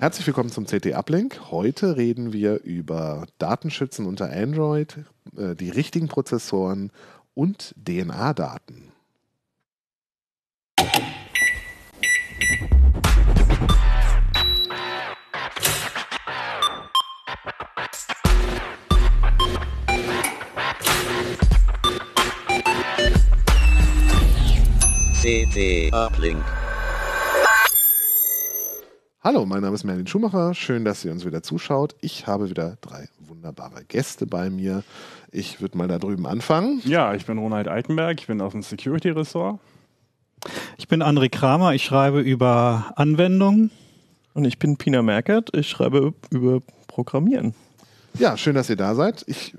Herzlich 0.00 0.28
willkommen 0.28 0.50
zum 0.50 0.64
CT 0.64 0.94
Uplink. 0.94 1.50
Heute 1.50 1.96
reden 1.96 2.32
wir 2.32 2.62
über 2.62 3.26
Datenschützen 3.38 4.06
unter 4.06 4.30
Android, 4.30 4.98
äh, 5.36 5.56
die 5.56 5.70
richtigen 5.70 6.06
Prozessoren 6.06 6.92
und 7.34 7.74
DNA-Daten. 7.76 8.92
CT 25.20 25.92
Uplink. 25.92 26.57
Hallo, 29.28 29.44
mein 29.44 29.60
Name 29.60 29.74
ist 29.74 29.84
Merlin 29.84 30.06
Schumacher. 30.06 30.54
Schön, 30.54 30.86
dass 30.86 31.04
ihr 31.04 31.12
uns 31.12 31.26
wieder 31.26 31.42
zuschaut. 31.42 31.94
Ich 32.00 32.26
habe 32.26 32.48
wieder 32.48 32.78
drei 32.80 33.10
wunderbare 33.18 33.84
Gäste 33.84 34.26
bei 34.26 34.48
mir. 34.48 34.84
Ich 35.30 35.60
würde 35.60 35.76
mal 35.76 35.86
da 35.86 35.98
drüben 35.98 36.26
anfangen. 36.26 36.80
Ja, 36.86 37.12
ich 37.12 37.26
bin 37.26 37.36
Ronald 37.36 37.68
Altenberg, 37.68 38.18
ich 38.20 38.26
bin 38.26 38.40
aus 38.40 38.52
dem 38.52 38.62
Security-Ressort. 38.62 39.60
Ich 40.78 40.88
bin 40.88 41.02
André 41.02 41.28
Kramer, 41.28 41.74
ich 41.74 41.84
schreibe 41.84 42.20
über 42.22 42.94
Anwendungen. 42.96 43.70
Und 44.32 44.46
ich 44.46 44.58
bin 44.58 44.78
Pina 44.78 45.02
Merkert, 45.02 45.54
ich 45.54 45.68
schreibe 45.68 46.14
über 46.30 46.60
Programmieren. 46.86 47.54
Ja, 48.18 48.38
schön, 48.38 48.54
dass 48.54 48.70
ihr 48.70 48.76
da 48.76 48.94
seid. 48.94 49.24
Ich 49.26 49.54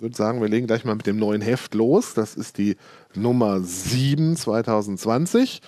würde 0.00 0.14
sagen, 0.14 0.42
wir 0.42 0.48
legen 0.48 0.66
gleich 0.66 0.84
mal 0.84 0.96
mit 0.96 1.06
dem 1.06 1.16
neuen 1.16 1.40
Heft 1.40 1.72
los. 1.72 2.12
Das 2.12 2.34
ist 2.34 2.58
die 2.58 2.76
Nummer 3.14 3.62
7 3.62 4.36
2020. 4.36 5.62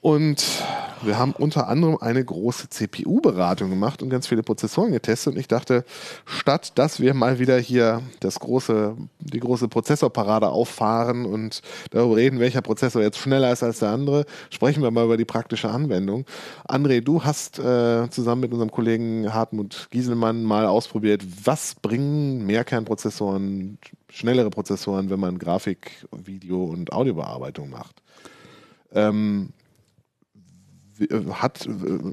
Und 0.00 0.64
wir 1.02 1.18
haben 1.18 1.32
unter 1.32 1.68
anderem 1.68 1.96
eine 2.00 2.22
große 2.22 2.68
CPU-Beratung 2.68 3.70
gemacht 3.70 4.02
und 4.02 4.10
ganz 4.10 4.26
viele 4.26 4.42
Prozessoren 4.42 4.92
getestet. 4.92 5.34
Und 5.34 5.40
ich 5.40 5.48
dachte, 5.48 5.84
statt 6.26 6.72
dass 6.76 7.00
wir 7.00 7.14
mal 7.14 7.38
wieder 7.38 7.58
hier 7.58 8.02
das 8.20 8.38
große, 8.40 8.96
die 9.18 9.40
große 9.40 9.68
Prozessorparade 9.68 10.48
auffahren 10.48 11.24
und 11.24 11.62
darüber 11.90 12.16
reden, 12.16 12.38
welcher 12.38 12.60
Prozessor 12.62 13.02
jetzt 13.02 13.18
schneller 13.18 13.52
ist 13.52 13.62
als 13.62 13.78
der 13.78 13.90
andere, 13.90 14.26
sprechen 14.50 14.82
wir 14.82 14.90
mal 14.90 15.04
über 15.04 15.16
die 15.16 15.24
praktische 15.24 15.70
Anwendung. 15.70 16.26
André, 16.68 17.00
du 17.00 17.24
hast 17.24 17.58
äh, 17.58 18.08
zusammen 18.10 18.42
mit 18.42 18.52
unserem 18.52 18.70
Kollegen 18.70 19.32
Hartmut 19.32 19.88
Gieselmann 19.90 20.44
mal 20.44 20.66
ausprobiert, 20.66 21.22
was 21.44 21.74
bringen 21.74 22.46
Mehrkernprozessoren, 22.46 23.78
schnellere 24.10 24.50
Prozessoren, 24.50 25.10
wenn 25.10 25.20
man 25.20 25.38
Grafik, 25.38 26.06
Video 26.12 26.64
und 26.64 26.92
Audiobearbeitung 26.92 27.70
macht. 27.70 28.02
Ähm, 28.92 29.50
hat, 31.32 31.66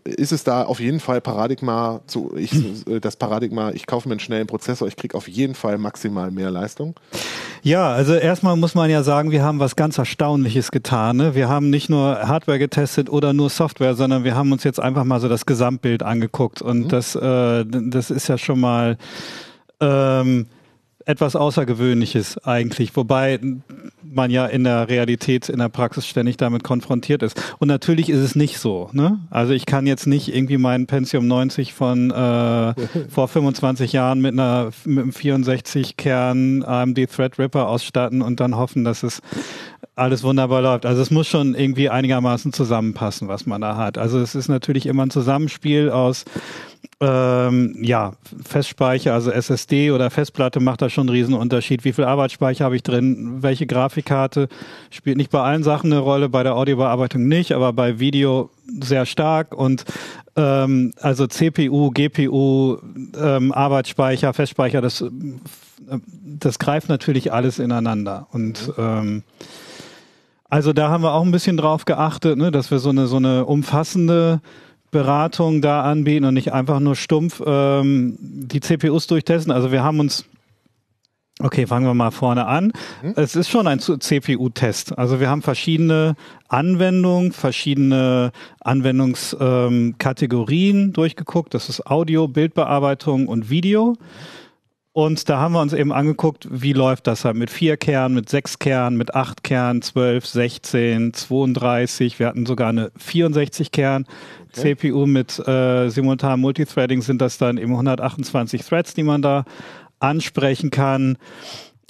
ist 0.06 0.32
es 0.32 0.44
da 0.44 0.64
auf 0.64 0.80
jeden 0.80 1.00
Fall 1.00 1.22
Paradigma, 1.22 2.02
zu, 2.08 2.34
ich, 2.36 2.52
das 3.02 3.16
Paradigma, 3.16 3.72
ich 3.72 3.86
kaufe 3.86 4.08
mir 4.08 4.14
einen 4.14 4.20
schnellen 4.20 4.48
Prozessor, 4.48 4.88
ich 4.88 4.96
kriege 4.96 5.16
auf 5.16 5.28
jeden 5.28 5.56
Fall 5.56 5.78
maximal 5.78 6.32
mehr 6.32 6.52
Leistung? 6.52 6.96
Ja, 7.64 7.92
also 7.92 8.14
erstmal 8.14 8.56
muss 8.56 8.76
man 8.76 8.90
ja 8.90 9.04
sagen, 9.04 9.32
wir 9.32 9.44
haben 9.44 9.60
was 9.60 9.76
ganz 9.76 9.98
Erstaunliches 9.98 10.72
getan. 10.72 11.18
Ne? 11.18 11.36
Wir 11.36 11.50
haben 11.50 11.70
nicht 11.70 11.90
nur 11.90 12.28
Hardware 12.28 12.60
getestet 12.60 13.10
oder 13.10 13.34
nur 13.34 13.50
Software, 13.50 13.96
sondern 13.96 14.24
wir 14.24 14.36
haben 14.36 14.52
uns 14.52 14.64
jetzt 14.64 14.80
einfach 14.80 15.04
mal 15.04 15.20
so 15.20 15.28
das 15.28 15.46
Gesamtbild 15.46 16.04
angeguckt 16.04 16.62
und 16.62 16.86
mhm. 16.86 16.88
das, 16.90 17.16
äh, 17.16 17.66
das 17.66 18.12
ist 18.12 18.28
ja 18.28 18.38
schon 18.38 18.60
mal 18.60 18.98
ähm, 19.80 20.48
etwas 21.08 21.38
Außergewöhnliches 21.38 22.38
eigentlich, 22.40 22.96
wobei 22.96 23.40
man 24.04 24.30
ja 24.30 24.46
in 24.46 24.66
der 24.66 24.90
Realität, 24.90 25.48
in 25.48 25.60
der 25.60 25.70
Praxis 25.70 26.06
ständig 26.06 26.36
damit 26.36 26.64
konfrontiert 26.64 27.24
ist. 27.24 27.42
Und 27.60 27.70
natürlich 27.70 28.10
ist 28.10 28.20
es 28.20 28.36
nicht 28.36 28.60
so. 28.60 28.90
Ne? 28.92 29.20
Also 29.30 29.54
ich 29.54 29.66
kann 29.66 29.88
jetzt 29.88 30.06
nicht 30.06 30.34
irgendwie 30.34 30.58
meinen 30.58 30.86
Pentium 30.86 31.26
90 31.26 31.74
von 31.74 32.12
äh, 32.12 32.74
vor 33.10 33.28
25 33.30 33.94
Jahren 33.94 34.20
mit 34.20 34.34
einer 34.34 34.72
mit 34.84 35.04
einem 35.04 35.14
64 35.14 35.96
Kern 35.96 36.64
AMD 36.64 37.10
Threadripper 37.10 37.70
ausstatten 37.70 38.22
und 38.22 38.42
dann 38.42 38.58
hoffen, 38.58 38.84
dass 38.84 39.04
es 39.04 39.22
alles 39.98 40.24
wunderbar 40.24 40.62
läuft. 40.62 40.86
Also 40.86 41.02
es 41.02 41.10
muss 41.10 41.28
schon 41.28 41.56
irgendwie 41.56 41.90
einigermaßen 41.90 42.54
zusammenpassen, 42.54 43.28
was 43.28 43.46
man 43.46 43.62
da 43.62 43.76
hat. 43.78 43.98
Also 43.98 44.20
es 44.20 44.36
ist 44.36 44.48
natürlich 44.48 44.86
immer 44.86 45.06
ein 45.06 45.10
Zusammenspiel 45.10 45.90
aus 45.90 46.26
ähm, 47.00 47.76
ja, 47.82 48.14
Festspeicher, 48.44 49.14
also 49.14 49.32
SSD 49.32 49.92
oder 49.92 50.10
Festplatte 50.12 50.60
macht 50.60 50.82
da 50.82 50.90
schon 50.90 51.08
einen 51.08 51.18
Riesenunterschied. 51.18 51.84
Wie 51.84 51.94
viel 51.94 52.06
Arbeitsspeicher 52.06 52.66
habe 52.66 52.76
ich 52.76 52.84
drin? 52.84 53.42
Welche 53.42 53.66
Grafikkarte 53.66 54.50
spielt 54.92 55.18
nicht 55.18 55.32
bei 55.32 55.42
allen 55.42 55.64
Sachen 55.64 55.92
eine 55.92 56.02
Rolle, 56.02 56.30
bei 56.30 56.44
der 56.44 56.56
Audiobearbeitung 56.56 57.28
nicht, 57.28 57.52
aber 57.54 57.74
bei 57.74 58.00
Video 58.00 58.52
sehr 58.80 59.06
stark 59.08 59.56
und 59.56 59.84
ähm, 60.36 60.94
also 61.02 61.26
CPU, 61.26 61.90
GPU, 61.90 62.78
ähm, 63.20 63.52
Arbeitsspeicher, 63.52 64.34
Festspeicher, 64.34 64.82
das, 64.82 65.02
äh, 65.02 65.10
das 66.24 66.60
greift 66.60 66.90
natürlich 66.90 67.34
alles 67.34 67.58
ineinander 67.58 68.28
und 68.32 68.72
ähm, 68.78 69.24
also 70.50 70.74
da 70.74 70.90
haben 70.90 71.04
wir 71.04 71.14
auch 71.14 71.24
ein 71.24 71.32
bisschen 71.32 71.58
drauf 71.58 71.86
geachtet, 71.86 72.38
ne, 72.38 72.52
dass 72.52 72.72
wir 72.72 72.80
so 72.80 72.90
eine 72.90 73.08
so 73.08 73.18
eine 73.18 73.46
umfassende 73.46 74.42
Beratung 74.92 75.62
da 75.62 75.84
anbieten 75.84 76.26
und 76.26 76.34
nicht 76.34 76.54
einfach 76.54 76.80
nur 76.80 76.96
stumpf 76.96 77.42
ähm, 77.46 78.18
die 78.20 78.62
CPUs 78.62 79.08
durchtesten. 79.08 79.52
Also 79.52 79.72
wir 79.72 79.84
haben 79.84 80.00
uns 80.00 80.26
Okay, 81.40 81.68
fangen 81.68 81.86
wir 81.86 81.94
mal 81.94 82.10
vorne 82.10 82.48
an. 82.48 82.72
Mhm. 83.04 83.14
Es 83.16 83.36
ist 83.36 83.50
schon 83.50 83.68
ein 83.68 83.80
CPU-Test. 83.80 84.98
Also 84.98 85.20
wir 85.20 85.30
haben 85.30 85.44
verschiedene 85.44 86.16
Anwendungen, 86.48 87.32
verschiedene 87.32 88.32
Anwendungskategorien 88.60 90.80
ähm, 90.80 90.94
durchgeguckt. 90.94 91.54
Das 91.54 91.70
ist 91.70 91.86
Audio, 91.86 92.28
Bildbearbeitung 92.28 93.28
und 93.28 93.52
Video. 93.52 93.94
Und 94.98 95.30
da 95.30 95.38
haben 95.38 95.54
wir 95.54 95.62
uns 95.62 95.74
eben 95.74 95.94
angeguckt, 95.94 96.48
wie 96.50 96.74
läuft 96.74 97.06
das 97.06 97.24
halt 97.24 97.36
mit 97.36 97.52
vier 97.52 97.78
Kernen, 97.78 98.16
mit 98.16 98.30
sechs 98.30 98.58
Kernen, 98.58 98.98
mit 98.98 99.14
acht 99.14 99.44
Kernen, 99.44 99.84
zwölf, 99.84 100.26
sechzehn, 100.26 101.14
32. 101.14 102.18
Wir 102.18 102.26
hatten 102.26 102.48
sogar 102.48 102.70
eine 102.70 102.92
64 102.98 103.72
Kern. 103.72 104.08
Okay. 104.50 104.76
CPU 104.76 105.06
mit 105.06 105.38
äh, 105.48 105.90
simultanem 105.90 106.42
Multithreading 106.42 107.04
sind 107.04 107.22
das 107.22 107.38
dann 107.38 107.60
eben 107.60 107.74
128 107.74 108.66
Threads, 108.66 108.96
die 108.96 109.04
man 109.04 109.22
da 109.22 109.46
ansprechen 110.00 110.72
kann. 110.72 111.20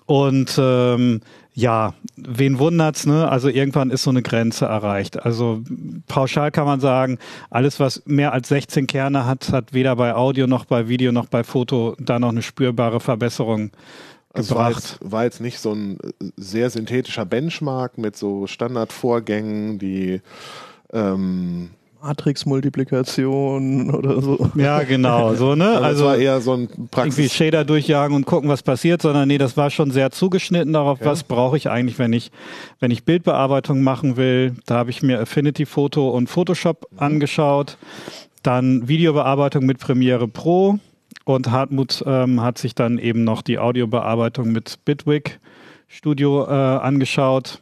Und 0.06 0.58
ähm, 0.60 1.22
ja, 1.58 1.96
wen 2.18 2.60
wundert's, 2.60 3.08
ne? 3.08 3.28
Also 3.28 3.50
irgendwann 3.50 3.90
ist 3.90 4.04
so 4.04 4.12
eine 4.12 4.22
Grenze 4.22 4.66
erreicht. 4.66 5.26
Also 5.26 5.64
pauschal 6.06 6.52
kann 6.52 6.66
man 6.66 6.80
sagen, 6.80 7.18
alles 7.50 7.80
was 7.80 8.04
mehr 8.06 8.32
als 8.32 8.50
16 8.50 8.86
Kerne 8.86 9.26
hat, 9.26 9.52
hat 9.52 9.74
weder 9.74 9.96
bei 9.96 10.14
Audio 10.14 10.46
noch 10.46 10.66
bei 10.66 10.88
Video 10.88 11.12
noch 11.12 11.26
bei 11.26 11.44
Foto 11.44 11.96
da 11.98 12.20
noch 12.20 12.30
eine 12.30 12.44
spürbare 12.44 13.00
Verbesserung 13.00 13.72
also 14.34 14.54
war 14.54 14.70
jetzt, 14.70 15.00
war 15.02 15.24
jetzt 15.24 15.42
nicht 15.42 15.58
so 15.58 15.74
ein 15.74 15.98
sehr 16.36 16.70
synthetischer 16.70 17.26
Benchmark 17.26 17.98
mit 17.98 18.16
so 18.16 18.46
Standardvorgängen, 18.46 19.80
die 19.80 20.22
ähm, 20.94 21.72
Matrix-Multiplikation 22.02 23.94
oder 23.94 24.22
so. 24.22 24.50
Ja, 24.56 24.84
genau, 24.84 25.34
so, 25.36 25.56
ne? 25.56 25.70
Also, 25.70 25.84
also 25.84 26.06
war 26.06 26.18
eher 26.18 26.42
so 26.42 26.54
ein 26.54 26.68
Praxis. 26.92 27.18
Irgendwie 27.18 27.30
Shader 27.30 27.66
durchjagen 27.66 28.16
und 28.16 28.26
gucken, 28.26 28.50
was 28.50 28.64
passiert, 28.64 29.02
sondern 29.02 29.28
nee, 29.28 29.38
das 29.38 29.58
war 29.58 29.70
schon 29.70 29.92
sehr 29.92 30.12
zugeschnitten 30.12 30.74
darauf, 30.74 31.00
ja. 31.00 31.08
was 31.08 31.24
brauche 31.24 31.58
ich 31.58 31.70
eigentlich, 31.70 32.00
wenn 32.00 32.14
ich, 32.14 32.32
wenn 32.80 32.92
ich 32.92 33.04
Bildbearbeitung 33.04 33.82
machen 33.82 34.18
will. 34.18 34.56
Da 34.66 34.76
habe 34.76 34.90
ich 34.90 35.02
mir 35.02 35.20
Affinity 35.20 35.66
Photo 35.66 36.10
und 36.10 36.30
Photoshop 36.30 36.88
mhm. 36.92 37.00
angeschaut. 37.00 37.78
Dann 38.44 38.88
Videobearbeitung 38.88 39.66
mit 39.66 39.80
Premiere 39.80 40.28
Pro 40.28 40.80
und 41.26 41.52
Hartmut 41.52 42.04
ähm, 42.06 42.42
hat 42.42 42.58
sich 42.58 42.76
dann 42.76 42.98
eben 42.98 43.24
noch 43.24 43.42
die 43.42 43.60
Audiobearbeitung 43.60 44.52
mit 44.52 44.80
Bitwig 44.86 45.40
Studio 45.88 46.46
äh, 46.46 46.52
angeschaut. 46.52 47.62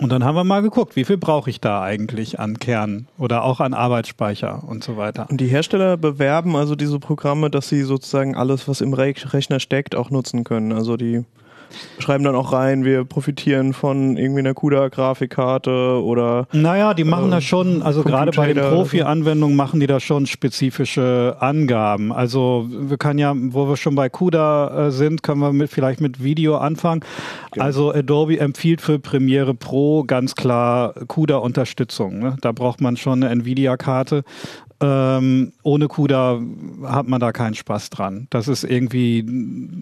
Und 0.00 0.10
dann 0.10 0.24
haben 0.24 0.36
wir 0.36 0.44
mal 0.44 0.62
geguckt, 0.62 0.94
wie 0.94 1.04
viel 1.04 1.16
brauche 1.16 1.50
ich 1.50 1.60
da 1.60 1.82
eigentlich 1.82 2.38
an 2.38 2.58
Kern 2.60 3.08
oder 3.18 3.42
auch 3.42 3.58
an 3.60 3.74
Arbeitsspeicher 3.74 4.62
und 4.64 4.84
so 4.84 4.96
weiter. 4.96 5.26
Und 5.28 5.40
die 5.40 5.48
Hersteller 5.48 5.96
bewerben 5.96 6.54
also 6.54 6.76
diese 6.76 7.00
Programme, 7.00 7.50
dass 7.50 7.68
sie 7.68 7.82
sozusagen 7.82 8.36
alles, 8.36 8.68
was 8.68 8.80
im 8.80 8.94
Rechner 8.94 9.58
steckt, 9.58 9.96
auch 9.96 10.10
nutzen 10.10 10.44
können. 10.44 10.72
Also 10.72 10.96
die 10.96 11.24
schreiben 11.98 12.24
dann 12.24 12.34
auch 12.34 12.52
rein, 12.52 12.84
wir 12.84 13.04
profitieren 13.04 13.72
von 13.72 14.16
irgendwie 14.16 14.40
einer 14.40 14.54
CUDA-Grafikkarte 14.54 16.02
oder. 16.02 16.46
Naja, 16.52 16.94
die 16.94 17.04
machen 17.04 17.28
äh, 17.28 17.32
da 17.32 17.40
schon, 17.40 17.82
also 17.82 18.02
gerade 18.02 18.32
bei 18.32 18.52
den 18.52 18.62
Profi-Anwendungen 18.62 19.56
machen 19.56 19.80
die 19.80 19.86
da 19.86 20.00
schon 20.00 20.26
spezifische 20.26 21.36
Angaben. 21.40 22.12
Also 22.12 22.66
wir 22.68 22.96
können 22.96 23.18
ja, 23.18 23.34
wo 23.36 23.68
wir 23.68 23.76
schon 23.76 23.94
bei 23.94 24.08
CUDA 24.08 24.86
äh, 24.86 24.90
sind, 24.90 25.22
können 25.22 25.40
wir 25.40 25.52
mit, 25.52 25.70
vielleicht 25.70 26.00
mit 26.00 26.22
Video 26.22 26.56
anfangen. 26.58 27.04
Genau. 27.52 27.64
Also 27.64 27.92
Adobe 27.92 28.38
empfiehlt 28.38 28.80
für 28.80 28.98
Premiere 28.98 29.54
Pro 29.54 30.04
ganz 30.04 30.34
klar 30.34 30.94
CUDA-Unterstützung. 31.06 32.18
Ne? 32.18 32.36
Da 32.40 32.52
braucht 32.52 32.80
man 32.80 32.96
schon 32.96 33.22
eine 33.22 33.32
Nvidia-Karte 33.32 34.24
Ähm, 34.80 35.52
ohne 35.64 35.88
CUDA 35.88 36.40
hat 36.84 37.08
man 37.08 37.18
da 37.18 37.32
keinen 37.32 37.54
Spaß 37.54 37.90
dran. 37.90 38.28
Das 38.30 38.46
ist 38.46 38.62
irgendwie 38.62 39.26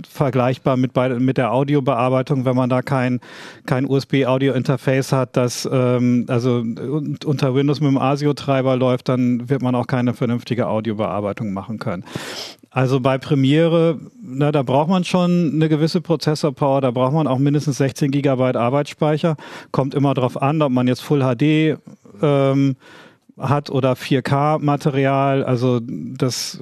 vergleichbar 0.08 0.78
mit, 0.78 0.94
bei, 0.94 1.10
mit 1.10 1.36
der 1.36 1.52
Audiobearbeitung, 1.52 2.46
wenn 2.46 2.56
man 2.56 2.70
da 2.70 2.80
kein, 2.80 3.20
kein 3.66 3.84
USB-Audio-Interface 3.84 5.12
hat, 5.12 5.36
das 5.36 5.68
ähm, 5.70 6.24
also 6.28 6.64
unter 7.26 7.54
Windows 7.54 7.80
mit 7.80 7.90
dem 7.90 7.98
ASIO-Treiber 7.98 8.76
läuft, 8.76 9.10
dann 9.10 9.50
wird 9.50 9.60
man 9.60 9.74
auch 9.74 9.86
keine 9.86 10.14
vernünftige 10.14 10.66
Audiobearbeitung 10.66 11.52
machen 11.52 11.78
können. 11.78 12.04
Also 12.70 13.00
bei 13.00 13.18
Premiere, 13.18 13.98
na, 14.22 14.50
da 14.50 14.62
braucht 14.62 14.88
man 14.88 15.04
schon 15.04 15.52
eine 15.54 15.68
gewisse 15.68 16.00
Prozessor-Power, 16.00 16.80
da 16.80 16.90
braucht 16.90 17.12
man 17.12 17.26
auch 17.26 17.38
mindestens 17.38 17.78
16 17.78 18.10
Gigabyte 18.10 18.56
Arbeitsspeicher. 18.56 19.36
Kommt 19.72 19.94
immer 19.94 20.14
darauf 20.14 20.40
an, 20.40 20.62
ob 20.62 20.72
man 20.72 20.88
jetzt 20.88 21.02
Full 21.02 21.20
HD 21.20 21.78
ähm, 22.22 22.76
hat 23.38 23.70
oder 23.70 23.92
4K-Material. 23.92 25.44
Also 25.44 25.80
das 25.82 26.60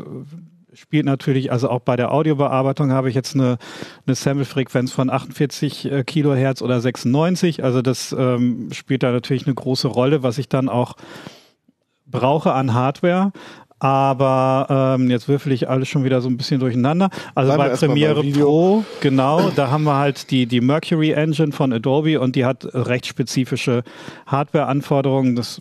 spielt 0.75 1.07
natürlich, 1.07 1.53
also 1.53 1.71
auch 1.71 1.81
bei 1.81 1.97
der 1.97 2.13
Audiobearbeitung 2.13 2.93
habe 2.93 3.09
ich 3.09 3.15
jetzt 3.15 3.35
eine, 3.35 3.59
eine 4.07 4.15
Sample-Frequenz 4.15 4.93
von 4.93 5.11
48 5.11 5.91
äh, 5.91 6.05
Kilohertz 6.05 6.63
oder 6.63 6.81
96. 6.81 7.63
Also 7.63 7.83
das 7.83 8.15
ähm, 8.19 8.71
spielt 8.73 9.03
da 9.03 9.13
natürlich 9.13 9.47
eine 9.47 9.55
große 9.55 9.89
Rolle, 9.89 10.23
was 10.23 10.39
ich 10.39 10.49
dann 10.49 10.69
auch 10.69 10.97
brauche 12.07 12.53
an 12.53 12.75
Hardware. 12.75 13.33
Aber 13.81 14.97
ähm, 14.99 15.11
jetzt 15.11 15.29
würfel 15.29 15.53
ich 15.53 15.69
alles 15.69 15.89
schon 15.89 16.05
wieder 16.05 16.23
so 16.23 16.29
ein 16.29 16.37
bisschen 16.37 16.59
durcheinander. 16.59 17.11
Also 17.35 17.53
Bleiben 17.53 17.71
bei 17.73 17.77
Premiere 17.77 18.23
bei. 18.23 18.33
Pro, 18.33 18.85
genau, 19.01 19.51
da 19.51 19.71
haben 19.71 19.85
wir 19.85 19.97
halt 19.97 20.31
die, 20.31 20.47
die 20.47 20.61
Mercury 20.61 21.11
Engine 21.11 21.53
von 21.53 21.73
Adobe 21.73 22.19
und 22.19 22.35
die 22.35 22.47
hat 22.47 22.65
recht 22.73 23.07
spezifische 23.07 23.83
Hardware-Anforderungen. 24.27 25.37
Das 25.37 25.61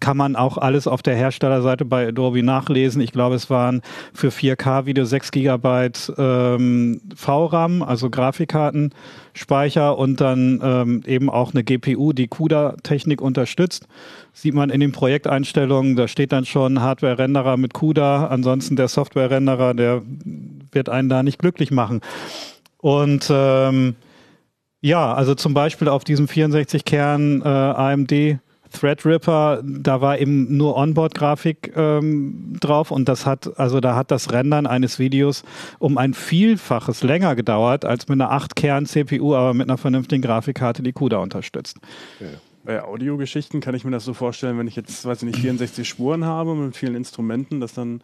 kann 0.00 0.16
man 0.16 0.36
auch 0.36 0.58
alles 0.58 0.86
auf 0.86 1.02
der 1.02 1.14
Herstellerseite 1.16 1.84
bei 1.84 2.08
Adobe 2.08 2.42
nachlesen. 2.42 3.00
Ich 3.00 3.12
glaube, 3.12 3.34
es 3.34 3.50
waren 3.50 3.82
für 4.12 4.28
4K-Video 4.28 5.04
6 5.04 5.30
Gigabyte 5.30 6.12
ähm, 6.18 7.00
VRAM, 7.14 7.82
also 7.82 8.10
Grafikkartenspeicher 8.10 9.96
und 9.98 10.20
dann 10.20 10.60
ähm, 10.62 11.02
eben 11.06 11.30
auch 11.30 11.52
eine 11.52 11.64
GPU, 11.64 12.12
die 12.12 12.28
CUDA-Technik 12.28 13.20
unterstützt. 13.20 13.86
Sieht 14.32 14.54
man 14.54 14.70
in 14.70 14.80
den 14.80 14.92
Projekteinstellungen, 14.92 15.96
da 15.96 16.08
steht 16.08 16.32
dann 16.32 16.44
schon 16.44 16.80
Hardware-Renderer 16.80 17.56
mit 17.56 17.74
CUDA, 17.74 18.26
ansonsten 18.26 18.76
der 18.76 18.88
Software-Renderer, 18.88 19.74
der 19.74 20.02
wird 20.72 20.88
einen 20.88 21.08
da 21.08 21.22
nicht 21.22 21.38
glücklich 21.38 21.70
machen. 21.70 22.00
Und 22.78 23.28
ähm, 23.30 23.94
ja, 24.84 25.14
also 25.14 25.34
zum 25.34 25.54
Beispiel 25.54 25.88
auf 25.88 26.04
diesem 26.04 26.26
64-Kern 26.26 27.40
äh, 27.40 27.48
AMD 27.48 28.38
Threadripper, 28.74 29.62
da 29.64 30.00
war 30.00 30.18
eben 30.18 30.56
nur 30.56 30.76
Onboard-Grafik 30.76 31.72
ähm, 31.76 32.54
drauf 32.60 32.90
und 32.90 33.08
das 33.08 33.24
hat, 33.26 33.58
also 33.58 33.80
da 33.80 33.96
hat 33.96 34.10
das 34.10 34.32
Rendern 34.32 34.66
eines 34.66 34.98
Videos 34.98 35.44
um 35.78 35.98
ein 35.98 36.14
Vielfaches 36.14 37.02
länger 37.02 37.36
gedauert 37.36 37.84
als 37.84 38.08
mit 38.08 38.20
einer 38.20 38.32
8-Kern-CPU, 38.32 39.34
aber 39.34 39.54
mit 39.54 39.68
einer 39.68 39.78
vernünftigen 39.78 40.22
Grafikkarte, 40.22 40.82
die 40.82 40.92
CUDA 40.92 41.18
unterstützt. 41.18 41.78
Bei 42.64 42.82
Audiogeschichten 42.82 43.60
kann 43.60 43.74
ich 43.74 43.84
mir 43.84 43.90
das 43.90 44.04
so 44.04 44.14
vorstellen, 44.14 44.58
wenn 44.58 44.66
ich 44.66 44.76
jetzt, 44.76 45.04
weiß 45.04 45.22
ich 45.22 45.26
nicht, 45.26 45.38
64 45.38 45.86
Spuren 45.88 46.24
habe 46.24 46.54
mit 46.54 46.76
vielen 46.76 46.94
Instrumenten, 46.94 47.60
dass 47.60 47.74
dann 47.74 48.00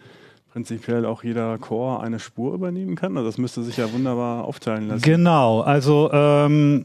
prinzipiell 0.52 1.06
auch 1.06 1.22
jeder 1.24 1.56
Chor 1.58 2.02
eine 2.02 2.18
Spur 2.18 2.54
übernehmen 2.54 2.96
kann. 2.96 3.16
Also 3.16 3.28
das 3.28 3.38
müsste 3.38 3.62
sich 3.62 3.76
ja 3.76 3.92
wunderbar 3.92 4.44
aufteilen 4.44 4.88
lassen. 4.88 5.02
Genau, 5.02 5.60
also 5.60 6.10
ähm, 6.12 6.84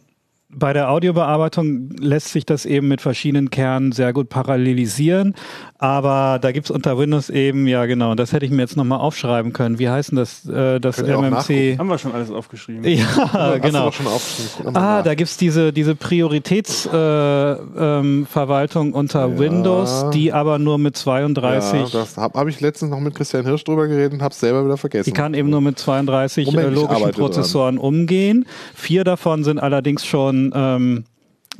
bei 0.50 0.74
der 0.74 0.89
Audiobearbeitung 0.92 1.89
lässt 2.00 2.30
sich 2.30 2.45
das 2.45 2.65
eben 2.65 2.88
mit 2.88 3.01
verschiedenen 3.01 3.50
Kernen 3.50 3.92
sehr 3.92 4.13
gut 4.13 4.30
parallelisieren, 4.30 5.33
aber 5.80 6.39
da 6.39 6.51
gibt's 6.51 6.71
unter 6.71 6.97
Windows 6.97 7.30
eben, 7.30 7.68
ja 7.68 7.86
genau, 7.86 8.15
das 8.15 8.31
hätte 8.31 8.45
ich 8.45 8.51
mir 8.51 8.62
jetzt 8.62 8.77
nochmal 8.77 9.00
aufschreiben 9.00 9.53
können. 9.53 9.80
Wie 9.80 9.89
heißt 9.89 10.12
denn 10.12 10.18
das, 10.18 10.47
äh, 10.47 10.80
das 10.80 10.97
Könnt 10.97 11.09
MMC? 11.09 11.77
Haben 11.77 11.89
wir 11.89 11.97
schon 11.97 12.13
alles 12.13 12.31
aufgeschrieben. 12.31 12.83
Ja, 12.86 13.53
du 13.56 13.59
genau. 13.59 13.92
schon 13.92 14.07
aufgeschrieben. 14.07 14.75
Ah, 14.75 14.97
nach. 14.97 15.03
da 15.03 15.15
gibt's 15.15 15.36
diese, 15.38 15.74
diese 15.74 15.95
Prioritätsverwaltung 15.95 17.74
äh, 17.75 18.00
ähm, 18.00 18.27
Verwaltung 18.30 18.94
unter 18.94 19.27
Ja. 19.27 19.38
Windows, 19.39 20.06
die 20.13 20.31
aber 20.31 20.59
nur 20.59 20.77
mit 20.77 20.95
32, 20.95 21.94
Ja, 21.94 22.00
das 22.00 22.18
habe 22.18 22.39
hab 22.39 22.47
ich 22.47 22.62
letztens 22.62 22.92
noch 22.92 23.00
mit 23.00 23.15
Christian 23.15 23.45
Hirsch 23.45 23.63
drüber 23.63 23.88
geredet 23.88 24.13
und 24.13 24.21
hab's 24.21 24.39
selber 24.39 24.63
wieder 24.63 24.77
vergessen. 24.77 25.06
die 25.06 25.13
kann 25.13 25.33
eben 25.33 25.50
nur 25.50 25.62
mit 25.62 25.80
32 25.80 26.45
Moment, 26.45 26.65
äh, 26.65 26.69
ich 26.69 26.75
logischen 26.75 26.95
arbeite 26.95 27.12
dran. 27.18 27.25
Prozessoren 27.25 27.77
umgehen. 27.77 28.45
Vier 28.74 29.03
davon 29.03 29.44
sind 29.44 29.59
allerdings 29.59 30.06
schon 30.06 30.35
ähm, 30.56 31.04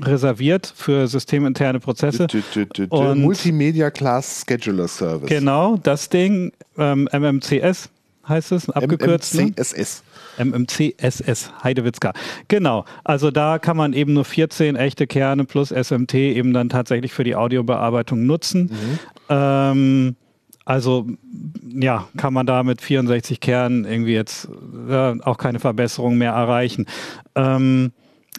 reserviert 0.02 0.72
für 0.76 1.08
systeminterne 1.08 1.80
Prozesse. 1.80 2.26
Dü- 2.26 2.44
dü- 2.54 2.68
dü- 2.72 2.90
Und- 2.90 3.22
Multimedia 3.22 3.90
Class 3.92 4.44
Scheduler 4.48 4.88
Service. 4.88 5.30
Genau, 5.30 5.78
das 5.82 6.10
Ding, 6.10 6.52
ähm, 6.78 7.08
MMCS 7.12 7.90
heißt 8.28 8.52
es, 8.54 8.70
abgekürzt. 8.70 9.36
ne? 9.36 9.44
MMCSS. 9.56 10.04
MMCSS, 10.38 11.52
Heidewitzka. 11.64 12.12
Genau, 12.50 12.84
also 13.04 13.32
da 13.32 13.58
kann 13.60 13.78
man 13.78 13.94
eben 13.94 14.14
nur 14.14 14.26
14 14.26 14.76
echte 14.76 15.08
Kerne 15.08 15.46
plus 15.46 15.70
SMT 15.72 16.14
eben 16.16 16.52
dann 16.52 16.68
tatsächlich 16.70 17.14
für 17.14 17.24
die 17.24 17.36
Audiobearbeitung 17.36 18.26
nutzen. 18.26 18.70
Ähm, 19.30 20.16
also 20.66 21.08
ja, 21.74 22.08
kann 22.18 22.34
man 22.34 22.46
da 22.48 22.64
mit 22.64 22.82
64 22.82 23.40
Kernen 23.40 23.86
irgendwie 23.86 24.14
jetzt 24.14 24.50
äh, 24.90 25.14
auch 25.22 25.38
keine 25.38 25.60
Verbesserung 25.60 26.18
mehr 26.18 26.32
erreichen. 26.34 26.86
Ähm, 27.36 27.92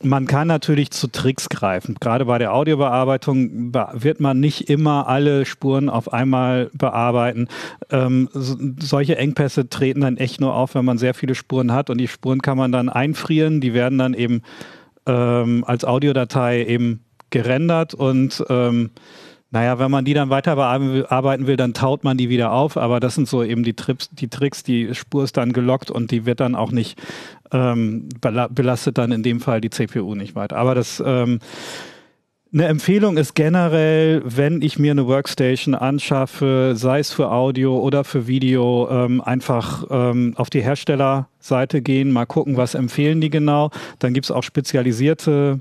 man 0.06 0.26
kann 0.26 0.48
natürlich 0.48 0.90
zu 0.90 1.08
Tricks 1.08 1.48
greifen. 1.48 1.96
Gerade 2.00 2.24
bei 2.24 2.38
der 2.38 2.54
Audiobearbeitung 2.54 3.72
be- 3.72 3.88
wird 3.92 4.20
man 4.20 4.40
nicht 4.40 4.70
immer 4.70 5.08
alle 5.08 5.44
Spuren 5.44 5.88
auf 5.88 6.12
einmal 6.12 6.70
bearbeiten. 6.72 7.48
Ähm, 7.90 8.28
so, 8.32 8.56
solche 8.80 9.18
Engpässe 9.18 9.68
treten 9.68 10.00
dann 10.00 10.16
echt 10.16 10.40
nur 10.40 10.54
auf, 10.54 10.74
wenn 10.74 10.84
man 10.84 10.98
sehr 10.98 11.14
viele 11.14 11.34
Spuren 11.34 11.72
hat 11.72 11.90
und 11.90 11.98
die 11.98 12.08
Spuren 12.08 12.40
kann 12.40 12.56
man 12.56 12.72
dann 12.72 12.88
einfrieren. 12.88 13.60
Die 13.60 13.74
werden 13.74 13.98
dann 13.98 14.14
eben 14.14 14.42
ähm, 15.06 15.64
als 15.66 15.84
Audiodatei 15.84 16.64
eben 16.64 17.00
gerendert 17.30 17.92
und 17.94 18.44
ähm, 18.48 18.90
naja, 19.50 19.78
wenn 19.78 19.90
man 19.90 20.04
die 20.04 20.14
dann 20.14 20.28
weiter 20.30 20.56
bearbeiten 20.56 21.46
will- 21.46 21.56
dann 21.56 21.72
taut 21.72 22.04
man 22.04 22.16
die 22.16 22.28
wieder 22.28 22.52
auf, 22.52 22.76
aber 22.76 23.00
das 23.00 23.14
sind 23.14 23.28
so 23.28 23.42
eben 23.42 23.62
die, 23.62 23.74
Trips, 23.74 24.10
die 24.10 24.28
Tricks, 24.28 24.62
die 24.62 24.94
Spur 24.94 25.24
ist 25.24 25.36
dann 25.36 25.52
gelockt 25.52 25.90
und 25.90 26.10
die 26.10 26.26
wird 26.26 26.40
dann 26.40 26.54
auch 26.54 26.72
nicht 26.72 26.98
ähm, 27.52 28.08
bela 28.20 28.48
belastet 28.48 28.98
dann 28.98 29.12
in 29.12 29.22
dem 29.22 29.40
Fall 29.40 29.60
die 29.60 29.70
CPU 29.70 30.14
nicht 30.14 30.34
weiter. 30.34 30.56
Aber 30.56 30.74
das 30.74 31.02
ähm, 31.04 31.38
eine 32.52 32.66
Empfehlung 32.66 33.16
ist 33.18 33.34
generell, 33.34 34.22
wenn 34.24 34.62
ich 34.62 34.78
mir 34.78 34.92
eine 34.92 35.06
Workstation 35.06 35.74
anschaffe, 35.74 36.72
sei 36.74 37.00
es 37.00 37.12
für 37.12 37.30
Audio 37.30 37.78
oder 37.78 38.02
für 38.04 38.26
Video, 38.26 38.88
ähm, 38.90 39.20
einfach 39.20 39.84
ähm, 39.90 40.32
auf 40.36 40.48
die 40.48 40.62
Herstellerseite 40.62 41.82
gehen, 41.82 42.12
mal 42.12 42.24
gucken, 42.24 42.56
was 42.56 42.74
empfehlen 42.74 43.20
die 43.20 43.30
genau. 43.30 43.70
Dann 43.98 44.14
gibt's 44.14 44.30
auch 44.30 44.42
spezialisierte 44.42 45.60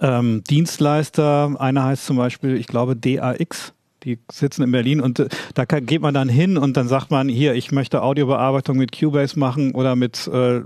ähm, 0.00 0.42
Dienstleister. 0.48 1.54
Einer 1.58 1.84
heißt 1.84 2.06
zum 2.06 2.16
Beispiel, 2.16 2.56
ich 2.56 2.66
glaube, 2.66 2.96
DAX. 2.96 3.72
Die 4.02 4.18
sitzen 4.30 4.62
in 4.62 4.70
Berlin 4.70 5.00
und 5.00 5.18
äh, 5.18 5.28
da 5.54 5.64
kann, 5.64 5.86
geht 5.86 6.02
man 6.02 6.12
dann 6.12 6.28
hin 6.28 6.58
und 6.58 6.76
dann 6.76 6.88
sagt 6.88 7.10
man, 7.10 7.28
hier, 7.28 7.54
ich 7.54 7.72
möchte 7.72 8.02
Audiobearbeitung 8.02 8.76
mit 8.76 8.92
Cubase 8.92 9.38
machen 9.38 9.74
oder 9.74 9.96
mit, 9.96 10.26
äh, 10.26 10.60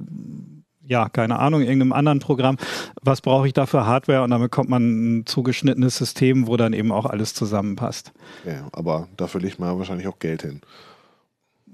ja, 0.84 1.08
keine 1.08 1.38
Ahnung, 1.38 1.60
irgendeinem 1.60 1.92
anderen 1.92 2.18
Programm. 2.18 2.56
Was 3.00 3.20
brauche 3.20 3.46
ich 3.46 3.52
da 3.52 3.66
für 3.66 3.86
Hardware? 3.86 4.22
Und 4.22 4.30
dann 4.30 4.40
bekommt 4.40 4.68
man 4.70 5.18
ein 5.20 5.26
zugeschnittenes 5.26 5.96
System, 5.96 6.48
wo 6.48 6.56
dann 6.56 6.72
eben 6.72 6.90
auch 6.90 7.06
alles 7.06 7.32
zusammenpasst. 7.34 8.12
Ja, 8.44 8.66
aber 8.72 9.06
dafür 9.16 9.40
legt 9.40 9.60
man 9.60 9.78
wahrscheinlich 9.78 10.08
auch 10.08 10.18
Geld 10.18 10.42
hin. 10.42 10.60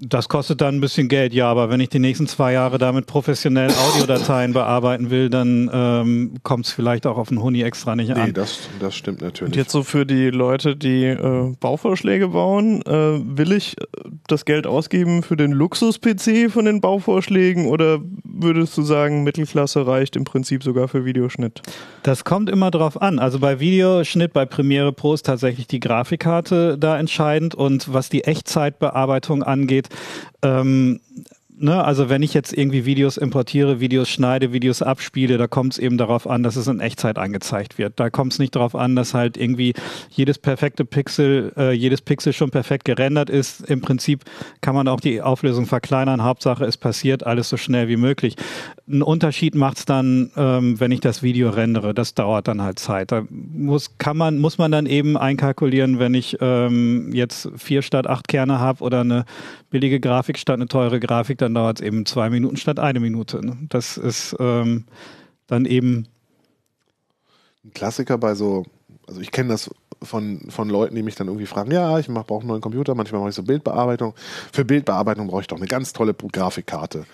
Das 0.01 0.27
kostet 0.27 0.61
dann 0.61 0.75
ein 0.75 0.81
bisschen 0.81 1.07
Geld, 1.07 1.33
ja, 1.33 1.49
aber 1.49 1.69
wenn 1.69 1.79
ich 1.79 1.89
die 1.89 1.99
nächsten 1.99 2.27
zwei 2.27 2.51
Jahre 2.53 2.77
damit 2.77 3.05
professionell 3.05 3.69
Audiodateien 3.71 4.51
bearbeiten 4.51 5.09
will, 5.09 5.29
dann 5.29 5.69
ähm, 5.73 6.33
kommt 6.43 6.65
es 6.65 6.71
vielleicht 6.73 7.07
auch 7.07 7.17
auf 7.17 7.29
den 7.29 7.41
Huni 7.41 7.61
extra 7.61 7.95
nicht 7.95 8.09
Nee, 8.13 8.19
an. 8.21 8.33
das, 8.33 8.59
das 8.79 8.95
stimmt 8.95 9.21
natürlich. 9.21 9.53
Und 9.53 9.55
jetzt 9.55 9.71
so 9.71 9.83
für 9.83 10.05
die 10.05 10.29
Leute, 10.31 10.75
die 10.75 11.05
äh, 11.05 11.53
Bauvorschläge 11.59 12.29
bauen, 12.29 12.81
äh, 12.85 12.91
will 12.91 13.53
ich 13.53 13.79
äh, 13.79 13.85
das 14.27 14.43
Geld 14.45 14.67
ausgeben 14.67 15.23
für 15.23 15.37
den 15.37 15.51
Luxus-PC 15.53 16.51
von 16.51 16.65
den 16.65 16.81
Bauvorschlägen 16.81 17.67
oder 17.67 17.99
würdest 18.23 18.77
du 18.77 18.81
sagen, 18.81 19.23
Mittelklasse 19.23 19.87
reicht 19.87 20.15
im 20.17 20.25
Prinzip 20.25 20.63
sogar 20.63 20.87
für 20.87 21.05
Videoschnitt? 21.05 21.61
Das 22.03 22.23
kommt 22.25 22.49
immer 22.49 22.69
drauf 22.69 23.01
an. 23.01 23.17
Also 23.17 23.39
bei 23.39 23.59
Videoschnitt, 23.61 24.33
bei 24.33 24.45
Premiere 24.45 24.91
Pro 24.91 25.13
ist 25.13 25.25
tatsächlich 25.25 25.67
die 25.67 25.79
Grafikkarte 25.79 26.77
da 26.77 26.99
entscheidend 26.99 27.55
und 27.55 27.93
was 27.93 28.09
die 28.09 28.23
Echtzeitbearbeitung 28.25 29.41
angeht, 29.41 29.84
ähm, 30.41 30.99
ne, 31.57 31.83
also 31.83 32.09
wenn 32.09 32.23
ich 32.23 32.33
jetzt 32.33 32.53
irgendwie 32.53 32.85
Videos 32.85 33.17
importiere, 33.17 33.79
Videos 33.79 34.09
schneide, 34.09 34.53
Videos 34.53 34.81
abspiele, 34.81 35.37
da 35.37 35.47
kommt 35.47 35.73
es 35.73 35.79
eben 35.79 35.97
darauf 35.97 36.27
an, 36.27 36.43
dass 36.43 36.55
es 36.55 36.67
in 36.67 36.79
Echtzeit 36.79 37.17
angezeigt 37.17 37.77
wird. 37.77 37.99
Da 37.99 38.09
kommt 38.09 38.33
es 38.33 38.39
nicht 38.39 38.55
darauf 38.55 38.75
an, 38.75 38.95
dass 38.95 39.13
halt 39.13 39.37
irgendwie 39.37 39.73
jedes 40.09 40.37
perfekte 40.37 40.85
Pixel, 40.85 41.53
äh, 41.57 41.71
jedes 41.71 42.01
Pixel 42.01 42.33
schon 42.33 42.51
perfekt 42.51 42.85
gerendert 42.85 43.29
ist. 43.29 43.61
Im 43.61 43.81
Prinzip 43.81 44.23
kann 44.61 44.75
man 44.75 44.87
auch 44.87 44.99
die 44.99 45.21
Auflösung 45.21 45.65
verkleinern. 45.65 46.23
Hauptsache, 46.23 46.65
es 46.65 46.77
passiert 46.77 47.25
alles 47.25 47.49
so 47.49 47.57
schnell 47.57 47.87
wie 47.87 47.97
möglich. 47.97 48.35
Ein 48.87 49.01
Unterschied 49.01 49.55
macht 49.55 49.77
es 49.77 49.85
dann, 49.85 50.31
ähm, 50.35 50.79
wenn 50.79 50.91
ich 50.91 50.99
das 50.99 51.23
Video 51.23 51.49
rendere. 51.49 51.93
Das 51.93 52.13
dauert 52.13 52.47
dann 52.47 52.61
halt 52.61 52.79
Zeit. 52.79 53.11
Da 53.11 53.23
muss, 53.29 53.97
kann 53.97 54.17
man, 54.17 54.39
muss 54.39 54.57
man 54.57 54.71
dann 54.71 54.85
eben 54.85 55.17
einkalkulieren, 55.17 55.99
wenn 55.99 56.13
ich 56.13 56.37
ähm, 56.41 57.11
jetzt 57.13 57.49
vier 57.55 57.81
statt 57.81 58.07
acht 58.07 58.27
Kerne 58.27 58.59
habe 58.59 58.83
oder 58.83 59.01
eine 59.01 59.25
billige 59.69 59.99
Grafik 59.99 60.37
statt 60.37 60.55
eine 60.55 60.67
teure 60.67 60.99
Grafik, 60.99 61.37
dann 61.45 61.53
dauert 61.53 61.79
es 61.79 61.85
eben 61.85 62.05
zwei 62.05 62.29
Minuten 62.29 62.57
statt 62.57 62.79
eine 62.79 62.99
Minute. 62.99 63.45
Ne? 63.45 63.57
Das 63.69 63.97
ist 63.97 64.35
ähm, 64.39 64.85
dann 65.47 65.65
eben 65.65 66.07
Ein 67.63 67.73
Klassiker 67.73 68.17
bei 68.17 68.33
so, 68.35 68.65
also 69.07 69.21
ich 69.21 69.31
kenne 69.31 69.49
das 69.49 69.69
von, 70.01 70.41
von 70.49 70.69
Leuten, 70.69 70.95
die 70.95 71.03
mich 71.03 71.15
dann 71.15 71.27
irgendwie 71.27 71.45
fragen, 71.45 71.71
ja, 71.71 71.97
ich 71.99 72.07
brauche 72.07 72.41
einen 72.41 72.47
neuen 72.47 72.61
Computer, 72.61 72.95
manchmal 72.95 73.21
mache 73.21 73.29
ich 73.29 73.35
so 73.35 73.43
Bildbearbeitung. 73.43 74.13
Für 74.51 74.65
Bildbearbeitung 74.65 75.27
brauche 75.27 75.41
ich 75.41 75.47
doch 75.47 75.57
eine 75.57 75.67
ganz 75.67 75.93
tolle 75.93 76.13
Grafikkarte. 76.13 77.05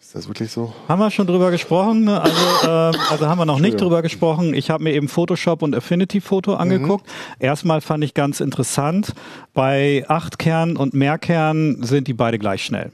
Ist 0.00 0.16
das 0.16 0.26
wirklich 0.26 0.50
so? 0.50 0.74
Haben 0.88 0.98
wir 0.98 1.10
schon 1.10 1.26
drüber 1.26 1.50
gesprochen? 1.50 2.04
ne? 2.04 2.20
Also, 2.20 2.36
ähm, 2.64 3.00
also 3.08 3.26
haben 3.28 3.38
wir 3.38 3.44
noch 3.44 3.60
nicht 3.60 3.80
drüber 3.80 4.02
gesprochen. 4.02 4.52
Ich 4.52 4.68
habe 4.68 4.82
mir 4.82 4.92
eben 4.94 5.08
Photoshop 5.08 5.62
und 5.62 5.76
Affinity 5.76 6.20
Photo 6.20 6.54
angeguckt. 6.54 7.06
Erstmal 7.38 7.80
fand 7.80 8.02
ich 8.02 8.12
ganz 8.12 8.40
interessant, 8.40 9.14
bei 9.54 10.04
acht 10.08 10.38
Kernen 10.38 10.76
und 10.76 10.92
mehr 10.92 11.18
Kernen 11.18 11.82
sind 11.84 12.08
die 12.08 12.14
beide 12.14 12.38
gleich 12.38 12.64
schnell. 12.64 12.90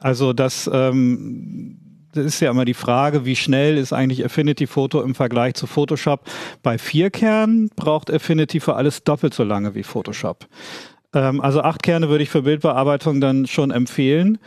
Also 0.00 0.32
das, 0.32 0.68
ähm, 0.72 1.76
das 2.12 2.24
ist 2.24 2.40
ja 2.40 2.50
immer 2.50 2.64
die 2.64 2.74
Frage, 2.74 3.24
wie 3.24 3.36
schnell 3.36 3.78
ist 3.78 3.92
eigentlich 3.92 4.24
Affinity 4.24 4.66
Photo 4.66 5.02
im 5.02 5.14
Vergleich 5.14 5.54
zu 5.54 5.66
Photoshop. 5.66 6.24
Bei 6.62 6.78
vier 6.78 7.10
Kernen 7.10 7.70
braucht 7.76 8.12
Affinity 8.12 8.60
für 8.60 8.74
alles 8.74 9.04
doppelt 9.04 9.34
so 9.34 9.44
lange 9.44 9.74
wie 9.74 9.82
Photoshop. 9.82 10.46
Ähm, 11.14 11.40
also 11.40 11.60
acht 11.60 11.82
Kerne 11.82 12.08
würde 12.08 12.24
ich 12.24 12.30
für 12.30 12.42
Bildbearbeitung 12.42 13.20
dann 13.20 13.46
schon 13.46 13.70
empfehlen. 13.70 14.38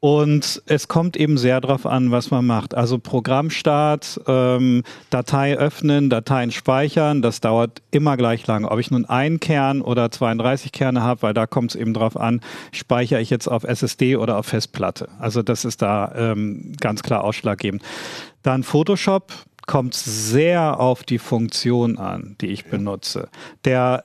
Und 0.00 0.62
es 0.66 0.88
kommt 0.88 1.16
eben 1.16 1.38
sehr 1.38 1.60
drauf 1.60 1.86
an, 1.86 2.10
was 2.10 2.30
man 2.30 2.46
macht. 2.46 2.74
Also 2.74 2.98
Programmstart, 2.98 4.20
ähm, 4.26 4.82
Datei 5.10 5.56
öffnen, 5.56 6.10
Dateien 6.10 6.50
speichern, 6.50 7.22
das 7.22 7.40
dauert 7.40 7.82
immer 7.90 8.16
gleich 8.16 8.46
lang. 8.46 8.64
Ob 8.64 8.78
ich 8.78 8.90
nun 8.90 9.04
einen 9.06 9.40
Kern 9.40 9.80
oder 9.80 10.10
32 10.10 10.72
Kerne 10.72 11.02
habe, 11.02 11.22
weil 11.22 11.34
da 11.34 11.46
kommt 11.46 11.70
es 11.70 11.76
eben 11.80 11.94
drauf 11.94 12.16
an, 12.16 12.40
speichere 12.72 13.20
ich 13.20 13.30
jetzt 13.30 13.48
auf 13.48 13.64
SSD 13.64 14.16
oder 14.16 14.38
auf 14.38 14.46
Festplatte. 14.46 15.08
Also 15.18 15.42
das 15.42 15.64
ist 15.64 15.82
da 15.82 16.12
ähm, 16.14 16.72
ganz 16.80 17.02
klar 17.02 17.24
ausschlaggebend. 17.24 17.82
Dann 18.42 18.62
Photoshop 18.62 19.32
kommt 19.66 19.94
sehr 19.94 20.78
auf 20.78 21.02
die 21.02 21.18
Funktion 21.18 21.98
an, 21.98 22.36
die 22.40 22.48
ich 22.48 22.66
benutze. 22.66 23.28
Der 23.64 24.04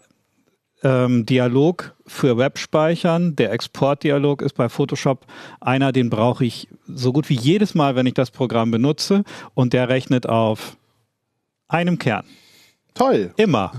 ähm, 0.84 1.26
Dialog 1.26 1.96
für 2.08 2.38
Webspeichern. 2.38 3.36
Der 3.36 3.52
Exportdialog 3.52 4.42
ist 4.42 4.54
bei 4.54 4.70
Photoshop 4.70 5.26
einer, 5.60 5.92
den 5.92 6.10
brauche 6.10 6.46
ich 6.46 6.68
so 6.88 7.14
gut 7.14 7.30
wie 7.30 7.36
jedes 7.36 7.76
Mal, 7.76 7.96
wenn 7.96 8.06
ich 8.06 8.14
das 8.14 8.32
Programm 8.32 8.72
benutze. 8.72 9.24
Und 9.54 9.74
der 9.74 9.90
rechnet 9.90 10.28
auf 10.28 10.78
einem 11.68 11.98
Kern. 11.98 12.26
Toll. 12.94 13.34
Immer. 13.38 13.72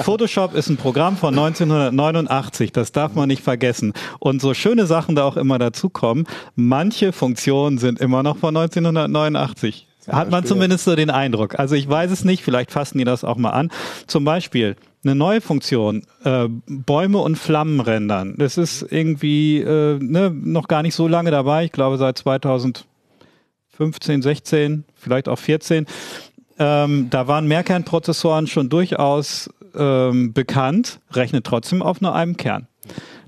Photoshop 0.02 0.54
ist 0.54 0.68
ein 0.68 0.76
Programm 0.76 1.16
von 1.16 1.38
1989, 1.38 2.72
das 2.72 2.90
darf 2.90 3.14
man 3.14 3.28
nicht 3.28 3.42
vergessen. 3.42 3.92
Und 4.18 4.42
so 4.42 4.54
schöne 4.54 4.86
Sachen 4.86 5.14
da 5.14 5.24
auch 5.24 5.36
immer 5.36 5.58
dazukommen, 5.58 6.26
manche 6.56 7.12
Funktionen 7.12 7.78
sind 7.78 8.00
immer 8.00 8.24
noch 8.24 8.38
von 8.38 8.56
1989. 8.56 9.86
Hat 10.08 10.30
man 10.30 10.44
zumindest 10.44 10.84
so 10.84 10.94
den 10.94 11.10
Eindruck. 11.10 11.58
Also 11.58 11.74
ich 11.74 11.88
weiß 11.88 12.10
es 12.10 12.24
nicht, 12.24 12.42
vielleicht 12.42 12.70
fassen 12.70 12.98
die 12.98 13.04
das 13.04 13.24
auch 13.24 13.36
mal 13.36 13.50
an. 13.50 13.70
Zum 14.06 14.24
Beispiel 14.24 14.76
eine 15.04 15.14
neue 15.14 15.40
Funktion, 15.40 16.02
äh, 16.24 16.48
Bäume 16.66 17.18
und 17.18 17.36
Flammen 17.36 17.80
rendern. 17.80 18.34
Das 18.38 18.58
ist 18.58 18.86
irgendwie 18.90 19.60
äh, 19.60 19.98
ne, 20.00 20.30
noch 20.30 20.68
gar 20.68 20.82
nicht 20.82 20.94
so 20.94 21.08
lange 21.08 21.30
dabei. 21.30 21.64
Ich 21.64 21.72
glaube 21.72 21.98
seit 21.98 22.18
2015, 22.18 22.86
16, 24.22 24.84
vielleicht 24.94 25.28
auch 25.28 25.38
14. 25.38 25.86
Ähm, 26.58 27.08
da 27.10 27.28
waren 27.28 27.46
Mehrkernprozessoren 27.46 28.46
schon 28.46 28.68
durchaus 28.68 29.50
ähm, 29.74 30.32
bekannt, 30.32 31.00
rechnet 31.12 31.44
trotzdem 31.44 31.82
auf 31.82 32.00
nur 32.00 32.14
einem 32.14 32.36
Kern. 32.36 32.66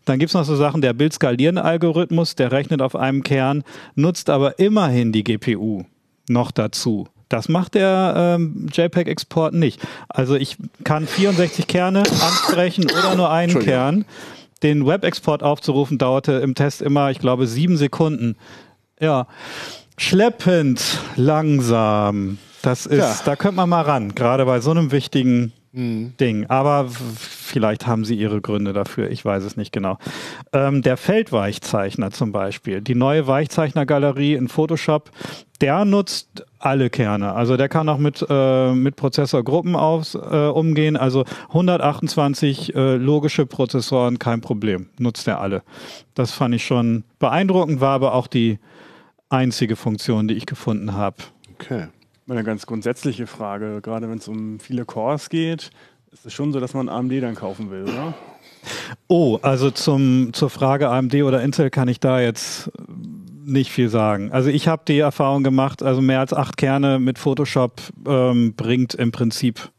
Dann 0.05 0.19
gibt's 0.19 0.35
noch 0.35 0.45
so 0.45 0.57
Sachen, 0.57 0.81
der 0.81 0.95
Bildskalieren-Algorithmus, 0.95 2.35
der 2.35 2.51
rechnet 2.51 2.81
auf 2.81 2.97
einem 2.97 3.23
Kern, 3.23 3.63
nutzt 3.95 4.31
aber 4.31 4.59
immerhin 4.59 5.13
die 5.13 5.23
GPU 5.23 5.85
noch 6.29 6.51
dazu. 6.51 7.09
Das 7.29 7.49
macht 7.49 7.75
der 7.75 8.37
ähm, 8.39 8.69
JPEG-Export 8.73 9.53
nicht. 9.55 9.81
Also 10.09 10.35
ich 10.35 10.57
kann 10.85 11.07
64 11.07 11.67
Kerne 11.67 12.01
ansprechen 12.01 12.85
oder 12.91 13.15
nur 13.17 13.31
einen. 13.31 13.59
Kern. 13.59 14.05
Den 14.63 14.87
Web-Export 14.87 15.43
aufzurufen 15.43 15.99
dauerte 15.99 16.33
im 16.33 16.55
Test 16.55 16.83
immer, 16.83 17.11
ich 17.11 17.19
glaube, 17.19 17.47
sieben 17.47 17.77
Sekunden. 17.77 18.35
Ja, 18.99 19.27
schleppend, 19.99 20.83
langsam. 21.17 22.39
Das 22.63 22.87
ist, 22.87 22.99
Ja. 22.99 23.17
da 23.25 23.37
könnte 23.37 23.57
man 23.57 23.69
mal 23.69 23.83
ran, 23.83 24.15
gerade 24.15 24.45
bei 24.45 24.61
so 24.61 24.71
einem 24.71 24.91
wichtigen 24.91 25.53
Ding. 25.73 26.47
Aber 26.49 26.89
vielleicht 26.89 27.87
haben 27.87 28.05
sie 28.05 28.15
ihre 28.17 28.41
Gründe 28.41 28.73
dafür. 28.73 29.11
Ich 29.11 29.25
weiß 29.25 29.45
es 29.45 29.57
nicht 29.57 29.71
genau. 29.71 29.99
Ähm, 30.53 30.83
der 30.83 30.97
Feldweichzeichner 30.97 32.11
zum 32.11 32.33
Beispiel, 32.33 32.81
die 32.81 32.95
neue 32.97 33.27
Weichzeichnergalerie 33.29 34.35
in 34.35 34.49
Photoshop, 34.49 35.11
der 35.61 35.85
nutzt 35.85 36.47
alle 36.59 36.91
Kerne. 36.91 37.33
Also 37.35 37.57
der 37.57 37.69
kann 37.69 37.89
auch 37.89 37.99
mit, 37.99 38.25
äh, 38.29 38.73
mit 38.73 38.97
Prozessorgruppen 38.97 39.77
aus, 39.77 40.15
äh, 40.15 40.19
umgehen. 40.19 40.97
Also 40.97 41.25
128 41.49 42.75
äh, 42.75 42.97
logische 42.97 43.47
Prozessoren, 43.47 44.19
kein 44.19 44.41
Problem. 44.41 44.89
Nutzt 44.99 45.27
er 45.29 45.41
alle. 45.41 45.63
Das 46.15 46.33
fand 46.33 46.55
ich 46.55 46.65
schon 46.65 47.05
beeindruckend, 47.19 47.81
war 47.81 47.95
aber 47.95 48.15
auch 48.15 48.27
die 48.27 48.59
einzige 49.29 49.77
Funktion, 49.77 50.29
die 50.29 50.35
ich 50.35 50.47
gefunden 50.47 50.95
habe. 50.95 51.17
Okay. 51.55 51.89
Eine 52.29 52.45
ganz 52.45 52.67
grundsätzliche 52.67 53.27
Frage, 53.27 53.81
gerade 53.81 54.09
wenn 54.11 54.19
es 54.19 54.29
um 54.29 54.61
viele 54.61 54.85
Cores 54.85 55.31
geht, 55.31 55.71
ist 56.13 56.27
es 56.27 56.33
schon 56.33 56.53
so, 56.53 56.61
dass 56.61 56.75
man 56.75 56.89
AMD 56.89 57.23
dann 57.23 57.35
kaufen 57.35 57.71
will, 57.71 57.85
oder? 57.85 58.15
Oh, 59.07 59.39
also 59.43 59.71
zum, 59.71 60.33
zur 60.33 60.51
Frage 60.51 60.91
AMD 60.91 61.15
oder 61.23 61.43
Intel 61.43 61.71
kann 61.71 61.89
ich 61.89 62.01
da 62.01 62.21
jetzt 62.21 62.71
nicht 63.49 63.71
viel 63.71 63.89
sagen. 63.89 64.31
Also 64.33 64.51
ich 64.51 64.69
habe 64.69 64.83
die 64.87 64.99
Erfahrung 64.99 65.43
gemacht, 65.43 65.83
also 65.83 66.01
mehr 66.01 66.21
als 66.21 66.33
acht 66.33 66.57
Kerne 66.57 66.99
mit 66.99 67.19
Photoshop 67.19 67.81
ähm, 68.07 68.55
bringt 68.55 68.95
im 68.95 69.13
Prinzip 69.13 69.71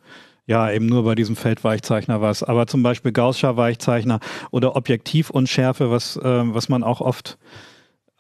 ja 0.45 0.71
eben 0.71 0.87
nur 0.87 1.03
bei 1.03 1.15
diesem 1.15 1.35
Feldweichzeichner 1.35 2.21
was. 2.21 2.43
Aber 2.43 2.67
zum 2.67 2.81
Beispiel 2.81 3.11
Gaußscher 3.11 3.55
Weichzeichner 3.55 4.19
oder 4.51 4.75
Objektivunschärfe, 4.75 5.91
was, 5.91 6.19
ähm, 6.23 6.53
was 6.53 6.69
man 6.69 6.83
auch 6.83 7.01
oft 7.01 7.37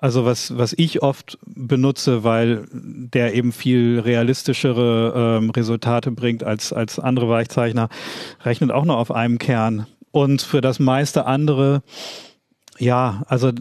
also 0.01 0.23
was, 0.23 0.57
was 0.57 0.73
ich 0.77 1.03
oft 1.03 1.37
benutze, 1.45 2.23
weil 2.23 2.67
der 2.71 3.33
eben 3.33 3.51
viel 3.51 3.99
realistischere 3.99 5.39
ähm, 5.41 5.49
Resultate 5.49 6.11
bringt 6.11 6.41
als, 6.43 6.71
als 6.71 6.99
andere 6.99 7.27
Weichzeichner, 7.27 7.89
rechnet 8.45 8.71
auch 8.71 8.85
nur 8.85 8.97
auf 8.97 9.11
einem 9.11 9.39
Kern. 9.39 9.87
Und 10.11 10.41
für 10.41 10.61
das 10.61 10.79
meiste 10.79 11.25
andere, 11.25 11.83
ja, 12.79 13.23
also 13.27 13.51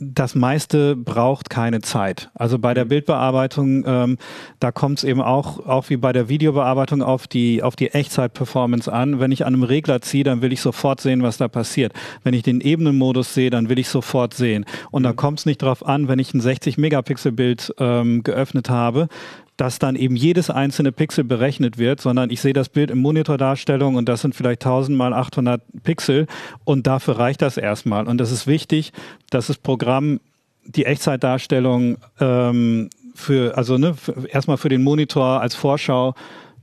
das 0.00 0.34
meiste 0.34 0.96
braucht 0.96 1.50
keine 1.50 1.82
Zeit. 1.82 2.30
Also 2.34 2.58
bei 2.58 2.72
der 2.72 2.86
Bildbearbeitung, 2.86 3.84
ähm, 3.86 4.18
da 4.58 4.72
kommt 4.72 4.98
es 4.98 5.04
eben 5.04 5.20
auch, 5.20 5.66
auch 5.66 5.90
wie 5.90 5.98
bei 5.98 6.14
der 6.14 6.30
Videobearbeitung 6.30 7.02
auf 7.02 7.26
die, 7.26 7.62
auf 7.62 7.76
die 7.76 7.90
Echtzeit-Performance 7.90 8.90
an. 8.90 9.20
Wenn 9.20 9.32
ich 9.32 9.44
an 9.44 9.52
einem 9.52 9.64
Regler 9.64 10.00
ziehe, 10.00 10.24
dann 10.24 10.40
will 10.40 10.50
ich 10.50 10.62
sofort 10.62 11.02
sehen, 11.02 11.22
was 11.22 11.36
da 11.36 11.46
passiert. 11.46 11.92
Wenn 12.22 12.32
ich 12.32 12.42
den 12.42 12.62
Ebenenmodus 12.62 13.34
sehe, 13.34 13.50
dann 13.50 13.68
will 13.68 13.78
ich 13.78 13.90
sofort 13.90 14.32
sehen. 14.32 14.64
Und 14.90 15.02
da 15.02 15.12
kommt 15.12 15.40
es 15.40 15.46
nicht 15.46 15.60
drauf 15.60 15.86
an, 15.86 16.08
wenn 16.08 16.18
ich 16.18 16.32
ein 16.32 16.40
60-Megapixel-Bild 16.40 17.74
ähm, 17.78 18.22
geöffnet 18.22 18.70
habe, 18.70 19.08
dass 19.56 19.78
dann 19.78 19.94
eben 19.94 20.16
jedes 20.16 20.50
einzelne 20.50 20.90
Pixel 20.90 21.24
berechnet 21.24 21.78
wird, 21.78 22.00
sondern 22.00 22.30
ich 22.30 22.40
sehe 22.40 22.52
das 22.52 22.68
Bild 22.68 22.90
in 22.90 22.98
Monitordarstellung 22.98 23.94
und 23.94 24.08
das 24.08 24.22
sind 24.22 24.34
vielleicht 24.34 24.64
1000 24.64 24.96
mal 24.96 25.12
800 25.12 25.62
Pixel 25.84 26.26
und 26.64 26.86
dafür 26.86 27.18
reicht 27.18 27.42
das 27.42 27.56
erstmal. 27.56 28.08
Und 28.08 28.18
das 28.18 28.32
ist 28.32 28.46
wichtig, 28.46 28.92
dass 29.30 29.46
das 29.46 29.58
Programm 29.58 30.20
die 30.66 30.86
Echtzeitdarstellung 30.86 31.98
ähm, 32.20 32.90
für, 33.14 33.56
also 33.56 33.78
ne, 33.78 33.94
erstmal 34.28 34.56
für 34.56 34.68
den 34.68 34.82
Monitor 34.82 35.40
als 35.40 35.54
Vorschau 35.54 36.14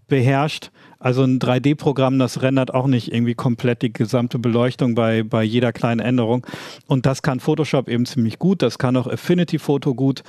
beherrscht. 0.07 0.71
Also 1.01 1.23
ein 1.23 1.39
3D-Programm, 1.39 2.19
das 2.19 2.41
rendert 2.43 2.73
auch 2.73 2.85
nicht 2.85 3.11
irgendwie 3.11 3.33
komplett 3.33 3.81
die 3.81 3.91
gesamte 3.91 4.37
Beleuchtung 4.37 4.93
bei, 4.93 5.23
bei 5.23 5.43
jeder 5.43 5.73
kleinen 5.73 5.99
Änderung. 5.99 6.45
Und 6.85 7.07
das 7.07 7.23
kann 7.23 7.39
Photoshop 7.39 7.89
eben 7.89 8.05
ziemlich 8.05 8.37
gut. 8.37 8.61
Das 8.61 8.77
kann 8.77 8.95
auch 8.95 9.07
Affinity 9.07 9.57
Photo 9.57 9.95
gut. 9.95 10.23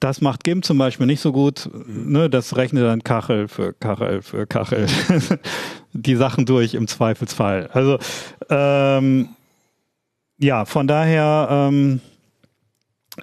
Das 0.00 0.20
macht 0.20 0.44
GIMP 0.44 0.64
zum 0.64 0.78
Beispiel 0.78 1.06
nicht 1.06 1.20
so 1.20 1.32
gut. 1.32 1.70
Ne, 1.86 2.28
das 2.28 2.56
rechnet 2.56 2.84
dann 2.84 3.04
Kachel 3.04 3.48
für 3.48 3.72
Kachel 3.72 4.20
für 4.20 4.46
Kachel 4.46 4.86
die 5.92 6.16
Sachen 6.16 6.44
durch 6.44 6.74
im 6.74 6.88
Zweifelsfall. 6.88 7.68
Also 7.72 7.98
ähm, 8.50 9.28
ja, 10.38 10.64
von 10.64 10.86
daher 10.86 11.48
ähm, 11.50 12.00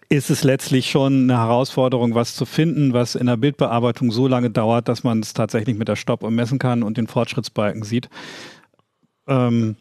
ist 0.09 0.29
es 0.29 0.43
letztlich 0.43 0.89
schon 0.89 1.29
eine 1.29 1.37
Herausforderung, 1.37 2.15
was 2.15 2.35
zu 2.35 2.45
finden, 2.45 2.93
was 2.93 3.15
in 3.15 3.27
der 3.27 3.37
Bildbearbeitung 3.37 4.11
so 4.11 4.27
lange 4.27 4.49
dauert, 4.49 4.87
dass 4.87 5.03
man 5.03 5.19
es 5.19 5.33
tatsächlich 5.33 5.77
mit 5.77 5.87
der 5.87 5.95
Stoppuhr 5.95 6.31
messen 6.31 6.59
kann 6.59 6.83
und 6.83 6.97
den 6.97 7.07
Fortschrittsbalken 7.07 7.83
sieht. 7.83 8.09
Ähm, 9.27 9.75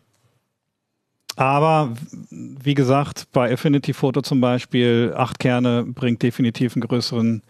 aber 1.37 1.95
wie 2.31 2.75
gesagt, 2.75 3.29
bei 3.33 3.53
Affinity 3.53 3.95
Photo 3.95 4.21
zum 4.21 4.41
Beispiel, 4.41 5.15
acht 5.17 5.39
Kerne 5.39 5.85
bringt 5.85 6.23
definitiv 6.23 6.77
einen 6.77 6.83
größeren, 6.83 7.43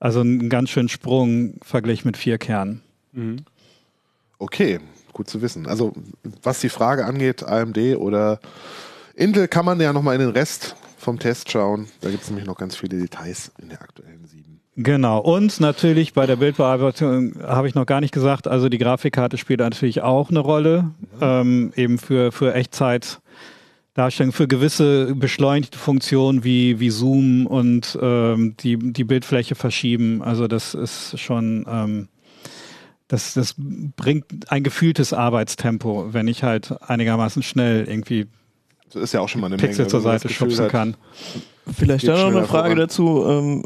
also 0.00 0.20
einen 0.20 0.48
ganz 0.48 0.70
schönen 0.70 0.88
Sprung 0.88 1.54
verglichen 1.62 2.08
mit 2.08 2.16
vier 2.16 2.38
Kernen. 2.38 2.82
Okay, 4.38 4.80
gut 5.12 5.30
zu 5.30 5.40
wissen. 5.40 5.68
Also, 5.68 5.92
was 6.42 6.60
die 6.60 6.68
Frage 6.68 7.04
angeht, 7.04 7.44
AMD 7.44 7.78
oder 7.96 8.40
Intel, 9.14 9.46
kann 9.46 9.64
man 9.64 9.80
ja 9.80 9.92
nochmal 9.92 10.16
in 10.16 10.20
den 10.20 10.30
Rest 10.30 10.74
vom 11.02 11.18
Test 11.18 11.50
schauen. 11.50 11.88
Da 12.00 12.10
gibt 12.10 12.22
es 12.22 12.30
nämlich 12.30 12.46
noch 12.46 12.56
ganz 12.56 12.76
viele 12.76 12.98
Details 12.98 13.52
in 13.60 13.68
der 13.68 13.82
aktuellen 13.82 14.24
7. 14.24 14.60
Genau. 14.76 15.18
Und 15.18 15.60
natürlich 15.60 16.14
bei 16.14 16.26
der 16.26 16.36
Bildbearbeitung 16.36 17.34
habe 17.42 17.68
ich 17.68 17.74
noch 17.74 17.84
gar 17.84 18.00
nicht 18.00 18.14
gesagt, 18.14 18.48
also 18.48 18.68
die 18.68 18.78
Grafikkarte 18.78 19.36
spielt 19.36 19.60
natürlich 19.60 20.00
auch 20.00 20.30
eine 20.30 20.38
Rolle, 20.38 20.90
ähm, 21.20 21.72
eben 21.76 21.98
für, 21.98 22.32
für 22.32 22.54
Echtzeit. 22.54 23.20
Darstellung 23.94 24.32
für 24.32 24.48
gewisse 24.48 25.14
beschleunigte 25.14 25.76
Funktionen 25.76 26.44
wie, 26.44 26.80
wie 26.80 26.88
Zoom 26.88 27.46
und 27.46 27.98
ähm, 28.00 28.56
die, 28.58 28.78
die 28.78 29.04
Bildfläche 29.04 29.54
verschieben. 29.54 30.22
Also 30.22 30.48
das 30.48 30.72
ist 30.72 31.20
schon, 31.20 31.66
ähm, 31.68 32.08
das, 33.08 33.34
das 33.34 33.54
bringt 33.58 34.50
ein 34.50 34.62
gefühltes 34.62 35.12
Arbeitstempo, 35.12 36.14
wenn 36.14 36.26
ich 36.26 36.42
halt 36.42 36.74
einigermaßen 36.80 37.42
schnell 37.42 37.84
irgendwie 37.86 38.28
Das 38.92 39.02
ist 39.02 39.12
ja 39.12 39.20
auch 39.20 39.28
schon 39.28 39.40
mal 39.40 39.48
eine 39.48 39.56
Pixel 39.56 39.82
Menge. 39.82 39.88
zur 39.90 40.00
Seite 40.00 40.28
schubsen 40.28 40.64
hat, 40.64 40.70
kann. 40.70 40.96
Vielleicht 41.72 42.06
dann 42.06 42.18
noch 42.20 42.38
eine 42.38 42.46
Frage 42.46 42.70
voran. 42.70 42.78
dazu. 42.78 43.24
Ähm, 43.26 43.64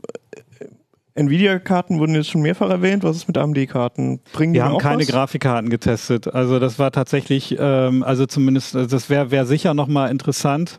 Nvidia-Karten 1.15 1.99
wurden 1.99 2.15
jetzt 2.15 2.29
schon 2.29 2.43
mehrfach 2.43 2.69
erwähnt. 2.69 3.03
Was 3.03 3.17
ist 3.17 3.27
mit 3.27 3.39
AMD-Karten? 3.39 4.21
Bringen 4.33 4.53
die 4.53 4.59
Wir 4.59 4.65
haben 4.65 4.75
auch 4.75 4.83
keine 4.83 5.03
was? 5.03 5.09
Grafikkarten 5.09 5.71
getestet. 5.71 6.33
Also 6.33 6.59
das 6.59 6.79
war 6.79 6.93
tatsächlich, 6.93 7.57
ähm, 7.59 8.03
also 8.03 8.27
zumindest, 8.27 8.77
also 8.77 8.89
das 8.89 9.09
wäre 9.09 9.31
wär 9.31 9.47
sicher 9.47 9.73
nochmal 9.73 10.11
interessant. 10.11 10.79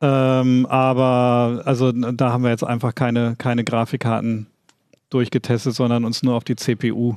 Ähm, 0.00 0.66
aber 0.66 1.62
also 1.64 1.92
da 1.92 2.32
haben 2.32 2.42
wir 2.42 2.50
jetzt 2.50 2.64
einfach 2.64 2.92
keine, 2.94 3.36
keine 3.38 3.62
Grafikkarten 3.62 4.48
durchgetestet, 5.10 5.74
sondern 5.74 6.04
uns 6.04 6.24
nur 6.24 6.34
auf 6.34 6.42
die 6.42 6.56
CPU 6.56 7.14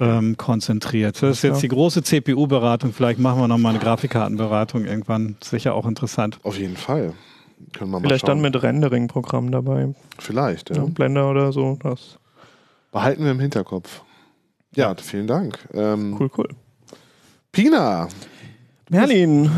ähm, 0.00 0.36
konzentriert. 0.36 1.22
Das 1.22 1.38
ist 1.38 1.42
jetzt 1.42 1.62
die 1.62 1.68
große 1.68 2.02
CPU-Beratung. 2.02 2.92
Vielleicht 2.92 3.18
machen 3.18 3.40
wir 3.40 3.48
nochmal 3.48 3.74
eine 3.74 3.82
Grafikkartenberatung 3.82 4.84
irgendwann. 4.84 5.36
Sicher 5.42 5.74
auch 5.74 5.86
interessant. 5.86 6.38
Auf 6.42 6.58
jeden 6.58 6.76
Fall. 6.76 7.12
Können 7.72 7.90
wir 7.90 8.00
mal 8.00 8.06
Vielleicht 8.06 8.28
dann 8.28 8.38
schauen. 8.38 8.42
mit 8.42 8.62
Rendering-Programm 8.62 9.50
dabei. 9.50 9.94
Vielleicht, 10.18 10.70
ja. 10.70 10.76
Ja. 10.76 10.84
Blender 10.84 11.30
oder 11.30 11.52
so. 11.52 11.78
Das 11.82 12.18
Behalten 12.92 13.24
wir 13.24 13.32
im 13.32 13.40
Hinterkopf. 13.40 14.02
Ja, 14.74 14.94
vielen 14.94 15.26
Dank. 15.26 15.58
Ähm, 15.72 16.16
cool, 16.18 16.30
cool. 16.38 16.48
Pina, 17.52 18.08
Merlin, 18.94 19.50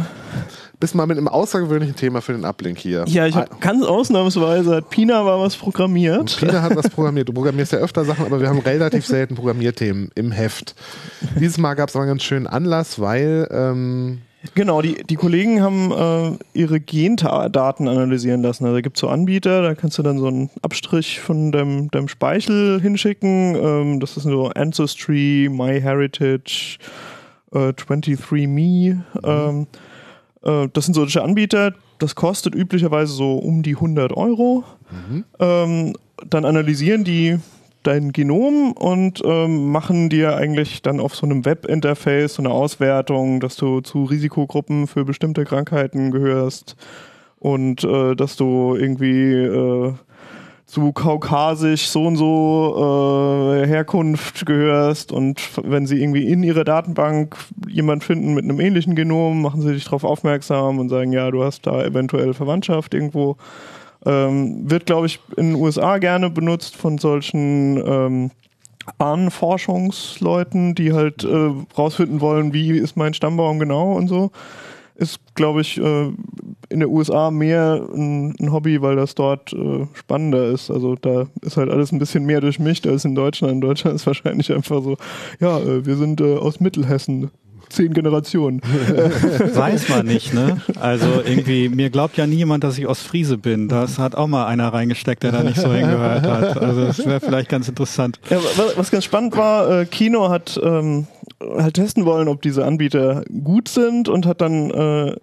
bist 0.80 0.94
mal 0.94 1.06
mit 1.06 1.18
einem 1.18 1.28
außergewöhnlichen 1.28 1.94
Thema 1.94 2.22
für 2.22 2.32
den 2.32 2.46
Uplink 2.46 2.78
hier. 2.78 3.04
ja, 3.06 3.26
ich 3.26 3.34
habe 3.34 3.50
ganz 3.60 3.84
ausnahmsweise, 3.84 4.76
hat 4.76 4.88
Pina 4.88 5.22
mal 5.22 5.38
was 5.38 5.56
programmiert. 5.56 6.38
Pina 6.38 6.62
hat 6.62 6.74
was 6.74 6.88
programmiert. 6.88 7.28
Du 7.28 7.34
programmierst 7.34 7.72
ja 7.72 7.78
öfter 7.78 8.06
Sachen, 8.06 8.24
aber 8.24 8.40
wir 8.40 8.48
haben 8.48 8.60
relativ 8.60 9.04
selten 9.04 9.34
Programmierthemen 9.34 10.10
im 10.14 10.32
Heft. 10.32 10.74
Dieses 11.38 11.58
Mal 11.58 11.74
gab 11.74 11.90
es 11.90 11.96
aber 11.96 12.04
einen 12.04 12.12
ganz 12.12 12.22
schönen 12.22 12.46
Anlass, 12.46 12.98
weil 12.98 13.46
ähm, 13.50 14.22
Genau, 14.54 14.80
die, 14.80 15.02
die 15.02 15.16
Kollegen 15.16 15.60
haben 15.60 15.90
äh, 15.92 16.38
ihre 16.58 16.80
Gendaten 16.80 17.88
analysieren 17.88 18.42
lassen. 18.42 18.64
Also 18.64 18.76
da 18.76 18.80
gibt 18.80 18.96
es 18.96 19.00
so 19.00 19.08
Anbieter, 19.08 19.60
da 19.60 19.74
kannst 19.74 19.98
du 19.98 20.02
dann 20.02 20.18
so 20.18 20.28
einen 20.28 20.50
Abstrich 20.62 21.20
von 21.20 21.52
deinem, 21.52 21.90
deinem 21.90 22.08
Speichel 22.08 22.80
hinschicken. 22.80 23.54
Ähm, 23.56 24.00
das 24.00 24.16
ist 24.16 24.22
so 24.22 24.48
Ancestry, 24.48 25.48
MyHeritage, 25.50 26.78
äh, 27.52 27.70
23me. 27.70 29.00
Ähm, 29.24 29.66
äh, 30.42 30.68
das 30.72 30.84
sind 30.86 30.94
solche 30.94 31.22
Anbieter. 31.22 31.74
Das 31.98 32.14
kostet 32.14 32.54
üblicherweise 32.54 33.12
so 33.12 33.36
um 33.36 33.62
die 33.62 33.74
100 33.74 34.12
Euro. 34.16 34.64
Ähm, 35.38 35.96
dann 36.28 36.44
analysieren 36.44 37.04
die 37.04 37.38
dein 37.82 38.12
Genom 38.12 38.72
und 38.72 39.22
ähm, 39.24 39.70
machen 39.70 40.08
dir 40.08 40.36
eigentlich 40.36 40.82
dann 40.82 40.98
auf 40.98 41.14
so 41.14 41.24
einem 41.24 41.44
Webinterface 41.44 42.34
so 42.34 42.42
eine 42.42 42.50
Auswertung, 42.50 43.38
dass 43.40 43.56
du 43.56 43.80
zu 43.80 44.04
Risikogruppen 44.04 44.86
für 44.88 45.04
bestimmte 45.04 45.44
Krankheiten 45.44 46.10
gehörst 46.10 46.76
und 47.38 47.84
äh, 47.84 48.16
dass 48.16 48.36
du 48.36 48.74
irgendwie 48.74 49.32
äh, 49.32 49.94
zu 50.66 50.92
kaukasisch 50.92 51.88
so 51.88 52.06
und 52.06 52.16
so 52.16 53.54
äh, 53.54 53.66
Herkunft 53.66 54.44
gehörst 54.46 55.12
und 55.12 55.40
wenn 55.62 55.86
sie 55.86 56.02
irgendwie 56.02 56.26
in 56.26 56.42
ihrer 56.42 56.64
Datenbank 56.64 57.36
jemand 57.68 58.02
finden 58.02 58.34
mit 58.34 58.44
einem 58.44 58.58
ähnlichen 58.58 58.96
Genom, 58.96 59.42
machen 59.42 59.62
sie 59.62 59.74
dich 59.74 59.84
darauf 59.84 60.02
aufmerksam 60.02 60.80
und 60.80 60.88
sagen, 60.88 61.12
ja, 61.12 61.30
du 61.30 61.44
hast 61.44 61.66
da 61.66 61.84
eventuell 61.84 62.34
Verwandtschaft 62.34 62.94
irgendwo. 62.94 63.36
Ähm, 64.04 64.70
wird, 64.70 64.86
glaube 64.86 65.06
ich, 65.06 65.20
in 65.36 65.52
den 65.52 65.54
USA 65.54 65.98
gerne 65.98 66.30
benutzt 66.30 66.76
von 66.76 66.98
solchen 66.98 67.76
ähm, 67.84 68.30
Ahnenforschungsleuten, 68.98 70.74
die 70.74 70.92
halt 70.92 71.24
äh, 71.24 71.50
rausfinden 71.76 72.20
wollen, 72.20 72.52
wie 72.52 72.70
ist 72.70 72.96
mein 72.96 73.14
Stammbaum 73.14 73.58
genau 73.58 73.92
und 73.92 74.08
so. 74.08 74.30
Ist, 74.98 75.18
glaube 75.34 75.60
ich, 75.60 75.76
äh, 75.78 76.06
in 76.68 76.80
den 76.80 76.88
USA 76.88 77.30
mehr 77.30 77.86
ein, 77.94 78.34
ein 78.40 78.50
Hobby, 78.52 78.80
weil 78.80 78.96
das 78.96 79.14
dort 79.14 79.52
äh, 79.52 79.86
spannender 79.92 80.46
ist. 80.46 80.70
Also 80.70 80.94
da 80.94 81.26
ist 81.42 81.56
halt 81.58 81.70
alles 81.70 81.92
ein 81.92 81.98
bisschen 81.98 82.24
mehr 82.24 82.40
durchmischt 82.40 82.86
als 82.86 83.04
in 83.04 83.14
Deutschland. 83.14 83.52
In 83.54 83.60
Deutschland 83.60 83.96
ist 83.96 84.06
wahrscheinlich 84.06 84.50
einfach 84.52 84.82
so, 84.82 84.96
ja, 85.38 85.58
äh, 85.58 85.84
wir 85.84 85.96
sind 85.96 86.20
äh, 86.22 86.36
aus 86.36 86.60
Mittelhessen. 86.60 87.30
Zehn 87.68 87.92
Generationen. 87.92 88.60
Weiß 89.54 89.88
man 89.88 90.06
nicht, 90.06 90.32
ne? 90.32 90.60
Also 90.80 91.06
irgendwie, 91.26 91.68
mir 91.68 91.90
glaubt 91.90 92.16
ja 92.16 92.24
niemand, 92.26 92.62
dass 92.64 92.78
ich 92.78 92.86
aus 92.86 93.02
Friese 93.02 93.38
bin. 93.38 93.66
Das 93.68 93.98
hat 93.98 94.14
auch 94.14 94.28
mal 94.28 94.46
einer 94.46 94.68
reingesteckt, 94.72 95.24
der 95.24 95.32
da 95.32 95.42
nicht 95.42 95.58
so 95.60 95.72
hingehört 95.72 96.22
hat. 96.26 96.58
Also 96.58 96.84
das 96.86 97.04
wäre 97.04 97.18
vielleicht 97.20 97.48
ganz 97.48 97.68
interessant. 97.68 98.20
Ja, 98.30 98.36
wa- 98.38 98.70
was 98.76 98.92
ganz 98.92 99.04
spannend 99.04 99.36
war, 99.36 99.80
äh, 99.80 99.84
Kino 99.86 100.28
hat 100.28 100.58
ähm, 100.62 101.08
halt 101.40 101.74
testen 101.74 102.04
wollen, 102.06 102.28
ob 102.28 102.42
diese 102.42 102.64
Anbieter 102.64 103.24
gut 103.44 103.68
sind 103.68 104.08
und 104.08 104.26
hat 104.26 104.40
dann 104.40 104.70
äh, 104.70 105.16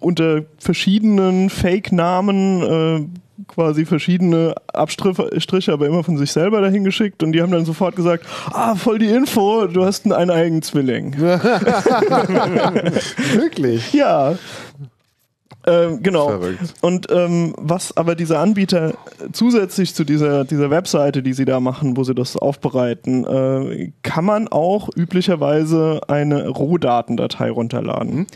unter 0.00 0.42
verschiedenen 0.58 1.50
Fake-Namen 1.50 2.62
äh, 2.62 3.04
quasi 3.48 3.84
verschiedene 3.84 4.54
Abstriche, 4.72 5.28
Striche, 5.40 5.72
aber 5.72 5.86
immer 5.86 6.04
von 6.04 6.16
sich 6.16 6.30
selber 6.32 6.60
dahin 6.60 6.84
geschickt 6.84 7.22
und 7.22 7.32
die 7.32 7.42
haben 7.42 7.50
dann 7.52 7.64
sofort 7.64 7.96
gesagt, 7.96 8.24
ah, 8.52 8.74
voll 8.76 8.98
die 8.98 9.08
Info, 9.08 9.66
du 9.66 9.84
hast 9.84 10.04
einen 10.04 10.12
eineigen 10.12 10.62
Zwilling. 10.62 11.16
wirklich. 13.34 13.92
Ja. 13.92 14.36
Ähm, 15.66 16.02
genau. 16.02 16.28
Verrückt. 16.28 16.74
Und 16.80 17.06
ähm, 17.10 17.54
was 17.56 17.96
aber 17.96 18.14
diese 18.14 18.38
Anbieter 18.38 18.94
zusätzlich 19.32 19.94
zu 19.94 20.04
dieser, 20.04 20.44
dieser 20.44 20.70
Webseite, 20.70 21.22
die 21.22 21.32
sie 21.32 21.44
da 21.44 21.60
machen, 21.60 21.96
wo 21.96 22.04
sie 22.04 22.14
das 22.14 22.36
aufbereiten, 22.36 23.24
äh, 23.24 23.92
kann 24.02 24.24
man 24.24 24.48
auch 24.48 24.88
üblicherweise 24.94 26.00
eine 26.08 26.48
Rohdatendatei 26.48 27.50
runterladen. 27.50 28.26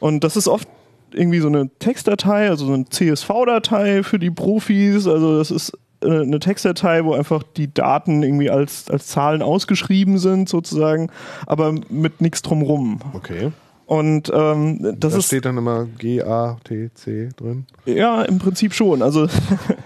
Und 0.00 0.24
das 0.24 0.36
ist 0.36 0.48
oft 0.48 0.68
irgendwie 1.12 1.38
so 1.38 1.48
eine 1.48 1.70
Textdatei, 1.78 2.48
also 2.50 2.66
so 2.66 2.72
eine 2.72 2.86
CSV-Datei 2.86 4.02
für 4.02 4.18
die 4.18 4.30
Profis. 4.30 5.06
Also 5.06 5.38
das 5.38 5.52
ist 5.52 5.78
äh, 6.02 6.22
eine 6.22 6.40
Textdatei, 6.40 7.04
wo 7.04 7.14
einfach 7.14 7.42
die 7.56 7.72
Daten 7.72 8.22
irgendwie 8.22 8.50
als, 8.50 8.90
als 8.90 9.06
Zahlen 9.06 9.42
ausgeschrieben 9.42 10.18
sind, 10.18 10.48
sozusagen, 10.48 11.10
aber 11.46 11.72
mit 11.88 12.20
nichts 12.20 12.42
drumrum. 12.42 13.00
Okay. 13.12 13.52
Und 13.86 14.30
ähm, 14.34 14.78
das 14.98 15.12
da 15.12 15.18
ist 15.18 15.26
steht 15.26 15.44
dann 15.44 15.58
immer 15.58 15.86
G-A-T-C 15.98 17.28
drin. 17.36 17.66
ja, 17.84 18.22
im 18.22 18.38
Prinzip 18.38 18.72
schon. 18.74 19.02
Also 19.02 19.26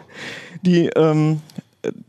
die, 0.63 0.87
ähm, 0.95 1.41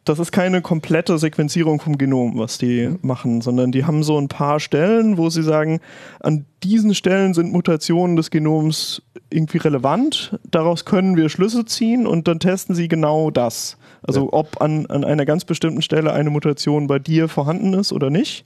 das 0.03 0.19
ist 0.19 0.31
keine 0.31 0.61
komplette 0.61 1.17
Sequenzierung 1.17 1.79
vom 1.79 1.97
Genom, 1.97 2.37
was 2.37 2.57
die 2.57 2.89
machen, 3.01 3.41
sondern 3.41 3.71
die 3.71 3.85
haben 3.85 4.03
so 4.03 4.17
ein 4.17 4.27
paar 4.27 4.59
Stellen, 4.59 5.17
wo 5.17 5.29
sie 5.29 5.43
sagen, 5.43 5.79
an 6.19 6.45
diesen 6.63 6.93
Stellen 6.93 7.33
sind 7.33 7.51
Mutationen 7.51 8.15
des 8.15 8.29
Genoms 8.31 9.01
irgendwie 9.29 9.59
relevant. 9.59 10.37
Daraus 10.49 10.85
können 10.85 11.15
wir 11.15 11.29
Schlüsse 11.29 11.65
ziehen 11.65 12.07
und 12.07 12.27
dann 12.27 12.39
testen 12.39 12.75
sie 12.75 12.87
genau 12.87 13.31
das. 13.31 13.77
Also 14.01 14.25
Ja. 14.25 14.33
ob 14.33 14.61
an, 14.61 14.85
an 14.87 15.03
einer 15.03 15.25
ganz 15.25 15.45
bestimmten 15.45 15.81
Stelle 15.81 16.13
eine 16.13 16.29
Mutation 16.29 16.87
bei 16.87 16.99
dir 16.99 17.27
vorhanden 17.27 17.73
ist 17.73 17.91
oder 17.93 18.09
nicht. 18.09 18.45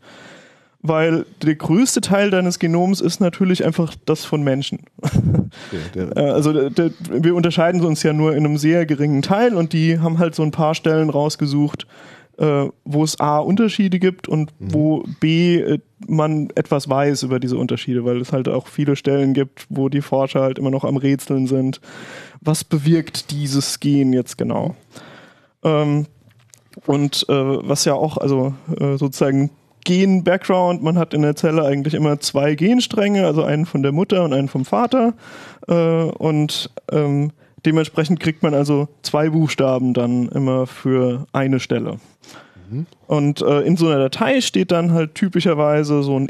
Weil 0.85 1.25
der 1.41 1.55
größte 1.55 2.01
Teil 2.01 2.29
deines 2.29 2.59
Genoms 2.59 2.99
ist 2.99 3.21
natürlich 3.21 3.63
einfach 3.63 3.95
das 4.05 4.25
von 4.25 4.43
Menschen. 4.43 4.79
Der, 5.95 6.17
Äh, 6.17 6.31
Also 6.31 6.51
der, 6.51 6.69
der, 6.69 6.91
wir 7.09 7.35
unterscheiden 7.35 7.81
uns 7.83 8.03
ja 8.03 8.11
nur 8.11 8.35
in 8.35 8.45
einem 8.45 8.57
sehr 8.57 8.85
geringen 8.85 9.21
Teil 9.21 9.55
und 9.55 9.71
die 9.71 9.99
haben 9.99 10.19
halt 10.19 10.35
so 10.35 10.43
ein 10.43 10.51
paar 10.51 10.75
Stellen 10.75 11.09
rausgesucht, 11.09 11.87
äh, 12.37 12.65
wo 12.83 13.03
es 13.03 13.19
A 13.19 13.37
Unterschiede 13.37 13.97
gibt 13.97 14.27
und 14.27 14.51
wo 14.59 15.05
B 15.21 15.59
äh, 15.59 15.79
man 16.05 16.49
etwas 16.55 16.89
weiß 16.89 17.23
über 17.23 17.39
diese 17.39 17.57
Unterschiede, 17.57 18.03
weil 18.03 18.19
es 18.19 18.33
halt 18.33 18.49
auch 18.49 18.67
viele 18.67 18.97
Stellen 18.97 19.33
gibt, 19.33 19.67
wo 19.69 19.87
die 19.87 20.01
Forscher 20.01 20.41
halt 20.41 20.59
immer 20.59 20.71
noch 20.71 20.83
am 20.83 20.97
Rätseln 20.97 21.47
sind. 21.47 21.79
Was 22.41 22.65
bewirkt 22.65 23.31
dieses 23.31 23.79
Gen 23.79 24.11
jetzt 24.11 24.37
genau? 24.37 24.75
Ähm, 25.63 26.07
und 26.85 27.25
äh, 27.29 27.33
was 27.33 27.85
ja 27.85 27.93
auch, 27.93 28.17
also 28.17 28.53
äh, 28.79 28.97
sozusagen 28.97 29.51
Gen-Background, 29.83 30.83
man 30.83 30.97
hat 30.97 31.13
in 31.13 31.21
der 31.21 31.35
Zelle 31.35 31.63
eigentlich 31.63 31.93
immer 31.93 32.19
zwei 32.19 32.55
Genstränge, 32.55 33.25
also 33.25 33.43
einen 33.43 33.65
von 33.65 33.83
der 33.83 33.91
Mutter 33.91 34.23
und 34.23 34.33
einen 34.33 34.47
vom 34.47 34.65
Vater. 34.65 35.13
Äh, 35.67 35.73
und 35.73 36.69
ähm, 36.91 37.31
dementsprechend 37.65 38.19
kriegt 38.19 38.43
man 38.43 38.53
also 38.53 38.87
zwei 39.01 39.29
Buchstaben 39.29 39.93
dann 39.93 40.27
immer 40.29 40.67
für 40.67 41.25
eine 41.33 41.59
Stelle. 41.59 41.99
Und 43.07 43.41
äh, 43.41 43.61
in 43.61 43.77
so 43.77 43.87
einer 43.87 43.99
Datei 43.99 44.41
steht 44.41 44.71
dann 44.71 44.93
halt 44.93 45.15
typischerweise 45.15 46.03
so 46.03 46.17
ein 46.17 46.27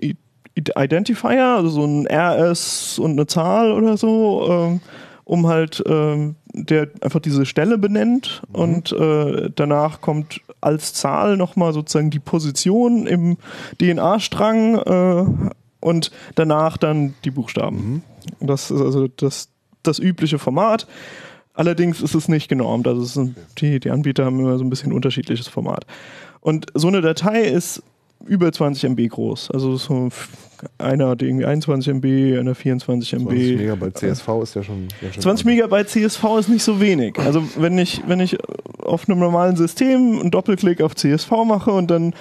Identifier, 0.55 1.45
also 1.57 1.69
so 1.69 1.85
ein 1.85 2.07
RS 2.07 2.99
und 2.99 3.11
eine 3.11 3.27
Zahl 3.27 3.71
oder 3.71 3.97
so, 3.97 4.47
ähm, 4.49 4.81
um 5.23 5.47
halt 5.47 5.81
ähm, 5.87 6.35
der 6.53 6.89
einfach 7.01 7.19
diese 7.19 7.45
Stelle 7.45 7.77
benennt 7.77 8.43
und 8.51 8.91
äh, 8.91 9.49
danach 9.55 10.01
kommt 10.01 10.41
als 10.61 10.93
Zahl 10.93 11.35
nochmal 11.35 11.73
sozusagen 11.73 12.11
die 12.11 12.19
Position 12.19 13.07
im 13.07 13.37
DNA-Strang 13.81 14.75
äh, 14.77 15.49
und 15.79 16.11
danach 16.35 16.77
dann 16.77 17.15
die 17.25 17.31
Buchstaben. 17.31 18.03
Das 18.39 18.71
ist 18.71 18.81
also 18.81 19.07
das, 19.07 19.49
das 19.81 19.99
übliche 19.99 20.39
Format. 20.39 20.87
Allerdings 21.55 22.01
ist 22.01 22.15
es 22.15 22.27
nicht 22.27 22.49
genormt. 22.49 22.87
Also 22.87 23.01
es 23.01 23.13
sind, 23.13 23.35
die, 23.57 23.79
die 23.79 23.89
Anbieter 23.89 24.25
haben 24.25 24.39
immer 24.39 24.57
so 24.57 24.63
ein 24.63 24.69
bisschen 24.69 24.93
unterschiedliches 24.93 25.47
Format. 25.47 25.85
Und 26.39 26.67
so 26.73 26.87
eine 26.87 27.01
Datei 27.01 27.41
ist 27.41 27.83
über 28.25 28.51
20 28.51 28.91
MB 28.91 29.09
groß. 29.09 29.51
Also 29.51 29.75
so 29.77 30.09
einer 30.77 31.09
hat 31.09 31.21
irgendwie 31.21 31.45
21 31.45 31.95
MB, 31.95 32.39
einer 32.39 32.55
24 32.55 33.13
MB. 33.13 33.29
20 33.29 33.57
Megabyte 33.57 33.97
CSV 33.97 34.27
ist 34.41 34.55
ja 34.55 34.63
schon. 34.63 34.87
Ja 35.01 35.13
schon 35.13 35.21
20 35.21 35.45
Megabyte 35.45 35.89
CSV 35.89 36.23
ist 36.39 36.49
nicht 36.49 36.63
so 36.63 36.79
wenig. 36.79 37.17
Also 37.19 37.43
wenn 37.57 37.77
ich, 37.77 38.01
wenn 38.07 38.19
ich 38.19 38.37
auf 38.79 39.07
einem 39.07 39.19
normalen 39.19 39.55
System 39.55 40.19
einen 40.19 40.31
Doppelklick 40.31 40.81
auf 40.81 40.95
CSV 40.95 41.31
mache 41.45 41.71
und 41.71 41.89
dann 41.89 42.13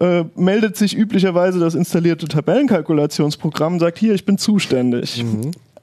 äh, 0.00 0.24
meldet 0.34 0.76
sich 0.76 0.96
üblicherweise 0.96 1.58
das 1.60 1.74
installierte 1.74 2.26
Tabellenkalkulationsprogramm, 2.26 3.78
sagt 3.78 3.98
hier, 3.98 4.14
ich 4.14 4.24
bin 4.24 4.38
zuständig. 4.38 5.24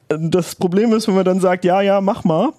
Das 0.10 0.56
Problem 0.56 0.92
ist, 0.94 1.08
wenn 1.08 1.16
man 1.16 1.24
dann 1.24 1.40
sagt, 1.40 1.64
ja, 1.64 1.82
ja, 1.82 2.02
mach 2.02 2.26
mal, 2.26 2.50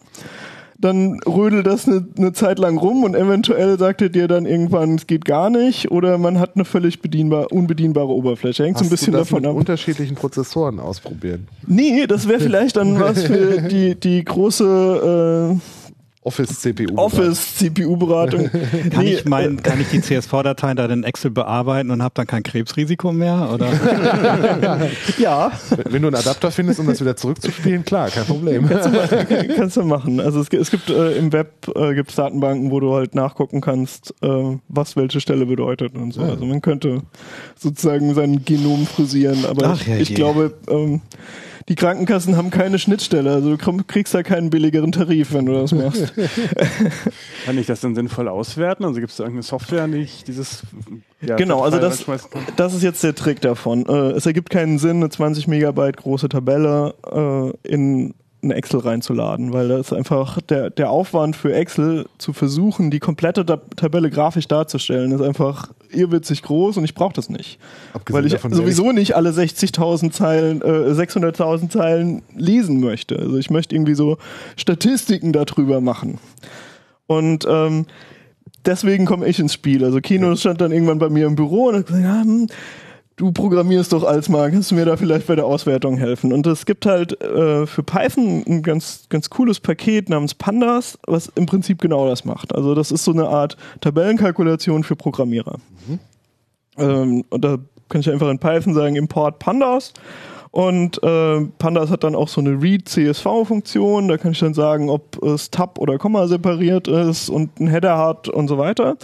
dann 0.82 1.20
rödelt 1.26 1.66
das 1.66 1.86
eine, 1.86 2.04
eine 2.16 2.32
Zeit 2.32 2.58
lang 2.58 2.76
rum 2.76 3.04
und 3.04 3.14
eventuell 3.14 3.78
sagt 3.78 4.02
er 4.02 4.08
dir 4.08 4.28
dann 4.28 4.46
irgendwann, 4.46 4.96
es 4.96 5.06
geht 5.06 5.24
gar 5.24 5.48
nicht 5.48 5.90
oder 5.90 6.18
man 6.18 6.38
hat 6.38 6.56
eine 6.56 6.64
völlig 6.64 7.00
bedienbar, 7.00 7.52
unbedienbare 7.52 8.08
Oberfläche. 8.08 8.64
Hängt 8.64 8.78
so 8.78 8.84
ein 8.84 8.90
bisschen 8.90 9.12
du 9.12 9.18
das 9.18 9.28
davon 9.28 9.42
mit 9.42 9.50
ab. 9.50 9.56
unterschiedlichen 9.56 10.16
Prozessoren 10.16 10.80
ausprobieren? 10.80 11.46
Nee, 11.66 12.06
das 12.06 12.28
wäre 12.28 12.40
vielleicht 12.40 12.76
dann 12.76 12.98
was 12.98 13.22
für 13.22 13.62
die, 13.62 13.94
die 13.94 14.24
große 14.24 15.54
äh, 15.54 15.81
Office 16.24 16.60
CPU. 16.60 16.94
Office-CPU-Beratung. 16.96 18.48
Kann, 18.90 19.04
Nee, 19.04 19.14
ich 19.14 19.24
mein, 19.24 19.60
kann 19.62 19.80
ich 19.80 19.88
die 19.88 20.00
CSV-Dateien 20.00 20.76
dann 20.76 20.90
in 20.90 21.02
Excel 21.04 21.32
bearbeiten 21.32 21.90
und 21.90 22.00
habe 22.02 22.12
dann 22.14 22.26
kein 22.28 22.42
Krebsrisiko 22.44 23.12
mehr? 23.12 23.50
Oder? 23.52 23.66
äh, 23.66 24.90
ja, 25.22 25.50
Wenn 25.88 26.02
du 26.02 26.08
einen 26.08 26.16
Adapter 26.16 26.50
findest, 26.52 26.78
um 26.78 26.86
das 26.86 27.00
wieder 27.00 27.16
zurückzuspielen, 27.16 27.84
klar, 27.84 28.08
kein 28.08 28.24
Problem. 28.24 28.68
kannst 29.56 29.76
du 29.76 29.82
machen. 29.82 30.20
Also 30.20 30.40
es, 30.40 30.48
gibt- 30.48 30.62
es 30.62 30.70
gibt 30.70 30.90
äh, 30.90 31.12
im 31.16 31.32
Web 31.32 31.68
äh, 31.74 31.94
gibt's 31.94 32.14
Datenbanken, 32.14 32.70
wo 32.70 32.78
du 32.78 32.94
halt 32.94 33.14
nachgucken 33.16 33.60
kannst, 33.60 34.14
äh, 34.22 34.56
was 34.68 34.94
welche 34.96 35.20
Stelle 35.20 35.46
bedeutet 35.46 35.96
und 35.96 36.12
so. 36.14 36.22
Also 36.22 36.44
man 36.44 36.60
könnte 36.62 37.02
sozusagen 37.58 38.14
sein 38.14 38.44
Genom 38.44 38.86
frisieren, 38.86 39.44
aber 39.48 39.70
Ach, 39.70 39.80
ich, 39.80 39.86
ja, 39.88 39.96
ich 39.96 40.14
glaube, 40.14 40.54
ähm, 40.68 41.00
die 41.72 41.76
Krankenkassen 41.76 42.36
haben 42.36 42.50
keine 42.50 42.78
Schnittstelle. 42.78 43.32
Also 43.32 43.56
du 43.56 43.82
kriegst 43.84 44.12
da 44.12 44.22
keinen 44.22 44.50
billigeren 44.50 44.92
Tarif, 44.92 45.32
wenn 45.32 45.46
du 45.46 45.54
das 45.54 45.72
machst. 45.72 46.12
Kann 47.46 47.56
ich 47.56 47.64
das 47.64 47.80
dann 47.80 47.94
sinnvoll 47.94 48.28
auswerten? 48.28 48.84
Also 48.84 49.00
gibt 49.00 49.10
es 49.10 49.16
da 49.16 49.24
irgendeine 49.24 49.42
Software, 49.42 49.88
die 49.88 50.02
ich 50.02 50.22
dieses 50.22 50.64
ja, 51.22 51.36
Genau, 51.36 51.62
also 51.62 51.78
das, 51.78 52.04
das 52.56 52.74
ist 52.74 52.82
jetzt 52.82 53.02
der 53.02 53.14
Trick 53.14 53.40
davon. 53.40 53.86
Äh, 53.86 54.10
es 54.10 54.26
ergibt 54.26 54.50
keinen 54.50 54.78
Sinn, 54.78 54.96
eine 54.96 55.08
20 55.08 55.48
Megabyte 55.48 55.96
große 55.96 56.28
Tabelle 56.28 56.92
äh, 57.10 57.72
in 57.72 58.12
eine 58.42 58.54
Excel 58.54 58.80
reinzuladen, 58.80 59.52
weil 59.52 59.68
das 59.68 59.92
einfach 59.92 60.40
der, 60.40 60.70
der 60.70 60.90
Aufwand 60.90 61.36
für 61.36 61.54
Excel 61.54 62.06
zu 62.18 62.32
versuchen, 62.32 62.90
die 62.90 62.98
komplette 62.98 63.46
Ta 63.46 63.58
Tabelle 63.76 64.10
grafisch 64.10 64.48
darzustellen, 64.48 65.12
ist 65.12 65.20
einfach 65.20 65.70
irrwitzig 65.90 66.42
groß 66.42 66.76
und 66.76 66.84
ich 66.84 66.94
brauche 66.94 67.12
das 67.12 67.28
nicht. 67.28 67.58
Abgesehen 67.92 68.18
weil 68.18 68.26
ich 68.26 68.32
davon, 68.32 68.52
sowieso 68.52 68.90
nicht 68.90 69.14
alle 69.14 69.30
60.000 69.30 70.10
Zeilen, 70.10 70.60
äh, 70.60 70.92
600.000 70.92 71.70
Zeilen 71.70 72.22
lesen 72.34 72.80
möchte. 72.80 73.18
Also 73.18 73.36
ich 73.36 73.50
möchte 73.50 73.76
irgendwie 73.76 73.94
so 73.94 74.18
Statistiken 74.56 75.32
darüber 75.32 75.80
machen. 75.80 76.18
Und 77.06 77.46
ähm, 77.48 77.86
deswegen 78.64 79.06
komme 79.06 79.26
ich 79.26 79.38
ins 79.38 79.54
Spiel. 79.54 79.84
Also 79.84 80.00
Kino 80.00 80.34
stand 80.34 80.60
dann 80.60 80.72
irgendwann 80.72 80.98
bei 80.98 81.10
mir 81.10 81.26
im 81.26 81.36
Büro 81.36 81.68
und 81.68 81.76
hat 81.76 81.86
gesagt, 81.86 82.04
ja, 82.04 82.22
hm, 82.22 82.48
du 83.22 83.30
programmierst 83.30 83.92
doch 83.92 84.02
als 84.02 84.28
mal, 84.28 84.50
kannst 84.50 84.72
du 84.72 84.74
mir 84.74 84.84
da 84.84 84.96
vielleicht 84.96 85.28
bei 85.28 85.36
der 85.36 85.46
Auswertung 85.46 85.96
helfen? 85.96 86.32
Und 86.32 86.44
es 86.48 86.66
gibt 86.66 86.86
halt 86.86 87.22
äh, 87.22 87.68
für 87.68 87.84
Python 87.84 88.42
ein 88.48 88.62
ganz, 88.62 89.04
ganz 89.10 89.30
cooles 89.30 89.60
Paket 89.60 90.08
namens 90.08 90.34
Pandas, 90.34 90.98
was 91.06 91.28
im 91.36 91.46
Prinzip 91.46 91.80
genau 91.80 92.08
das 92.08 92.24
macht. 92.24 92.52
Also 92.52 92.74
das 92.74 92.90
ist 92.90 93.04
so 93.04 93.12
eine 93.12 93.28
Art 93.28 93.56
Tabellenkalkulation 93.80 94.82
für 94.82 94.96
Programmierer. 94.96 95.60
Ähm, 96.78 97.22
und 97.30 97.44
da 97.44 97.58
kann 97.88 98.00
ich 98.00 98.10
einfach 98.10 98.28
in 98.28 98.40
Python 98.40 98.74
sagen, 98.74 98.96
import 98.96 99.38
Pandas. 99.38 99.92
Und 100.52 101.02
äh, 101.02 101.40
Pandas 101.58 101.90
hat 101.90 102.04
dann 102.04 102.14
auch 102.14 102.28
so 102.28 102.42
eine 102.42 102.60
Read-CSV-Funktion. 102.62 104.08
Da 104.08 104.18
kann 104.18 104.32
ich 104.32 104.38
dann 104.38 104.52
sagen, 104.52 104.90
ob 104.90 105.20
es 105.22 105.50
Tab 105.50 105.78
oder 105.78 105.96
Komma 105.96 106.26
separiert 106.26 106.88
ist 106.88 107.30
und 107.30 107.58
einen 107.58 107.70
Header 107.70 107.96
hat 107.96 108.28
und 108.28 108.48
so 108.48 108.58
weiter. 108.58 108.98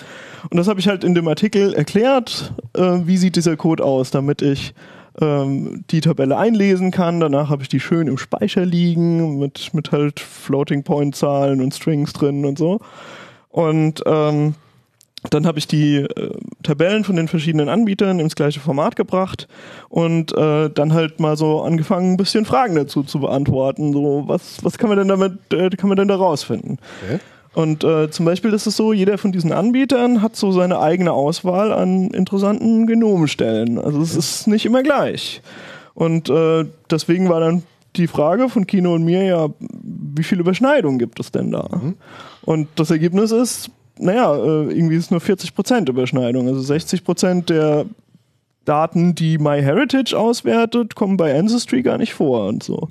Und 0.51 0.59
das 0.59 0.69
habe 0.69 0.79
ich 0.79 0.89
halt 0.89 1.05
in 1.05 1.15
dem 1.15 1.27
Artikel 1.27 1.73
erklärt, 1.73 2.53
äh, 2.77 2.99
wie 3.05 3.17
sieht 3.17 3.35
dieser 3.35 3.57
Code 3.57 3.83
aus, 3.83 4.11
damit 4.11 4.43
ich 4.43 4.75
ähm, 5.23 5.85
die 5.91 6.03
Tabelle 6.03 6.37
einlesen 6.37 6.91
kann. 6.91 7.19
Danach 7.19 7.49
habe 7.49 7.63
ich 7.63 7.71
die 7.71 7.81
schön 7.81 8.09
im 8.09 8.19
Speicher 8.19 8.67
liegen 8.67 9.39
mit, 9.39 9.73
mit 9.73 9.91
halt 9.91 10.21
Floating-Point-Zahlen 10.21 11.63
und 11.63 11.75
Strings 11.75 12.13
drin 12.13 12.45
und 12.45 12.59
so. 12.59 12.81
Und 13.49 14.03
ähm, 14.05 14.55
dann 15.31 15.47
habe 15.47 15.59
ich 15.59 15.67
die 15.67 15.97
äh, 15.97 16.31
Tabellen 16.63 17.05
von 17.05 17.17
den 17.17 17.29
verschiedenen 17.29 17.69
Anbietern 17.69 18.21
ins 18.21 18.37
gleiche 18.37 18.61
Format 18.61 18.97
gebracht 18.97 19.49
und 19.89 20.37
äh, 20.37 20.71
dann 20.71 20.93
halt 20.93 21.21
mal 21.21 21.37
so 21.37 21.63
angefangen, 21.63 22.13
ein 22.13 22.17
bisschen 22.17 22.45
Fragen 22.45 22.77
dazu 22.77 23.03
zu 23.03 23.21
beantworten. 23.21 23.93
So, 23.93 24.25
was, 24.27 24.59
was 24.63 24.79
kann 24.79 24.89
man 24.89 24.99
denn 24.99 25.09
damit, 25.09 25.53
äh, 25.53 25.71
kann 25.71 25.89
man 25.89 25.97
denn 25.97 26.09
da 26.09 26.17
rausfinden? 26.17 26.79
Okay. 27.03 27.19
Und 27.55 27.83
äh, 27.83 28.11
zum 28.11 28.25
Beispiel 28.25 28.53
ist 28.53 28.67
es 28.67 28.77
so, 28.77 28.93
jeder 28.93 29.19
von 29.19 29.33
diesen 29.33 29.53
Anbietern 29.53 30.23
hat 30.23 30.37
so 30.37 30.53
seine 30.53 30.79
eigene 30.79 31.13
Auswahl 31.13 31.73
an 31.73 32.11
interessanten 32.11 32.87
Genomstellen. 32.87 33.79
Also 33.79 34.01
es 34.01 34.15
ist 34.15 34.47
nicht 34.47 34.65
immer 34.67 34.83
gleich. 34.85 35.43
Und 35.95 36.31
äh, 36.31 36.67
deswegen 36.89 37.29
war 37.29 37.41
dann 37.41 37.65
die 37.97 38.07
Frage 38.07 38.49
von 38.49 38.67
Kino 38.67 38.95
und 38.95 39.03
mir 39.03 39.25
ja, 39.25 39.49
wie 39.59 40.23
viel 40.23 40.39
Überschneidung 40.39 40.99
gibt 40.99 41.19
es 41.19 41.33
denn 41.33 41.51
da? 41.51 41.69
Und 42.43 42.69
das 42.77 42.91
Ergebnis 42.91 43.33
ist, 43.33 43.71
naja, 43.99 44.35
äh, 44.35 44.73
irgendwie 44.73 44.97
ist 44.97 45.11
nur 45.11 45.21
40% 45.21 45.89
Überschneidung. 45.89 46.49
Also 46.49 46.61
60% 46.73 47.47
der 47.47 47.87
Daten, 48.65 49.15
die 49.15 49.39
MyHeritage 49.39 50.15
auswertet, 50.15 50.95
kommen 50.95 51.17
bei 51.17 51.37
Ancestry 51.39 51.83
gar 51.83 51.99
nicht 51.99 52.15
vor 52.15 52.47
und 52.47 52.63
so. 52.63 52.89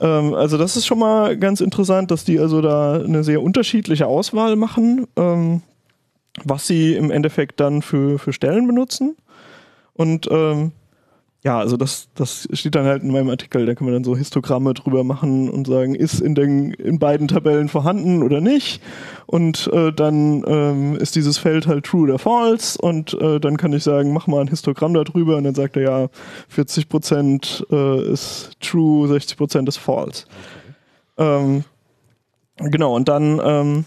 Ähm, 0.00 0.34
also 0.34 0.56
das 0.58 0.76
ist 0.76 0.86
schon 0.86 0.98
mal 0.98 1.36
ganz 1.36 1.60
interessant, 1.60 2.10
dass 2.10 2.24
die 2.24 2.38
also 2.38 2.60
da 2.60 2.94
eine 2.94 3.22
sehr 3.22 3.42
unterschiedliche 3.42 4.06
Auswahl 4.06 4.56
machen, 4.56 5.06
ähm, 5.16 5.62
was 6.42 6.66
sie 6.66 6.94
im 6.94 7.10
Endeffekt 7.10 7.60
dann 7.60 7.82
für, 7.82 8.18
für 8.18 8.32
Stellen 8.32 8.66
benutzen. 8.66 9.16
Und 9.92 10.28
ähm, 10.30 10.72
ja, 11.44 11.58
also 11.58 11.76
das, 11.76 12.08
das 12.14 12.48
steht 12.54 12.74
dann 12.74 12.86
halt 12.86 13.02
in 13.02 13.12
meinem 13.12 13.28
Artikel, 13.28 13.66
da 13.66 13.74
kann 13.74 13.84
man 13.84 13.92
dann 13.92 14.04
so 14.04 14.16
Histogramme 14.16 14.72
drüber 14.72 15.04
machen 15.04 15.50
und 15.50 15.66
sagen, 15.66 15.94
ist 15.94 16.20
in, 16.20 16.34
den, 16.34 16.72
in 16.72 16.98
beiden 16.98 17.28
Tabellen 17.28 17.68
vorhanden 17.68 18.22
oder 18.22 18.40
nicht. 18.40 18.80
Und 19.26 19.70
äh, 19.74 19.92
dann 19.92 20.42
ähm, 20.46 20.96
ist 20.96 21.16
dieses 21.16 21.36
Feld 21.36 21.66
halt 21.66 21.84
true 21.84 22.04
oder 22.04 22.18
false 22.18 22.78
und 22.80 23.12
äh, 23.20 23.40
dann 23.40 23.58
kann 23.58 23.74
ich 23.74 23.82
sagen, 23.82 24.14
mach 24.14 24.26
mal 24.26 24.40
ein 24.40 24.48
Histogramm 24.48 24.94
darüber 24.94 25.36
und 25.36 25.44
dann 25.44 25.54
sagt 25.54 25.76
er 25.76 25.82
ja, 25.82 26.08
40% 26.54 27.70
äh, 27.70 28.10
ist 28.10 28.52
true, 28.60 29.06
60% 29.06 29.68
ist 29.68 29.76
false. 29.76 30.24
Ähm, 31.18 31.64
genau, 32.56 32.96
und 32.96 33.06
dann 33.06 33.38
ähm, 33.44 33.84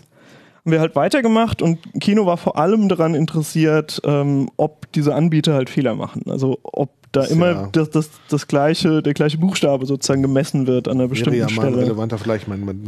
haben 0.68 0.72
wir 0.74 0.80
halt 0.80 0.96
weitergemacht 0.96 1.62
und 1.62 1.80
Kino 2.02 2.26
war 2.28 2.38
vor 2.38 2.58
allem 2.58 2.90
daran 2.90 3.16
interessiert, 3.16 4.02
ähm, 4.04 4.52
ob 4.58 4.92
diese 4.92 5.16
Anbieter 5.16 5.54
halt 5.54 5.70
Fehler 5.70 5.96
machen. 5.96 6.24
Also 6.28 6.60
ob 6.62 6.90
da 7.12 7.24
Ist 7.24 7.32
immer 7.32 7.52
ja- 7.52 7.70
das, 7.72 7.90
das, 7.90 8.10
das 8.30 8.48
gleiche, 8.48 9.02
der 9.02 9.14
gleiche 9.14 9.38
Buchstabe 9.38 9.86
sozusagen 9.86 10.22
gemessen 10.22 10.68
wird 10.68 10.88
an 10.88 10.94
einer 10.94 11.02
Wäre 11.04 11.10
bestimmten 11.10 11.40
ja 11.40 11.46
mal 11.46 11.66
ein 11.68 11.74
Stelle. 11.74 11.86
relevanter 11.86 12.18
Vergleich. 12.18 12.48
Man, 12.48 12.66
man 12.66 12.82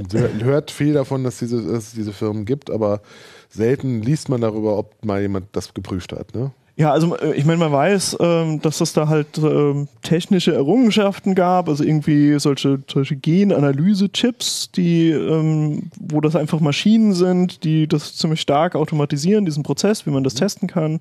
hört 0.43 0.71
viel 0.71 0.93
davon, 0.93 1.23
dass, 1.23 1.39
diese, 1.39 1.61
dass 1.63 1.87
es 1.89 1.93
diese 1.93 2.11
Firmen 2.13 2.45
gibt, 2.45 2.69
aber 2.69 3.01
selten 3.49 4.01
liest 4.01 4.29
man 4.29 4.41
darüber, 4.41 4.77
ob 4.77 5.03
mal 5.05 5.21
jemand 5.21 5.47
das 5.53 5.73
geprüft 5.73 6.11
hat. 6.13 6.35
Ne? 6.35 6.51
Ja, 6.75 6.91
also 6.93 7.17
äh, 7.17 7.33
ich 7.33 7.45
meine, 7.45 7.57
man 7.59 7.71
weiß, 7.73 8.17
ähm, 8.21 8.61
dass 8.61 8.79
es 8.79 8.93
da 8.93 9.07
halt 9.09 9.37
ähm, 9.37 9.87
technische 10.01 10.53
Errungenschaften 10.53 11.35
gab, 11.35 11.67
also 11.67 11.83
irgendwie 11.83 12.39
solche, 12.39 12.79
solche 12.89 13.15
Genanalyse-Chips, 13.17 14.71
die, 14.71 15.09
ähm, 15.11 15.89
wo 15.99 16.21
das 16.21 16.35
einfach 16.35 16.59
Maschinen 16.59 17.13
sind, 17.13 17.63
die 17.63 17.87
das 17.87 18.15
ziemlich 18.15 18.41
stark 18.41 18.75
automatisieren, 18.75 19.45
diesen 19.45 19.63
Prozess, 19.63 20.05
wie 20.05 20.11
man 20.11 20.23
das 20.23 20.35
testen 20.35 20.67
kann. 20.67 20.99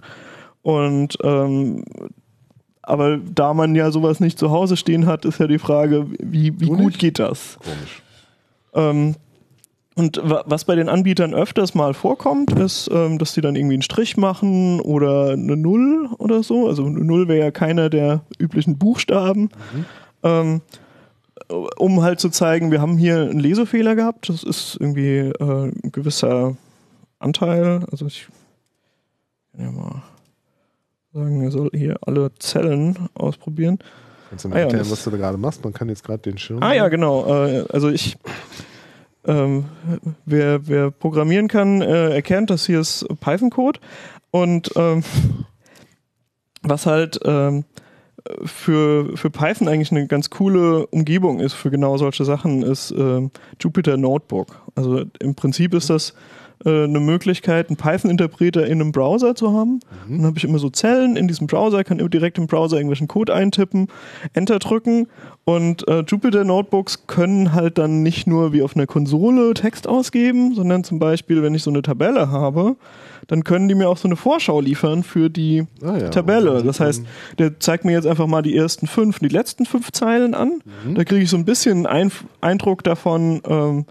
Und 0.62 1.16
ähm, 1.22 1.84
aber 2.88 3.18
da 3.18 3.54
man 3.54 3.74
ja 3.74 3.90
sowas 3.90 4.20
nicht 4.20 4.38
zu 4.38 4.50
Hause 4.50 4.76
stehen 4.76 5.06
hat, 5.06 5.24
ist 5.24 5.38
ja 5.38 5.46
die 5.46 5.58
Frage, 5.58 6.06
wie, 6.20 6.58
wie 6.60 6.66
Du 6.66 6.76
gut 6.76 6.86
nicht? 6.86 6.98
geht 6.98 7.18
das? 7.18 7.58
Komisch. 7.62 8.02
Ähm, 8.74 9.14
und 9.94 10.20
wa- 10.22 10.44
was 10.46 10.64
bei 10.64 10.74
den 10.76 10.88
Anbietern 10.88 11.34
öfters 11.34 11.74
mal 11.74 11.92
vorkommt, 11.92 12.52
ist, 12.52 12.88
ähm, 12.92 13.18
dass 13.18 13.32
die 13.34 13.40
dann 13.40 13.56
irgendwie 13.56 13.74
einen 13.74 13.82
Strich 13.82 14.16
machen 14.16 14.80
oder 14.80 15.30
eine 15.32 15.56
Null 15.56 16.08
oder 16.18 16.42
so. 16.42 16.68
Also 16.68 16.84
eine 16.86 17.00
Null 17.04 17.26
wäre 17.28 17.40
ja 17.46 17.50
keiner 17.50 17.90
der 17.90 18.20
üblichen 18.38 18.78
Buchstaben. 18.78 19.50
Ähm, 20.22 20.60
um 21.78 22.02
halt 22.02 22.20
zu 22.20 22.28
zeigen, 22.28 22.70
wir 22.70 22.80
haben 22.80 22.96
hier 22.98 23.22
einen 23.22 23.40
Lesefehler 23.40 23.94
gehabt. 23.96 24.28
Das 24.28 24.42
ist 24.42 24.76
irgendwie 24.78 25.16
äh, 25.18 25.32
ein 25.40 25.92
gewisser 25.92 26.56
Anteil. 27.18 27.84
Also 27.90 28.06
ich 28.06 28.28
kann 29.52 29.64
ja 29.64 29.70
mal 29.72 30.02
sagen, 31.18 31.42
er 31.42 31.50
soll 31.50 31.70
hier 31.74 31.96
alle 32.06 32.30
Zellen 32.38 32.96
ausprobieren. 33.14 33.78
Kannst 34.30 34.44
du 34.44 34.48
mal 34.48 34.54
Ah 34.56 34.58
ja, 34.58 34.64
erklären, 34.64 34.82
das- 34.84 34.92
was 34.92 35.04
du 35.04 35.10
da 35.10 35.16
gerade 35.16 35.38
machst? 35.38 35.62
Man 35.64 35.72
kann 35.72 35.88
jetzt 35.88 36.04
gerade 36.04 36.20
den 36.22 36.38
Schirm. 36.38 36.62
Ah 36.62 36.72
ja, 36.74 36.88
genau. 36.88 37.26
Äh, 37.46 37.64
also 37.70 37.88
ich, 37.88 38.16
ähm, 39.26 39.64
wer, 40.24 40.66
wer 40.68 40.90
programmieren 40.90 41.48
kann, 41.48 41.80
äh, 41.82 42.10
erkennt, 42.14 42.50
dass 42.50 42.66
hier 42.66 42.80
ist 42.80 43.06
Python-Code 43.20 43.80
und 44.30 44.70
ähm, 44.76 45.02
was 46.62 46.86
halt 46.86 47.18
ähm, 47.24 47.64
für, 48.44 49.16
für 49.16 49.30
Python 49.30 49.68
eigentlich 49.68 49.90
eine 49.90 50.06
ganz 50.06 50.28
coole 50.28 50.86
Umgebung 50.88 51.40
ist 51.40 51.54
für 51.54 51.70
genau 51.70 51.96
solche 51.96 52.24
Sachen, 52.24 52.62
ist 52.62 52.90
ähm, 52.90 53.30
Jupyter 53.60 53.96
Notebook. 53.96 54.60
Also 54.74 55.04
im 55.20 55.34
Prinzip 55.34 55.72
ist 55.72 55.88
das 55.88 56.14
äh, 56.64 56.84
eine 56.84 57.00
Möglichkeit, 57.00 57.68
einen 57.68 57.76
Python-Interpreter 57.76 58.66
in 58.66 58.80
einem 58.80 58.92
Browser 58.92 59.34
zu 59.34 59.52
haben. 59.52 59.80
Dann 60.08 60.24
habe 60.24 60.38
ich 60.38 60.44
immer 60.44 60.58
so 60.58 60.70
Zellen 60.70 61.16
in 61.16 61.28
diesem 61.28 61.46
Browser, 61.46 61.84
kann 61.84 61.98
immer 61.98 62.08
direkt 62.08 62.38
im 62.38 62.46
Browser 62.46 62.76
irgendwelchen 62.76 63.08
Code 63.08 63.34
eintippen, 63.34 63.88
Enter 64.32 64.58
drücken 64.58 65.08
und 65.44 65.86
äh, 65.88 66.00
Jupyter 66.06 66.44
Notebooks 66.44 67.06
können 67.06 67.52
halt 67.52 67.78
dann 67.78 68.02
nicht 68.02 68.26
nur 68.26 68.52
wie 68.52 68.62
auf 68.62 68.76
einer 68.76 68.86
Konsole 68.86 69.54
Text 69.54 69.86
ausgeben, 69.86 70.54
sondern 70.54 70.84
zum 70.84 70.98
Beispiel, 70.98 71.42
wenn 71.42 71.54
ich 71.54 71.62
so 71.62 71.70
eine 71.70 71.82
Tabelle 71.82 72.30
habe, 72.30 72.76
dann 73.28 73.44
können 73.44 73.68
die 73.68 73.74
mir 73.74 73.88
auch 73.88 73.96
so 73.96 74.08
eine 74.08 74.16
Vorschau 74.16 74.60
liefern 74.60 75.02
für 75.02 75.28
die 75.28 75.66
Ah 75.82 75.96
ja. 75.98 76.08
Tabelle. 76.08 76.62
Das 76.62 76.80
heißt, 76.80 77.04
der 77.38 77.60
zeigt 77.60 77.84
mir 77.84 77.92
jetzt 77.92 78.06
einfach 78.06 78.26
mal 78.26 78.42
die 78.42 78.56
ersten 78.56 78.86
fünf, 78.86 79.18
die 79.18 79.28
letzten 79.28 79.66
fünf 79.66 79.92
Zeilen 79.92 80.34
an. 80.34 80.60
Mhm. 80.84 80.94
Da 80.94 81.04
kriege 81.04 81.22
ich 81.22 81.30
so 81.30 81.36
ein 81.36 81.44
bisschen 81.44 81.86
Ein 81.86 82.10
Eindruck 82.40 82.84
davon, 82.84 83.42
ähm, 83.46 83.84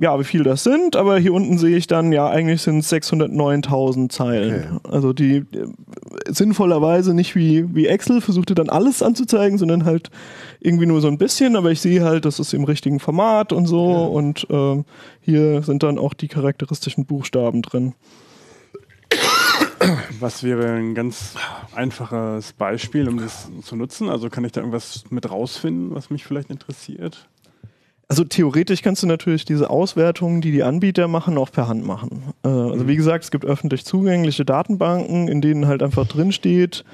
ja, 0.00 0.18
wie 0.18 0.24
viel 0.24 0.44
das 0.44 0.62
sind, 0.62 0.94
aber 0.94 1.18
hier 1.18 1.32
unten 1.32 1.58
sehe 1.58 1.76
ich 1.76 1.88
dann, 1.88 2.12
ja, 2.12 2.28
eigentlich 2.28 2.62
sind 2.62 2.78
es 2.78 2.92
609.000 2.92 4.08
Zeilen. 4.10 4.80
Also 4.84 5.12
die 5.12 5.38
äh, 5.38 5.44
sinnvollerweise 6.28 7.14
nicht 7.14 7.34
wie, 7.34 7.74
wie 7.74 7.86
Excel 7.86 8.20
versuchte 8.20 8.54
dann 8.54 8.68
alles 8.68 9.02
anzuzeigen, 9.02 9.58
sondern 9.58 9.84
halt 9.84 10.10
irgendwie 10.60 10.86
nur 10.86 11.00
so 11.00 11.08
ein 11.08 11.18
bisschen, 11.18 11.56
aber 11.56 11.72
ich 11.72 11.80
sehe 11.80 12.04
halt, 12.04 12.24
das 12.24 12.38
ist 12.38 12.54
im 12.54 12.64
richtigen 12.64 13.00
Format 13.00 13.52
und 13.52 13.66
so 13.66 14.04
und 14.04 14.46
ähm, 14.50 14.84
hier 15.20 15.62
sind 15.62 15.82
dann 15.82 15.98
auch 15.98 16.14
die 16.14 16.28
charakteristischen 16.28 17.04
Buchstaben 17.04 17.62
drin. 17.62 17.94
Was 20.20 20.42
wäre 20.42 20.74
ein 20.74 20.94
ganz 20.94 21.34
einfaches 21.74 22.52
Beispiel, 22.52 23.08
um 23.08 23.18
das 23.18 23.48
zu 23.62 23.76
nutzen? 23.76 24.08
Also 24.08 24.28
kann 24.28 24.44
ich 24.44 24.52
da 24.52 24.60
irgendwas 24.60 25.04
mit 25.10 25.30
rausfinden, 25.30 25.94
was 25.94 26.10
mich 26.10 26.24
vielleicht 26.24 26.50
interessiert? 26.50 27.28
Also 28.10 28.24
theoretisch 28.24 28.80
kannst 28.80 29.02
du 29.02 29.06
natürlich 29.06 29.44
diese 29.44 29.68
Auswertungen, 29.68 30.40
die 30.40 30.50
die 30.50 30.62
Anbieter 30.62 31.08
machen, 31.08 31.36
auch 31.36 31.52
per 31.52 31.68
Hand 31.68 31.84
machen. 31.84 32.32
Äh, 32.42 32.48
also 32.48 32.88
wie 32.88 32.96
gesagt, 32.96 33.24
es 33.24 33.30
gibt 33.30 33.44
öffentlich 33.44 33.84
zugängliche 33.84 34.46
Datenbanken, 34.46 35.28
in 35.28 35.42
denen 35.42 35.66
halt 35.66 35.82
einfach 35.82 36.06
drin 36.06 36.32
steht, 36.32 36.84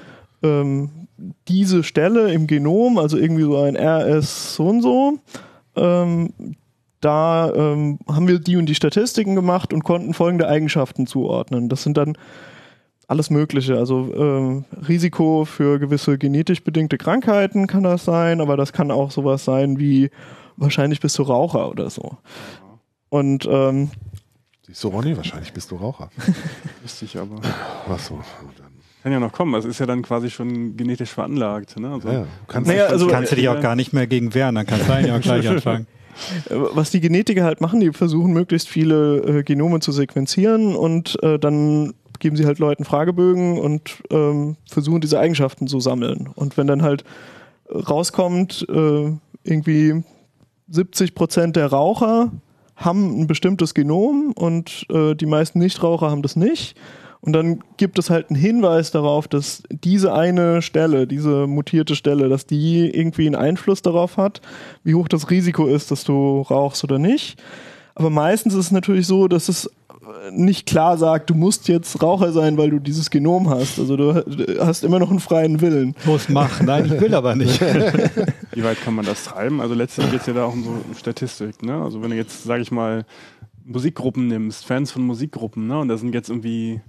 ähm, 0.43 0.89
diese 1.47 1.83
Stelle 1.83 2.33
im 2.33 2.47
Genom, 2.47 2.97
also 2.97 3.17
irgendwie 3.17 3.43
so 3.43 3.57
ein 3.57 3.77
RS 3.77 4.55
so 4.55 4.67
und 4.67 4.81
so, 4.81 5.19
ähm, 5.77 6.33
da 6.99 7.53
ähm, 7.53 7.99
haben 8.09 8.27
wir 8.27 8.39
die 8.39 8.57
und 8.57 8.65
die 8.65 8.75
Statistiken 8.75 9.35
gemacht 9.35 9.73
und 9.73 9.83
konnten 9.83 10.13
folgende 10.13 10.49
Eigenschaften 10.49 11.07
zuordnen. 11.07 11.69
Das 11.69 11.83
sind 11.83 11.95
dann 11.95 12.17
alles 13.07 13.29
Mögliche. 13.29 13.77
Also 13.77 14.11
ähm, 14.15 14.65
Risiko 14.87 15.45
für 15.45 15.79
gewisse 15.79 16.17
genetisch 16.17 16.63
bedingte 16.63 16.97
Krankheiten 16.97 17.67
kann 17.67 17.83
das 17.83 18.03
sein, 18.03 18.41
aber 18.41 18.57
das 18.57 18.73
kann 18.73 18.91
auch 18.91 19.11
sowas 19.11 19.45
sein 19.45 19.79
wie 19.79 20.09
wahrscheinlich 20.57 20.99
bist 20.99 21.17
du 21.17 21.23
Raucher 21.23 21.69
oder 21.69 21.89
so. 21.89 22.17
Und 23.09 23.47
ähm, 23.49 23.89
Siehst 24.67 24.83
du, 24.83 24.87
Ronny, 24.87 25.15
wahrscheinlich 25.15 25.53
bist 25.53 25.69
du 25.71 25.75
Raucher. 25.75 26.09
Richtig, 26.83 27.17
aber 27.17 27.35
Ach 27.89 27.99
so. 27.99 28.15
Dann, 28.57 28.65
kann 29.03 29.11
ja 29.11 29.19
noch 29.19 29.31
kommen. 29.31 29.53
Es 29.53 29.65
ist 29.65 29.79
ja 29.79 29.85
dann 29.85 30.01
quasi 30.01 30.31
schon 30.31 30.75
genetisch 30.75 31.11
veranlagt. 31.11 31.77
Ne? 31.79 31.91
Also, 31.93 32.07
ja, 32.07 32.13
ja. 32.21 32.27
Kannst 32.47 32.67
Naja, 32.67 32.85
dich- 32.85 32.91
also- 32.93 33.07
kannst 33.07 33.31
du 33.31 33.35
dich 33.35 33.47
auch 33.49 33.61
gar 33.61 33.75
nicht 33.75 33.93
mehr 33.93 34.07
gegen 34.07 34.33
wehren, 34.33 34.55
dann 34.55 34.65
kannst 34.65 34.89
du 34.89 34.93
eigentlich 34.93 35.11
auch 35.11 35.21
gleich 35.21 35.47
anfangen. 35.49 35.85
Äh, 36.49 36.55
Was 36.73 36.89
die 36.89 36.99
Genetiker 37.01 37.43
halt 37.43 37.61
machen, 37.61 37.79
die 37.81 37.91
versuchen 37.93 38.33
möglichst 38.33 38.67
viele 38.67 39.17
äh, 39.39 39.43
Genome 39.43 39.81
zu 39.81 39.91
sequenzieren 39.91 40.75
und 40.75 41.21
äh, 41.21 41.37
dann 41.37 41.93
geben 42.17 42.35
sie 42.37 42.45
halt 42.45 42.57
Leuten 42.59 42.85
Fragebögen 42.85 43.59
und 43.59 43.97
ähm, 44.09 44.55
versuchen 44.67 45.01
diese 45.01 45.19
Eigenschaften 45.19 45.67
zu 45.67 45.79
sammeln. 45.79 46.29
Und 46.33 46.57
wenn 46.57 46.65
dann 46.65 46.81
halt 46.81 47.03
rauskommt, 47.69 48.65
äh, 48.69 49.11
irgendwie 49.43 50.03
70 50.69 51.15
Prozent 51.15 51.55
der 51.55 51.67
Raucher 51.67 52.31
haben 52.75 53.21
ein 53.21 53.27
bestimmtes 53.27 53.73
Genom 53.73 54.31
und 54.35 54.85
äh, 54.89 55.15
die 55.15 55.25
meisten 55.25 55.59
Nichtraucher 55.59 56.09
haben 56.09 56.21
das 56.21 56.35
nicht. 56.35 56.77
Und 57.21 57.33
dann 57.33 57.63
gibt 57.77 57.97
es 57.97 58.11
halt 58.11 58.29
einen 58.29 58.39
Hinweis 58.39 58.91
darauf, 58.91 59.27
dass 59.27 59.63
diese 59.69 60.13
eine 60.13 60.61
Stelle, 60.61 61.07
diese 61.07 61.47
mutierte 61.47 61.95
Stelle, 61.95 62.29
dass 62.29 62.45
die 62.45 62.87
irgendwie 62.89 63.25
einen 63.25 63.35
Einfluss 63.35 63.81
darauf 63.81 64.17
hat, 64.17 64.41
wie 64.83 64.93
hoch 64.93 65.07
das 65.07 65.31
Risiko 65.31 65.65
ist, 65.65 65.89
dass 65.89 66.03
du 66.03 66.41
rauchst 66.41 66.83
oder 66.83 66.99
nicht. 66.99 67.41
Aber 67.95 68.11
meistens 68.11 68.53
ist 68.53 68.65
es 68.65 68.71
natürlich 68.71 69.07
so, 69.07 69.27
dass 69.27 69.49
es 69.49 69.71
nicht 70.31 70.65
klar 70.65 70.97
sagt, 70.97 71.29
du 71.29 71.33
musst 71.33 71.67
jetzt 71.67 72.01
Raucher 72.01 72.31
sein, 72.31 72.57
weil 72.57 72.69
du 72.69 72.79
dieses 72.79 73.09
Genom 73.09 73.49
hast. 73.49 73.79
Also 73.79 73.97
du 73.97 74.25
hast 74.59 74.83
immer 74.83 74.99
noch 74.99 75.09
einen 75.09 75.19
freien 75.19 75.61
Willen. 75.61 75.95
Los, 76.05 76.29
mach. 76.29 76.61
Nein, 76.61 76.85
ich 76.85 76.99
will 76.99 77.13
aber 77.13 77.35
nicht. 77.35 77.61
Wie 78.51 78.63
weit 78.63 78.81
kann 78.81 78.95
man 78.95 79.05
das 79.05 79.25
treiben? 79.25 79.61
Also 79.61 79.73
letztendlich 79.73 80.13
geht 80.13 80.21
es 80.21 80.27
ja 80.27 80.33
da 80.33 80.45
auch 80.45 80.53
um 80.53 80.63
so 80.63 80.73
Statistik. 80.97 81.61
Ne? 81.63 81.81
Also 81.81 82.01
wenn 82.01 82.11
du 82.11 82.15
jetzt, 82.15 82.43
sage 82.43 82.61
ich 82.61 82.71
mal, 82.71 83.05
Musikgruppen 83.65 84.27
nimmst, 84.27 84.65
Fans 84.65 84.91
von 84.91 85.03
Musikgruppen, 85.03 85.67
ne? 85.67 85.79
und 85.79 85.87
da 85.87 85.97
sind 85.97 86.13
jetzt 86.13 86.29
irgendwie, 86.29 86.81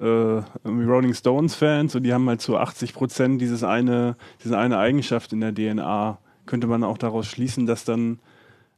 äh, 0.00 0.40
irgendwie 0.64 0.84
Rolling 0.84 1.14
Stones 1.14 1.54
Fans 1.54 1.94
und 1.94 2.04
die 2.04 2.12
haben 2.12 2.28
halt 2.28 2.40
zu 2.40 2.56
80 2.56 2.94
Prozent 2.94 3.40
dieses 3.40 3.64
eine, 3.64 4.16
diese 4.44 4.56
eine 4.58 4.78
Eigenschaft 4.78 5.32
in 5.32 5.40
der 5.40 5.54
DNA. 5.54 6.18
Könnte 6.46 6.68
man 6.68 6.84
auch 6.84 6.98
daraus 6.98 7.26
schließen, 7.26 7.66
dass 7.66 7.84
dann, 7.84 8.20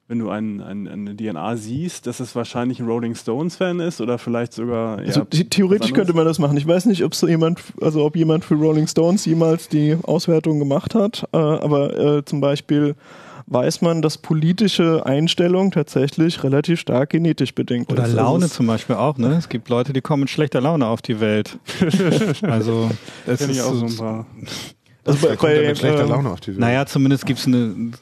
wenn 0.09 0.19
du 0.21 0.31
ein, 0.31 0.63
ein, 0.63 0.89
eine 0.89 1.15
DNA 1.15 1.57
siehst, 1.57 2.07
dass 2.07 2.19
es 2.21 2.35
wahrscheinlich 2.35 2.81
ein 2.81 2.87
Rolling 2.87 3.15
Stones 3.15 3.57
Fan 3.57 3.79
ist 3.79 4.01
oder 4.01 4.17
vielleicht 4.19 4.55
sogar. 4.55 4.99
Also 4.99 5.21
ja, 5.21 5.27
the- 5.31 5.45
theoretisch 5.45 5.93
könnte 5.93 6.15
man 6.15 6.25
das 6.25 6.39
machen. 6.39 6.57
Ich 6.57 6.67
weiß 6.67 6.87
nicht, 6.87 7.05
ob 7.05 7.15
so 7.15 7.29
jemand, 7.29 7.61
also 7.83 8.05
ob 8.05 8.17
jemand 8.17 8.43
für 8.45 8.55
Rolling 8.55 8.87
Stones 8.87 9.27
jemals 9.27 9.69
die 9.69 9.97
Auswertung 10.03 10.59
gemacht 10.59 10.95
hat, 10.95 11.29
äh, 11.33 11.37
aber 11.37 11.97
äh, 12.19 12.25
zum 12.25 12.41
Beispiel 12.41 12.95
weiß 13.51 13.83
man, 13.83 14.01
dass 14.03 14.17
politische 14.19 15.05
Einstellung 15.07 15.71
tatsächlich 15.71 16.43
relativ 16.43 16.81
stark 16.81 17.11
genetisch 17.11 17.55
bedingt 17.55 17.91
Oder 17.91 18.05
ist. 18.07 18.15
Laune 18.15 18.45
Also 18.45 18.57
zum 18.57 18.67
Beispiel 18.67 18.97
auch, 18.97 19.17
ne? 19.19 19.35
Es 19.37 19.49
gibt 19.51 19.69
Leute, 19.69 19.93
die 19.93 20.01
kommen 20.01 20.21
mit 20.23 20.31
schlechter 20.31 20.61
Laune 20.63 20.87
auf 20.87 21.03
die 21.03 21.21
Welt. 21.21 21.59
Also, 22.43 22.91
das 23.27 23.41
Kenn 23.41 23.51
ich 23.51 23.57
ist 23.59 23.63
auch 23.65 23.75
so 23.75 23.87
ein 23.87 23.97
paar. 23.97 24.27
also 25.05 25.27
bei, 25.29 25.37
bei, 25.37 25.67
mit 25.69 25.79
schlechter 25.79 26.07
Laune 26.07 26.31
auf 26.31 26.41
die 26.41 26.49
Welt? 26.49 26.59
naja, 26.61 26.87
zumindest 26.87 27.25
gibt 27.27 27.41
es 27.41 27.47
eine 27.47 27.93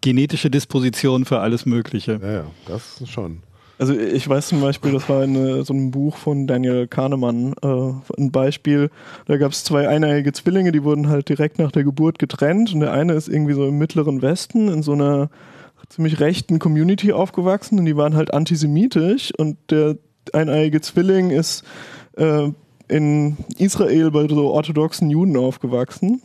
genetische 0.00 0.50
Disposition 0.50 1.24
für 1.24 1.40
alles 1.40 1.66
Mögliche. 1.66 2.18
Ja, 2.22 2.32
ja, 2.32 2.44
das 2.66 3.02
schon. 3.08 3.42
Also 3.78 3.96
ich 3.96 4.28
weiß 4.28 4.48
zum 4.48 4.60
Beispiel, 4.60 4.90
das 4.90 5.08
war 5.08 5.22
in 5.22 5.64
so 5.64 5.72
einem 5.72 5.92
Buch 5.92 6.16
von 6.16 6.48
Daniel 6.48 6.88
Kahnemann 6.88 7.54
äh, 7.62 8.20
ein 8.20 8.32
Beispiel. 8.32 8.90
Da 9.26 9.36
gab 9.36 9.52
es 9.52 9.62
zwei 9.62 9.88
eineige 9.88 10.32
Zwillinge, 10.32 10.72
die 10.72 10.82
wurden 10.82 11.08
halt 11.08 11.28
direkt 11.28 11.60
nach 11.60 11.70
der 11.70 11.84
Geburt 11.84 12.18
getrennt 12.18 12.74
und 12.74 12.80
der 12.80 12.92
eine 12.92 13.12
ist 13.12 13.28
irgendwie 13.28 13.54
so 13.54 13.68
im 13.68 13.78
mittleren 13.78 14.20
Westen 14.20 14.68
in 14.68 14.82
so 14.82 14.94
einer 14.94 15.30
ziemlich 15.88 16.18
rechten 16.18 16.58
Community 16.58 17.12
aufgewachsen 17.12 17.78
und 17.78 17.84
die 17.84 17.96
waren 17.96 18.16
halt 18.16 18.34
antisemitisch 18.34 19.32
und 19.38 19.56
der 19.70 19.96
eineige 20.32 20.80
Zwilling 20.80 21.30
ist 21.30 21.62
äh, 22.16 22.50
in 22.88 23.36
Israel 23.58 24.10
bei 24.10 24.26
so 24.28 24.50
orthodoxen 24.50 25.10
Juden 25.10 25.36
aufgewachsen. 25.36 26.22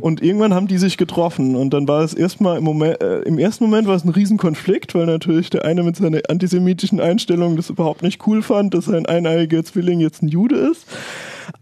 Und 0.00 0.22
irgendwann 0.22 0.52
haben 0.52 0.66
die 0.66 0.78
sich 0.78 0.96
getroffen 0.96 1.56
und 1.56 1.72
dann 1.72 1.88
war 1.88 2.02
es 2.02 2.12
erstmal 2.12 2.58
im 2.58 2.64
Moment, 2.64 3.00
äh, 3.00 3.20
im 3.20 3.38
ersten 3.38 3.64
Moment 3.64 3.88
war 3.88 3.94
es 3.94 4.04
ein 4.04 4.10
Riesenkonflikt, 4.10 4.94
weil 4.94 5.06
natürlich 5.06 5.48
der 5.50 5.64
eine 5.64 5.82
mit 5.82 5.96
seiner 5.96 6.20
antisemitischen 6.28 7.00
Einstellung 7.00 7.56
das 7.56 7.70
überhaupt 7.70 8.02
nicht 8.02 8.26
cool 8.26 8.42
fand, 8.42 8.74
dass 8.74 8.86
sein 8.86 9.06
eineiiger 9.06 9.64
Zwilling 9.64 10.00
jetzt 10.00 10.22
ein 10.22 10.28
Jude 10.28 10.56
ist. 10.56 10.86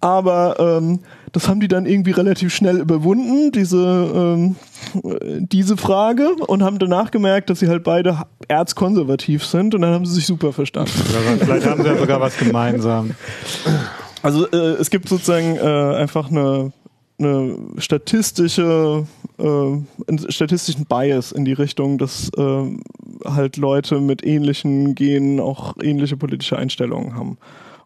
Aber 0.01 0.57
ähm, 0.59 1.01
das 1.33 1.49
haben 1.49 1.61
die 1.61 1.69
dann 1.69 1.87
irgendwie 1.87 2.13
relativ 2.13 2.55
schnell 2.55 2.79
überwunden, 2.79 3.53
diese, 3.53 3.77
ähm, 4.15 4.57
äh, 5.05 5.41
diese 5.41 5.77
Frage, 5.77 6.35
und 6.47 6.63
haben 6.63 6.79
danach 6.79 7.11
gemerkt, 7.11 7.51
dass 7.51 7.61
sie 7.61 7.69
halt 7.69 7.85
beide 7.85 8.23
erzkonservativ 8.49 9.45
sind 9.45 9.75
und 9.75 9.83
dann 9.83 9.93
haben 9.93 10.07
sie 10.07 10.15
sich 10.15 10.27
super 10.27 10.53
verstanden. 10.53 10.93
Vielleicht 11.41 11.67
haben 11.67 11.83
sie 11.83 11.89
ja 11.89 11.97
sogar 11.97 12.21
was 12.21 12.37
gemeinsam. 12.37 13.13
Also 14.25 14.47
äh, 14.53 14.81
es 14.81 14.89
gibt 14.89 15.07
sozusagen 15.07 15.57
äh, 15.57 15.61
einfach 15.61 16.31
eine, 16.31 16.73
eine 17.19 17.59
statistische, 17.77 19.07
äh, 19.39 19.43
einen 19.43 20.31
statistischen 20.31 20.87
Bias 20.87 21.31
in 21.31 21.45
die 21.45 21.53
Richtung, 21.53 21.99
dass 21.99 22.31
äh, 22.39 22.79
halt 23.27 23.59
Leute 23.59 24.01
mit 24.01 24.25
ähnlichen 24.25 24.95
Genen 24.95 25.41
auch 25.41 25.75
ähnliche 25.83 26.17
politische 26.17 26.57
Einstellungen 26.57 27.15
haben. 27.15 27.37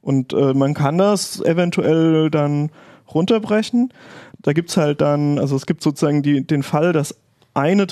Und 0.00 0.32
äh, 0.32 0.54
man 0.54 0.74
kann 0.74 0.96
das 0.96 1.40
eventuell 1.40 2.30
dann 2.30 2.70
runterbrechen. 3.12 3.92
Da 4.40 4.52
gibt's 4.52 4.76
halt 4.76 5.00
dann, 5.00 5.40
also 5.40 5.56
es 5.56 5.66
gibt 5.66 5.82
sozusagen 5.82 6.22
die, 6.22 6.46
den 6.46 6.62
Fall, 6.62 6.92
dass 6.92 7.16
eine, 7.54 7.84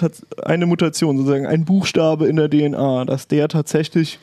eine 0.44 0.66
Mutation, 0.66 1.16
sozusagen 1.16 1.46
ein 1.46 1.64
Buchstabe 1.64 2.28
in 2.28 2.36
der 2.36 2.48
DNA, 2.48 3.06
dass 3.06 3.26
der 3.26 3.48
tatsächlich 3.48 4.20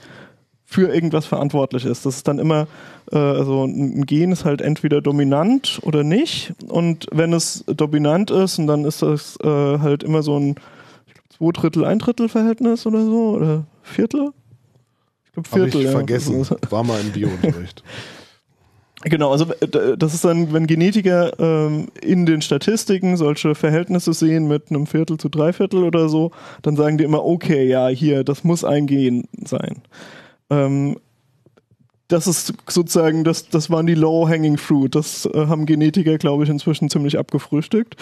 für 0.65 0.93
irgendwas 0.93 1.25
verantwortlich 1.25 1.85
ist. 1.85 2.05
Das 2.05 2.15
ist 2.15 2.27
dann 2.27 2.39
immer, 2.39 2.67
also 3.11 3.65
ein 3.65 4.05
Gen 4.05 4.31
ist 4.31 4.45
halt 4.45 4.61
entweder 4.61 5.01
dominant 5.01 5.79
oder 5.83 6.03
nicht. 6.03 6.53
Und 6.67 7.07
wenn 7.11 7.33
es 7.33 7.63
dominant 7.67 8.31
ist, 8.31 8.59
und 8.59 8.67
dann 8.67 8.85
ist 8.85 9.01
das 9.01 9.37
äh, 9.43 9.47
halt 9.79 10.03
immer 10.03 10.23
so 10.23 10.39
ein 10.39 10.55
zwei 11.29 11.51
Drittel, 11.51 11.85
ein 11.85 11.99
Drittel 11.99 12.29
Verhältnis 12.29 12.85
oder 12.85 13.03
so, 13.03 13.35
oder 13.35 13.65
Viertel? 13.81 14.29
Ich 15.25 15.31
glaube 15.33 15.49
Viertel. 15.49 15.81
ich 15.81 15.85
ja. 15.87 15.91
vergessen. 15.91 16.45
War 16.69 16.83
mal 16.83 16.99
im 17.01 17.11
Biounterricht. 17.11 17.83
Genau, 19.05 19.31
also 19.31 19.45
äh, 19.59 19.97
das 19.97 20.13
ist 20.13 20.23
dann, 20.23 20.53
wenn 20.53 20.67
Genetiker 20.67 21.37
ähm, 21.39 21.87
in 22.01 22.25
den 22.25 22.41
Statistiken 22.41 23.17
solche 23.17 23.53
Verhältnisse 23.53 24.13
sehen 24.13 24.47
mit 24.47 24.69
einem 24.69 24.87
Viertel 24.87 25.17
zu 25.17 25.29
Dreiviertel 25.29 25.83
oder 25.83 26.07
so, 26.07 26.31
dann 26.61 26.75
sagen 26.75 26.97
die 26.97 27.03
immer, 27.03 27.25
okay, 27.25 27.67
ja, 27.67 27.87
hier, 27.89 28.23
das 28.23 28.43
muss 28.43 28.63
ein 28.63 28.87
Gen 28.87 29.25
sein. 29.43 29.81
Ähm, 30.49 30.97
das 32.09 32.27
ist 32.27 32.53
sozusagen, 32.67 33.23
das, 33.23 33.49
das 33.49 33.69
waren 33.69 33.87
die 33.87 33.95
low-hanging 33.95 34.57
fruit. 34.57 34.93
Das 34.93 35.25
äh, 35.25 35.47
haben 35.47 35.65
Genetiker, 35.65 36.17
glaube 36.17 36.43
ich, 36.43 36.49
inzwischen 36.49 36.89
ziemlich 36.89 37.17
abgefrühstückt. 37.17 37.95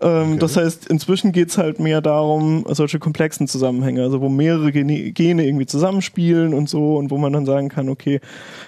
Ähm, 0.00 0.38
Das 0.38 0.56
heißt, 0.56 0.88
inzwischen 0.88 1.32
geht's 1.32 1.56
halt 1.56 1.78
mehr 1.78 2.00
darum, 2.00 2.64
solche 2.68 2.98
komplexen 2.98 3.46
Zusammenhänge, 3.46 4.02
also 4.02 4.20
wo 4.20 4.28
mehrere 4.28 4.72
Gene, 4.72 5.12
Gene 5.12 5.46
irgendwie 5.46 5.66
zusammenspielen 5.66 6.52
und 6.52 6.68
so 6.68 6.96
und 6.96 7.10
wo 7.10 7.16
man 7.16 7.32
dann 7.32 7.46
sagen 7.46 7.68
kann, 7.68 7.88
okay, 7.88 8.20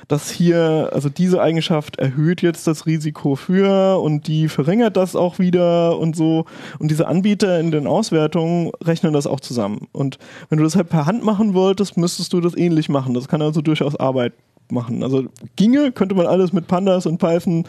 das 0.08 0.30
hier, 0.30 0.90
also 0.92 1.08
diese 1.08 1.42
Eigenschaft 1.42 1.98
erhöht 1.98 2.40
jetzt 2.40 2.66
das 2.66 2.86
Risiko 2.86 3.34
für 3.34 4.00
und 4.00 4.28
die 4.28 4.48
verringert 4.48 4.96
das 4.96 5.16
auch 5.16 5.38
wieder 5.40 5.98
und 5.98 6.14
so. 6.14 6.46
Und 6.78 6.90
diese 6.90 7.08
Anbieter 7.08 7.58
in 7.58 7.72
den 7.72 7.88
Auswertungen 7.88 8.70
rechnen 8.82 9.12
das 9.12 9.26
auch 9.26 9.40
zusammen. 9.40 9.88
Und 9.92 10.18
wenn 10.48 10.58
du 10.58 10.64
das 10.64 10.76
halt 10.76 10.88
per 10.88 11.06
Hand 11.06 11.24
machen 11.24 11.54
wolltest, 11.54 11.96
müsstest 11.96 12.32
du 12.32 12.40
das 12.40 12.56
ähnlich 12.56 12.88
machen. 12.88 13.14
Das 13.14 13.26
kann 13.26 13.42
also 13.42 13.60
durchaus 13.60 13.96
Arbeit 13.96 14.32
machen. 14.72 15.02
Also 15.02 15.24
ginge, 15.56 15.92
könnte 15.92 16.14
man 16.14 16.26
alles 16.26 16.52
mit 16.52 16.66
Pandas 16.66 17.06
und 17.06 17.18
Python 17.18 17.64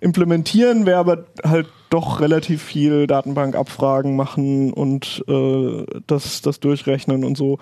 implementieren, 0.00 0.86
wäre 0.86 0.98
aber 0.98 1.24
halt 1.44 1.66
doch 1.90 2.20
relativ 2.20 2.62
viel 2.62 3.06
Datenbankabfragen 3.06 4.16
machen 4.16 4.72
und 4.72 5.24
äh, 5.28 5.84
das, 6.06 6.42
das 6.42 6.60
durchrechnen 6.60 7.24
und 7.24 7.36
so. 7.36 7.58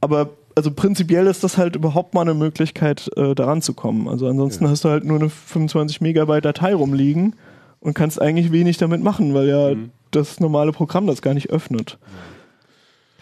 Aber 0.00 0.30
also 0.54 0.70
prinzipiell 0.70 1.26
ist 1.26 1.42
das 1.44 1.56
halt 1.56 1.76
überhaupt 1.76 2.14
mal 2.14 2.20
eine 2.20 2.34
Möglichkeit, 2.34 3.10
äh, 3.16 3.34
daran 3.34 3.62
zu 3.62 3.72
kommen. 3.74 4.08
Also 4.08 4.26
ansonsten 4.28 4.68
hast 4.68 4.84
du 4.84 4.90
halt 4.90 5.04
nur 5.04 5.18
eine 5.18 5.30
25 5.30 6.00
Megabyte 6.00 6.44
Datei 6.44 6.74
rumliegen 6.74 7.36
und 7.80 7.94
kannst 7.94 8.20
eigentlich 8.20 8.52
wenig 8.52 8.76
damit 8.76 9.02
machen, 9.02 9.34
weil 9.34 9.48
ja 9.48 9.72
das 10.10 10.40
normale 10.40 10.72
Programm 10.72 11.06
das 11.06 11.22
gar 11.22 11.34
nicht 11.34 11.50
öffnet. 11.50 11.98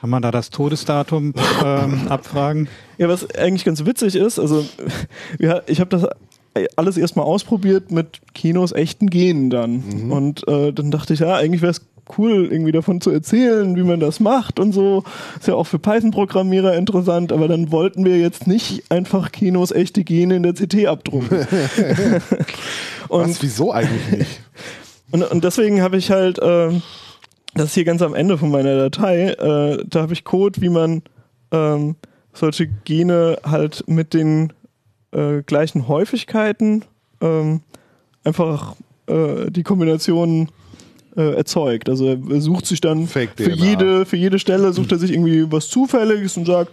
Kann 0.01 0.11
man 0.11 0.23
da 0.23 0.31
das 0.31 0.51
Todesdatum 0.51 1.35
ähm, 1.65 2.07
abfragen? 2.09 2.69
Ja, 2.97 3.09
was 3.09 3.29
eigentlich 3.35 3.65
ganz 3.65 3.85
witzig 3.85 4.17
ist, 4.17 4.39
also 4.39 4.65
ja, 5.39 5.61
ich 5.67 5.81
habe 5.81 5.91
das 5.91 6.07
alles 6.77 6.97
erstmal 6.97 7.27
ausprobiert 7.27 7.93
mit 7.93 8.21
Kinos 8.35 8.73
echten 8.73 9.09
Genen 9.09 9.51
dann. 9.51 10.11
Und 10.11 10.47
äh, 10.49 10.73
dann 10.73 10.91
dachte 10.91 11.15
ich, 11.15 11.21
ja, 11.21 11.37
eigentlich 11.37 11.63
wäre 11.63 11.71
es 11.71 11.83
cool, 12.19 12.49
irgendwie 12.51 12.73
davon 12.73 13.01
zu 13.01 13.11
erzählen, 13.11 13.77
wie 13.77 13.83
man 13.83 14.01
das 14.01 14.21
macht 14.21 14.59
und 14.59 14.73
so. 14.73 15.05
Ist 15.39 15.49
ja 15.49 15.55
auch 15.55 15.67
für 15.67 15.79
Python-Programmierer 15.79 16.75
interessant, 16.75 17.33
aber 17.33 17.47
dann 17.47 17.71
wollten 17.71 18.05
wir 18.05 18.19
jetzt 18.19 18.47
nicht 18.47 18.91
einfach 18.91 19.31
Kinos 19.33 19.71
echte 19.71 20.03
Gene 20.03 20.37
in 20.37 20.43
der 20.43 20.55
CT 20.55 20.87
abdrucken. 20.87 21.29
und, 23.09 23.31
Was, 23.31 23.43
wieso 23.43 23.73
eigentlich 23.73 24.19
nicht? 24.19 24.41
und, 25.13 25.23
und 25.23 25.45
deswegen 25.45 25.83
habe 25.83 25.99
ich 25.99 26.11
halt, 26.11 26.41
ähm, 26.43 26.83
das 27.55 27.67
ist 27.67 27.75
hier 27.75 27.85
ganz 27.85 28.03
am 28.03 28.15
Ende 28.15 28.39
von 28.39 28.51
meiner 28.51 28.77
Datei, 28.77 29.31
äh, 29.31 29.85
da 29.87 30.03
habe 30.03 30.13
ich 30.13 30.25
Code, 30.25 30.61
wie 30.61 30.69
man 30.69 31.03
ähm, 31.51 31.97
solche 32.33 32.69
Gene 32.85 33.39
halt 33.45 33.85
mit 33.87 34.15
den 34.15 34.53
äh, 35.13 35.43
gleichen 35.43 35.89
Häufigkeiten 35.89 36.85
ähm, 37.21 37.61
einfach 38.25 38.77
äh, 39.07 39.51
die 39.51 39.63
Kombination 39.63 40.49
äh, 41.17 41.35
erzeugt. 41.35 41.89
Also 41.89 42.07
er 42.07 42.41
sucht 42.41 42.67
sich 42.67 42.81
dann 42.81 43.07
für 43.07 43.51
jede, 43.51 44.07
für 44.07 44.17
jede 44.17 44.39
Stelle 44.39 44.73
sucht 44.73 44.93
er 44.93 44.99
sich 44.99 45.11
irgendwie 45.13 45.51
was 45.51 45.69
Zufälliges 45.69 46.37
und 46.37 46.47
sagt, 46.47 46.71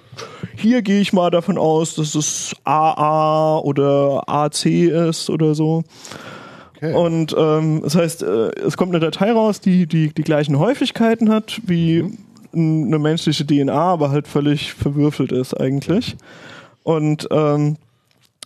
hier 0.55 0.81
gehe 0.81 1.01
ich 1.01 1.13
mal 1.13 1.31
davon 1.31 1.57
aus, 1.57 1.95
dass 1.95 2.13
es 2.15 2.55
AA 2.63 3.59
oder 3.59 4.23
AC 4.27 4.65
ist 4.65 5.29
oder 5.29 5.55
so. 5.55 5.83
Okay. 6.77 6.93
Und 6.93 7.35
ähm, 7.37 7.81
das 7.83 7.95
heißt, 7.95 8.23
äh, 8.23 8.49
es 8.65 8.77
kommt 8.77 8.91
eine 8.93 8.99
Datei 9.03 9.31
raus, 9.31 9.59
die, 9.61 9.87
die 9.87 10.13
die 10.13 10.23
gleichen 10.23 10.57
Häufigkeiten 10.59 11.29
hat 11.29 11.59
wie 11.65 11.99
n- 12.53 12.85
eine 12.87 12.99
menschliche 12.99 13.45
DNA, 13.45 13.73
aber 13.73 14.11
halt 14.11 14.27
völlig 14.27 14.73
verwürfelt 14.73 15.31
ist 15.31 15.53
eigentlich. 15.59 16.15
Und 16.83 17.27
ähm, 17.31 17.77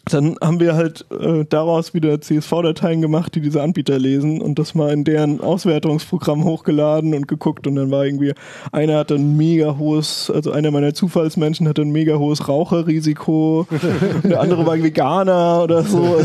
dann 0.05 0.35
haben 0.41 0.59
wir 0.59 0.75
halt 0.75 1.05
äh, 1.11 1.45
daraus 1.47 1.93
wieder 1.93 2.19
CSV-Dateien 2.19 3.01
gemacht, 3.01 3.35
die 3.35 3.41
diese 3.41 3.61
Anbieter 3.61 3.99
lesen 3.99 4.41
und 4.41 4.57
das 4.57 4.73
mal 4.73 4.91
in 4.91 5.03
deren 5.03 5.41
Auswertungsprogramm 5.41 6.43
hochgeladen 6.43 7.13
und 7.13 7.27
geguckt 7.27 7.67
und 7.67 7.75
dann 7.75 7.91
war 7.91 8.05
irgendwie, 8.05 8.33
einer 8.71 8.97
hatte 8.97 9.15
ein 9.15 9.37
mega 9.37 9.77
hohes, 9.77 10.31
also 10.33 10.51
einer 10.51 10.71
meiner 10.71 10.93
Zufallsmenschen 10.93 11.67
hatte 11.67 11.83
ein 11.83 11.91
mega 11.91 12.17
hohes 12.17 12.47
Raucherrisiko, 12.47 13.67
und 14.23 14.29
der 14.29 14.41
andere 14.41 14.65
war 14.65 14.81
Veganer 14.81 15.61
oder 15.63 15.83
so. 15.83 16.19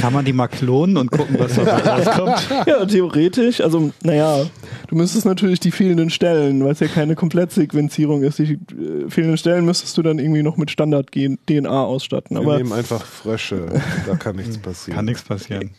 Kann 0.00 0.12
man 0.12 0.24
die 0.24 0.32
mal 0.32 0.48
klonen 0.48 0.96
und 0.96 1.10
gucken, 1.10 1.36
was 1.38 1.54
da 1.54 1.76
rauskommt? 1.76 2.48
Ja, 2.66 2.86
theoretisch. 2.86 3.60
Also, 3.60 3.90
naja, 4.02 4.46
du 4.88 4.96
müsstest 4.96 5.26
natürlich 5.26 5.60
die 5.60 5.70
fehlenden 5.70 6.10
Stellen, 6.10 6.64
weil 6.64 6.72
es 6.72 6.80
ja 6.80 6.86
keine 6.86 7.16
Komplettsequenzierung 7.16 8.22
ist, 8.22 8.38
die 8.38 8.54
äh, 8.54 9.08
fehlenden 9.08 9.36
Stellen 9.36 9.64
müsstest 9.64 9.98
du 9.98 10.02
dann 10.02 10.18
irgendwie 10.18 10.42
noch 10.42 10.56
mit 10.56 10.70
Standard-DNA 10.70 11.84
ausstatten. 11.84 12.36
Wir 12.36 12.42
Aber 12.42 12.56
nehmen 12.56 12.72
einfach 12.72 13.04
Frösche. 13.10 13.66
Da 14.06 14.16
kann 14.16 14.36
nichts 14.36 14.58
passieren. 14.62 14.96
Kann 14.96 15.04
nichts 15.04 15.22
passieren. 15.22 15.70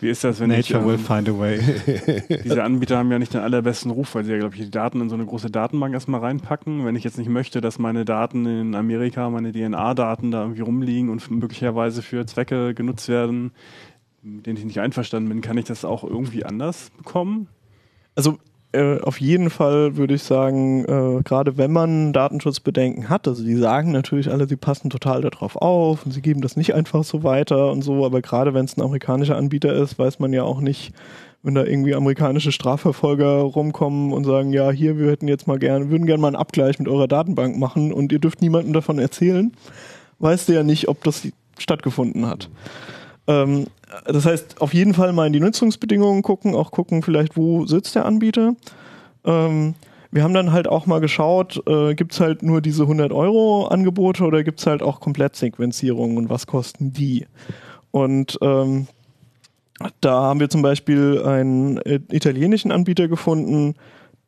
Wie 0.00 0.10
ist 0.10 0.24
das, 0.24 0.40
wenn 0.40 0.50
ich, 0.50 0.70
Nature 0.70 0.86
will 0.86 0.94
ähm, 0.96 1.00
find 1.00 1.28
a 1.28 1.38
way. 1.38 1.58
diese 2.44 2.62
Anbieter 2.62 2.98
haben 2.98 3.10
ja 3.10 3.18
nicht 3.18 3.32
den 3.32 3.40
allerbesten 3.40 3.90
Ruf, 3.90 4.14
weil 4.14 4.24
sie 4.24 4.32
ja, 4.32 4.38
glaube 4.38 4.54
ich, 4.54 4.60
die 4.60 4.70
Daten 4.70 5.00
in 5.00 5.08
so 5.08 5.14
eine 5.14 5.24
große 5.24 5.50
Datenbank 5.50 5.94
erstmal 5.94 6.20
reinpacken. 6.20 6.84
Wenn 6.84 6.96
ich 6.96 7.04
jetzt 7.04 7.16
nicht 7.16 7.30
möchte, 7.30 7.62
dass 7.62 7.78
meine 7.78 8.04
Daten 8.04 8.44
in 8.44 8.74
Amerika, 8.74 9.30
meine 9.30 9.52
DNA-Daten 9.52 10.30
da 10.30 10.42
irgendwie 10.42 10.60
rumliegen 10.60 11.08
und 11.08 11.30
möglicherweise 11.30 12.02
für 12.02 12.26
Zwecke 12.26 12.74
genutzt 12.74 13.08
werden, 13.08 13.52
mit 14.22 14.46
denen 14.46 14.58
ich 14.58 14.64
nicht 14.64 14.80
einverstanden 14.80 15.30
bin, 15.30 15.40
kann 15.40 15.56
ich 15.56 15.64
das 15.64 15.84
auch 15.84 16.04
irgendwie 16.04 16.44
anders 16.44 16.90
bekommen? 16.98 17.48
Also 18.14 18.38
äh, 18.72 19.00
auf 19.00 19.20
jeden 19.20 19.50
Fall 19.50 19.96
würde 19.96 20.14
ich 20.14 20.22
sagen, 20.22 20.84
äh, 20.84 21.22
gerade 21.22 21.56
wenn 21.56 21.72
man 21.72 22.12
Datenschutzbedenken 22.12 23.08
hat, 23.08 23.26
also 23.26 23.42
die 23.42 23.56
sagen 23.56 23.92
natürlich 23.92 24.30
alle, 24.30 24.46
sie 24.46 24.56
passen 24.56 24.90
total 24.90 25.22
darauf 25.22 25.56
auf 25.56 26.04
und 26.04 26.12
sie 26.12 26.22
geben 26.22 26.40
das 26.40 26.56
nicht 26.56 26.74
einfach 26.74 27.04
so 27.04 27.22
weiter 27.22 27.70
und 27.70 27.82
so, 27.82 28.04
aber 28.04 28.20
gerade 28.20 28.54
wenn 28.54 28.64
es 28.64 28.76
ein 28.76 28.82
amerikanischer 28.82 29.36
Anbieter 29.36 29.72
ist, 29.74 29.98
weiß 29.98 30.18
man 30.18 30.32
ja 30.32 30.42
auch 30.42 30.60
nicht, 30.60 30.92
wenn 31.42 31.54
da 31.54 31.64
irgendwie 31.64 31.94
amerikanische 31.94 32.50
Strafverfolger 32.50 33.38
rumkommen 33.38 34.12
und 34.12 34.24
sagen, 34.24 34.52
ja, 34.52 34.70
hier, 34.70 34.98
wir 34.98 35.10
hätten 35.10 35.28
jetzt 35.28 35.46
mal 35.46 35.58
gerne, 35.58 35.90
würden 35.90 36.06
gerne 36.06 36.20
mal 36.20 36.28
einen 36.28 36.36
Abgleich 36.36 36.78
mit 36.78 36.88
eurer 36.88 37.08
Datenbank 37.08 37.56
machen 37.56 37.92
und 37.92 38.12
ihr 38.12 38.18
dürft 38.18 38.42
niemandem 38.42 38.72
davon 38.72 38.98
erzählen, 38.98 39.52
weißt 40.18 40.48
du 40.48 40.54
ja 40.54 40.62
nicht, 40.62 40.88
ob 40.88 41.04
das 41.04 41.28
stattgefunden 41.58 42.26
hat. 42.26 42.50
Ähm, 43.26 43.66
das 44.04 44.26
heißt, 44.26 44.60
auf 44.60 44.74
jeden 44.74 44.94
Fall 44.94 45.12
mal 45.12 45.26
in 45.26 45.32
die 45.32 45.40
Nutzungsbedingungen 45.40 46.22
gucken, 46.22 46.54
auch 46.54 46.70
gucken 46.70 47.02
vielleicht, 47.02 47.36
wo 47.36 47.66
sitzt 47.66 47.94
der 47.94 48.04
Anbieter. 48.04 48.54
Ähm, 49.24 49.74
wir 50.10 50.22
haben 50.22 50.34
dann 50.34 50.52
halt 50.52 50.68
auch 50.68 50.86
mal 50.86 51.00
geschaut, 51.00 51.62
äh, 51.66 51.94
gibt's 51.94 52.20
halt 52.20 52.42
nur 52.42 52.60
diese 52.60 52.84
100 52.84 53.12
Euro 53.12 53.66
Angebote 53.66 54.24
oder 54.24 54.44
gibt's 54.44 54.66
halt 54.66 54.82
auch 54.82 55.00
Komplettsequenzierungen 55.00 56.16
und 56.16 56.30
was 56.30 56.46
kosten 56.46 56.92
die? 56.92 57.26
Und 57.90 58.38
ähm, 58.40 58.86
da 60.00 60.22
haben 60.22 60.40
wir 60.40 60.48
zum 60.48 60.62
Beispiel 60.62 61.22
einen 61.22 61.78
äh, 61.78 62.00
italienischen 62.10 62.72
Anbieter 62.72 63.08
gefunden, 63.08 63.74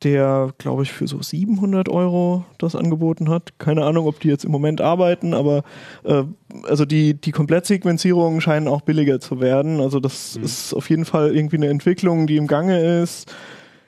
der, 0.03 0.53
glaube 0.57 0.83
ich, 0.83 0.91
für 0.91 1.07
so 1.07 1.21
700 1.21 1.89
Euro 1.89 2.45
das 2.57 2.75
angeboten 2.75 3.29
hat. 3.29 3.53
Keine 3.59 3.83
Ahnung, 3.83 4.07
ob 4.07 4.19
die 4.19 4.29
jetzt 4.29 4.45
im 4.45 4.51
Moment 4.51 4.81
arbeiten, 4.81 5.33
aber 5.33 5.63
äh, 6.03 6.23
also 6.63 6.85
die, 6.85 7.15
die 7.15 7.31
Komplettsequenzierungen 7.31 8.41
scheinen 8.41 8.67
auch 8.67 8.81
billiger 8.81 9.19
zu 9.19 9.41
werden. 9.41 9.81
Also 9.81 9.99
das 9.99 10.35
ist 10.35 10.73
auf 10.73 10.89
jeden 10.89 11.05
Fall 11.05 11.35
irgendwie 11.35 11.57
eine 11.57 11.67
Entwicklung, 11.67 12.27
die 12.27 12.37
im 12.37 12.47
Gange 12.47 13.01
ist. 13.01 13.33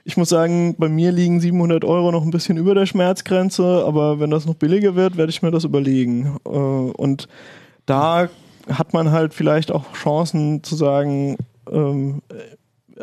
Ich 0.04 0.18
muss 0.18 0.30
sagen, 0.30 0.76
bei 0.78 0.90
mir 0.90 1.12
liegen 1.12 1.40
700 1.40 1.86
Euro 1.86 2.12
noch 2.12 2.24
ein 2.24 2.32
bisschen 2.32 2.58
über 2.58 2.76
der 2.76 2.88
Schmerzgrenze, 2.88 3.84
aber 3.86 4.20
wenn 4.20 4.32
das 4.32 4.46
noch 4.46 4.56
billiger 4.56 4.96
wird, 4.96 5.16
werde 5.16 5.30
ich 5.30 5.42
mir 5.42 5.52
das 5.52 5.64
überlegen. 5.64 6.38
Äh, 6.46 6.50
und 6.50 7.28
da 7.86 8.30
hat 8.70 8.94
man 8.94 9.12
halt 9.12 9.34
vielleicht 9.34 9.72
auch 9.72 9.94
Chancen 9.94 10.64
zu 10.64 10.76
sagen, 10.76 11.38
ähm, 11.72 12.22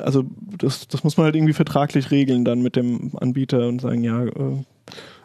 also 0.03 0.24
das, 0.59 0.88
das 0.88 1.05
muss 1.05 1.16
man 1.16 1.24
halt 1.26 1.36
irgendwie 1.36 1.53
vertraglich 1.55 2.11
regeln 2.11 2.44
dann 2.44 2.62
mit 2.62 2.76
dem 2.76 3.12
Anbieter 3.20 3.68
und 3.68 3.80
sagen, 3.80 4.03
ja, 4.05 4.24
äh, 4.24 4.30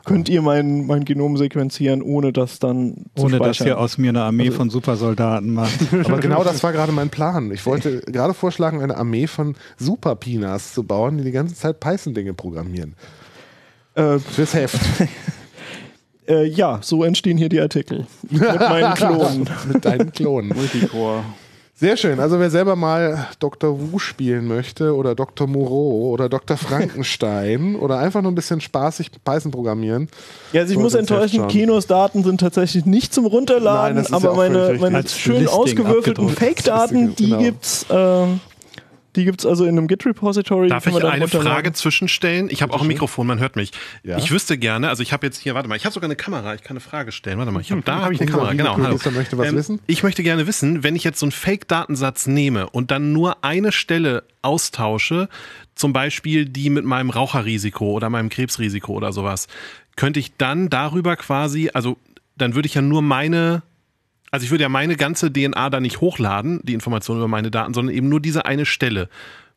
könnt 0.06 0.28
ihr 0.28 0.42
mein, 0.42 0.86
mein 0.86 1.06
Genom 1.06 1.38
sequenzieren, 1.38 2.02
ohne 2.02 2.34
das 2.34 2.60
dann 2.60 3.06
zu 3.16 3.24
Ohne 3.26 3.40
dass 3.40 3.62
ihr 3.62 3.80
aus 3.80 3.98
mir 3.98 4.10
eine 4.10 4.24
Armee 4.24 4.48
Also- 4.48 4.58
von 4.58 4.70
Supersoldaten 4.70 5.54
macht. 5.54 5.80
Aber 6.06 6.20
genau 6.20 6.44
das 6.44 6.62
war 6.64 6.74
gerade 6.74 6.92
mein 6.92 7.10
Plan. 7.10 7.52
Ich 7.52 7.66
wollte 7.66 8.02
gerade 8.02 8.34
vorschlagen, 8.34 8.82
eine 8.82 8.98
Armee 8.98 9.28
von 9.28 9.56
Super-Pinas 9.78 10.74
zu 10.74 10.84
bauen, 10.84 11.18
die 11.20 11.24
die 11.24 11.32
ganze 11.32 11.56
Zeit 11.56 11.80
Python-Dinge 11.80 12.34
programmieren. 12.34 12.96
äh, 13.96 14.20
Fürs 14.20 14.54
Heft. 14.54 14.78
äh, 16.28 16.46
ja, 16.48 16.80
so 16.82 17.04
entstehen 17.06 17.38
hier 17.38 17.48
die 17.50 17.62
Artikel. 17.62 18.06
Mit 18.30 18.42
meinen 18.42 18.94
Klonen. 18.96 19.50
Mit 19.72 19.86
deinen 19.86 20.12
Klonen. 20.12 20.50
Multicore. 20.54 21.24
Sehr 21.76 21.98
schön. 21.98 22.20
Also 22.20 22.40
wer 22.40 22.52
selber 22.52 22.76
mal 22.76 23.28
Dr. 23.40 23.78
Wu 23.92 23.98
spielen 23.98 24.48
möchte 24.48 24.96
oder 24.96 25.16
Dr. 25.16 25.48
Moreau 25.48 26.12
oder 26.12 26.30
Dr. 26.30 26.56
Frankenstein 26.56 27.76
oder 27.80 27.98
einfach 27.98 28.22
nur 28.22 28.32
ein 28.32 28.36
bisschen 28.36 28.62
spaßig 28.62 29.10
Python 29.26 29.52
programmieren. 29.52 30.08
Ja, 30.54 30.62
also 30.62 30.74
ich 30.74 30.80
muss 30.80 30.94
enttäuschen. 30.94 31.48
Kinos 31.48 31.88
Daten 31.88 32.24
sind 32.24 32.40
tatsächlich 32.40 32.86
nicht 32.86 33.12
zum 33.14 33.26
Runterladen, 33.26 33.96
Nein, 33.96 34.06
ja 34.08 34.16
aber 34.16 34.32
auch 34.32 34.38
meine, 34.38 34.78
meine 34.80 35.08
schön 35.08 35.42
Listing 35.42 35.48
ausgewürfelten. 35.60 36.30
Fake-Daten, 36.30 37.16
die 37.16 37.26
Genau. 37.26 37.40
gibt's, 37.40 37.86
ähm, 37.90 38.40
die 39.16 39.26
gibt's 39.26 39.46
also 39.46 39.66
in 39.66 39.78
einem 39.78 39.88
Git-Repository. 39.88 40.70
Darf 40.70 40.88
ich 40.88 41.04
eine. 41.04 41.28
Frage 41.28 41.74
zwischenstellen? 41.74 42.50
Ich 42.50 42.62
habe 42.62 42.74
auch 42.74 42.82
ein 42.82 42.88
Mikrofon, 42.88 43.28
man 43.28 43.40
hört 43.40 43.56
mich. 43.56 43.72
Ja. 44.04 44.18
Ich 44.18 44.32
wüsste 44.32 44.58
gerne, 44.58 44.90
also 44.90 45.04
ich 45.04 45.14
habe 45.14 45.26
jetzt 45.26 45.38
hier, 45.38 45.56
warte 45.56 45.68
mal, 45.68 45.76
ich 45.76 45.86
habe 45.86 45.94
sogar 45.94 46.08
eine 46.08 46.16
Kamera, 46.16 46.56
ich 46.56 46.62
kann 46.62 46.78
eine 46.78 46.82
Frage 46.82 47.12
stellen. 47.12 47.38
Warte 47.38 47.52
mal, 47.52 47.62
ich 47.62 47.72
habe 47.72 47.82
da 47.82 48.02
habe 48.02 48.14
ich 48.14 48.22
eine 48.22 48.30
Kamera, 48.30 48.54
genau. 48.54 48.78
Hallo. 48.78 49.00
Möchte 49.14 49.38
was 49.38 49.54
wissen. 49.54 49.80
Ich 49.88 50.04
möchte 50.04 50.24
gerne 50.24 50.48
wissen, 50.48 50.84
wenn 50.84 50.96
ich 50.96 51.04
jetzt 51.04 51.20
so 51.20 51.26
einen 51.26 51.32
Fake-Datensatz 51.32 52.28
nehme 52.28 52.70
und 52.70 52.92
dann 52.92 53.14
nur 53.14 53.44
eine 53.44 53.72
Stelle 53.72 54.24
austausche, 54.42 55.30
zum 55.76 55.94
Beispiel 55.94 56.46
die 56.46 56.70
mit 56.70 56.86
meinem 56.86 57.10
Raucherrisiko 57.10 57.92
oder 57.92 58.10
meinem 58.10 58.30
Krebsrisiko 58.30 58.94
oder 58.94 59.12
sowas, 59.12 59.48
könnte 59.96 60.20
ich 60.20 60.36
dann 60.38 60.70
darüber 60.70 61.16
quasi, 61.16 61.70
also 61.74 61.98
dann 62.38 62.56
würde 62.56 62.68
ich 62.68 62.74
ja 62.74 62.82
nur 62.82 63.02
meine, 63.02 63.64
also 64.34 64.46
ich 64.46 64.50
würde 64.50 64.64
ja 64.64 64.70
meine 64.70 64.96
ganze 64.96 65.32
DNA 65.32 65.70
da 65.70 65.80
nicht 65.80 66.02
hochladen, 66.02 66.60
die 66.64 66.74
Informationen 66.74 67.20
über 67.20 67.28
meine 67.28 67.52
Daten, 67.52 67.76
sondern 67.76 67.94
eben 67.94 68.10
nur 68.10 68.20
diese 68.20 68.48
eine 68.48 68.66
Stelle. 68.66 69.08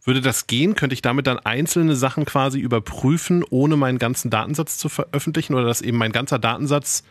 Würde 0.04 0.20
das 0.20 0.48
gehen? 0.48 0.74
Könnte 0.74 0.92
ich 0.92 1.00
damit 1.00 1.26
dann 1.26 1.38
einzelne 1.38 1.96
Sachen 1.96 2.26
quasi 2.26 2.60
überprüfen, 2.60 3.42
ohne 3.48 3.78
meinen 3.78 3.98
ganzen 3.98 4.28
Datensatz 4.28 4.76
zu 4.76 4.90
veröffentlichen 4.90 5.54
oder 5.54 5.64
dass 5.64 5.80
eben 5.80 5.96
mein 5.96 6.12
ganzer 6.12 6.38
Datensatz, 6.38 7.04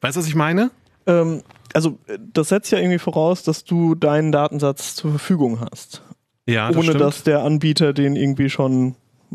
weißt 0.00 0.14
du, 0.14 0.20
was 0.20 0.28
ich 0.28 0.36
meine? 0.36 0.70
Ähm, 1.08 1.42
also 1.74 1.98
äh, 2.06 2.18
das 2.32 2.50
setzt 2.50 2.70
ja 2.70 2.78
irgendwie 2.78 3.00
voraus, 3.00 3.42
dass 3.42 3.64
du 3.64 3.96
deinen 3.96 4.30
Datensatz 4.30 4.94
zur 4.94 5.10
Verfügung 5.10 5.58
hast. 5.60 6.02
Ja, 6.46 6.68
das 6.68 6.76
ohne 6.76 6.84
stimmt. 6.84 7.00
dass 7.00 7.24
der 7.24 7.42
Anbieter 7.42 7.92
den 7.92 8.14
irgendwie 8.14 8.48
schon 8.48 8.94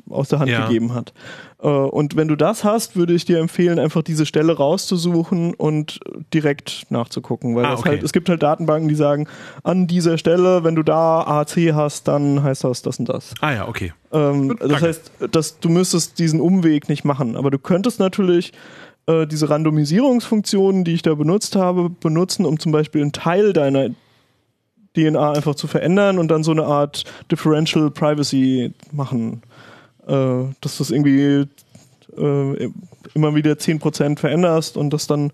aus 0.09 0.29
der 0.29 0.39
Hand 0.39 0.49
Ja. 0.51 0.65
gegeben 0.67 0.93
hat. 0.93 1.13
Äh, 1.61 1.67
Und 1.67 2.15
wenn 2.15 2.27
du 2.27 2.35
das 2.35 2.63
hast, 2.63 2.95
würde 2.95 3.13
ich 3.13 3.25
dir 3.25 3.39
empfehlen, 3.39 3.79
einfach 3.79 4.01
diese 4.03 4.25
Stelle 4.25 4.55
rauszusuchen 4.57 5.53
und 5.53 5.99
direkt 6.33 6.85
nachzugucken. 6.89 7.55
Weil 7.55 7.65
Ah, 7.65 7.73
okay. 7.73 7.89
halt, 7.89 8.03
es 8.03 8.11
gibt 8.13 8.27
halt 8.29 8.43
Datenbanken, 8.43 8.87
die 8.89 8.95
sagen, 8.95 9.27
an 9.63 9.87
dieser 9.87 10.17
Stelle, 10.17 10.63
wenn 10.63 10.75
du 10.75 10.83
da 10.83 11.21
AC 11.21 11.73
hast, 11.73 12.07
dann 12.07 12.43
heißt 12.43 12.63
das 12.63 12.81
das 12.81 12.99
und 12.99 13.09
das. 13.09 13.33
Ah 13.41 13.51
ja, 13.53 13.67
okay. 13.67 13.93
Ähm, 14.11 14.49
Gut, 14.49 14.61
das 14.61 14.69
danke. 14.69 14.85
heißt, 14.87 15.11
dass 15.31 15.59
du 15.59 15.69
müsstest 15.69 16.19
diesen 16.19 16.39
Umweg 16.41 16.89
nicht 16.89 17.03
machen. 17.05 17.35
Aber 17.35 17.51
du 17.51 17.57
könntest 17.59 17.99
natürlich 17.99 18.51
äh, 19.07 19.25
diese 19.27 19.49
Randomisierungsfunktionen, 19.49 20.83
die 20.83 20.93
ich 20.93 21.01
da 21.01 21.13
benutzt 21.15 21.55
habe, 21.55 21.89
benutzen, 21.89 22.45
um 22.45 22.59
zum 22.59 22.71
Beispiel 22.71 23.01
einen 23.01 23.11
Teil 23.11 23.53
deiner 23.53 23.89
DNA 24.95 25.33
einfach 25.33 25.55
zu 25.55 25.67
verändern 25.67 26.17
und 26.19 26.29
dann 26.29 26.43
so 26.43 26.51
eine 26.51 26.65
Art 26.65 27.03
Differential 27.31 27.91
Privacy 27.91 28.73
machen. 28.91 29.41
Äh, 30.08 30.53
dass 30.62 30.78
du 30.78 30.84
es 30.84 30.91
irgendwie 30.91 31.45
äh, 32.18 32.72
immer 33.14 33.36
wieder 33.36 33.53
10% 33.53 34.20
veränderst 34.20 34.78
und 34.78 34.91
das 34.91 35.08
dann 35.08 35.32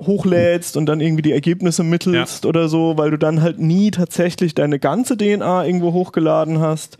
hochlädst 0.00 0.76
und 0.76 0.86
dann 0.86 1.00
irgendwie 1.00 1.22
die 1.22 1.32
Ergebnisse 1.32 1.82
mittelst 1.82 2.46
oder 2.46 2.68
so, 2.68 2.96
weil 2.96 3.10
du 3.10 3.18
dann 3.18 3.42
halt 3.42 3.58
nie 3.58 3.90
tatsächlich 3.90 4.54
deine 4.54 4.78
ganze 4.78 5.16
DNA 5.16 5.66
irgendwo 5.66 5.92
hochgeladen 5.92 6.60
hast. 6.60 6.98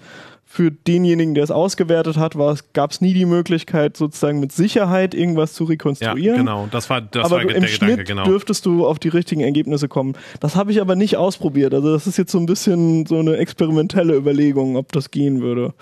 Für 0.53 0.73
denjenigen, 0.73 1.37
der 1.37 1.45
es 1.45 1.53
ausgewertet 1.53 2.17
hat, 2.17 2.35
gab 2.73 2.91
es 2.91 3.01
nie 3.01 3.15
die 3.15 3.25
Möglichkeit, 3.25 3.97
sozusagen 3.97 4.41
mit 4.41 4.51
Sicherheit 4.51 5.15
irgendwas 5.15 5.53
zu 5.53 5.63
Ja, 5.63 5.71
rekonstruieren. 5.71 6.39
genau. 6.39 6.69
Das 6.73 6.91
war, 6.91 7.01
das 7.01 7.25
aber 7.27 7.37
war 7.37 7.43
du, 7.43 7.49
der 7.49 7.57
im 7.59 7.63
Gedanke, 7.63 7.95
Schnitt 7.95 8.07
genau. 8.09 8.25
dürftest 8.25 8.67
du 8.67 8.85
auf 8.85 8.99
die 8.99 9.11
richtigen 9.11 9.43
Ergebnisse 9.43 9.87
kommen. 9.87 10.15
Das 10.41 10.57
habe 10.57 10.73
ich 10.73 10.81
aber 10.81 10.97
nicht 10.97 11.17
ausprobiert. 11.17 11.73
Also 11.73 11.93
das 11.93 12.09
ist 12.09 12.19
jetzt 12.19 12.33
so 12.33 12.39
ein 12.39 12.47
bisschen 12.47 13.07
so 13.07 13.21
eine 13.21 13.37
experimentelle 13.37 14.17
Überlegung, 14.17 14.75
ob 14.77 14.91
das 14.91 15.13
gehen 15.13 15.41
würde. 15.41 15.73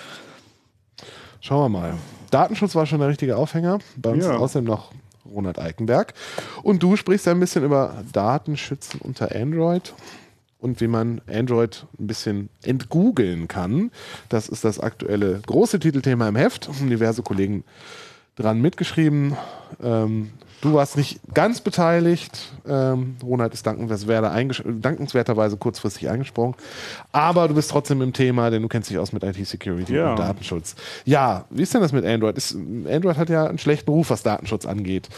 Schauen 1.40 1.72
wir 1.72 1.78
mal. 1.80 1.94
Datenschutz 2.30 2.74
war 2.74 2.86
schon 2.86 2.98
der 3.00 3.08
richtige 3.08 3.36
Aufhänger. 3.36 3.78
Bei 3.96 4.10
uns 4.10 4.24
Ja. 4.24 4.32
ist 4.34 4.40
außerdem 4.40 4.66
noch 4.66 4.92
Ronald 5.30 5.58
Eikenberg. 5.58 6.14
Und 6.62 6.82
du 6.82 6.96
sprichst 6.96 7.28
ein 7.28 7.40
bisschen 7.40 7.64
über 7.64 8.02
Datenschützen 8.12 9.00
unter 9.00 9.34
Android 9.34 9.94
und 10.58 10.80
wie 10.80 10.88
man 10.88 11.20
Android 11.30 11.86
ein 11.98 12.06
bisschen 12.06 12.48
entgoogeln 12.64 13.46
kann. 13.48 13.90
Das 14.28 14.48
ist 14.48 14.64
das 14.64 14.80
aktuelle 14.80 15.40
große 15.46 15.78
Titelthema 15.78 16.28
im 16.28 16.36
Heft. 16.36 16.68
Diverse 16.80 17.22
Kollegen 17.22 17.62
dran 18.36 18.60
mitgeschrieben. 18.60 19.36
Ähm, 19.82 20.30
du 20.60 20.74
warst 20.74 20.96
nicht 20.96 21.20
ganz 21.34 21.60
beteiligt. 21.60 22.52
Ähm, 22.66 23.16
Ronald 23.22 23.54
ist 23.54 23.66
dankenswerterweise 23.66 25.56
kurzfristig 25.56 26.08
eingesprungen. 26.08 26.54
Aber 27.12 27.48
du 27.48 27.54
bist 27.54 27.70
trotzdem 27.70 28.02
im 28.02 28.12
Thema, 28.12 28.50
denn 28.50 28.62
du 28.62 28.68
kennst 28.68 28.90
dich 28.90 28.98
aus 28.98 29.12
mit 29.12 29.22
IT-Security 29.22 29.94
Ja. 29.94 30.10
und 30.10 30.18
Datenschutz. 30.18 30.74
Ja, 31.04 31.44
wie 31.50 31.62
ist 31.62 31.74
denn 31.74 31.80
das 31.80 31.92
mit 31.92 32.04
Android? 32.04 32.36
Ist, 32.36 32.54
Android 32.90 33.16
hat 33.16 33.28
ja 33.28 33.46
einen 33.46 33.58
schlechten 33.58 33.90
Ruf, 33.90 34.10
was 34.10 34.22
Datenschutz 34.22 34.66
angeht. 34.66 35.08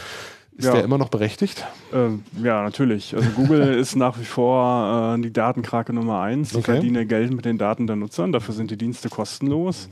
Ist 0.60 0.66
Ja. 0.66 0.72
der 0.74 0.84
immer 0.84 0.98
noch 0.98 1.08
berechtigt? 1.08 1.66
Ähm, 1.92 2.22
ja, 2.42 2.62
natürlich. 2.62 3.14
Also 3.16 3.30
Google 3.30 3.62
ist 3.78 3.96
nach 3.96 4.18
wie 4.20 4.24
vor 4.24 5.14
äh, 5.16 5.20
die 5.22 5.32
Datenkrake 5.32 5.92
Nummer 5.94 6.20
eins. 6.20 6.50
Die 6.50 6.56
Okay. 6.58 6.72
verdienen 6.72 7.08
Geld 7.08 7.32
mit 7.32 7.46
den 7.46 7.56
Daten 7.56 7.86
der 7.86 7.96
Nutzern. 7.96 8.30
Dafür 8.30 8.52
sind 8.54 8.70
die 8.70 8.76
Dienste 8.76 9.08
kostenlos. 9.08 9.88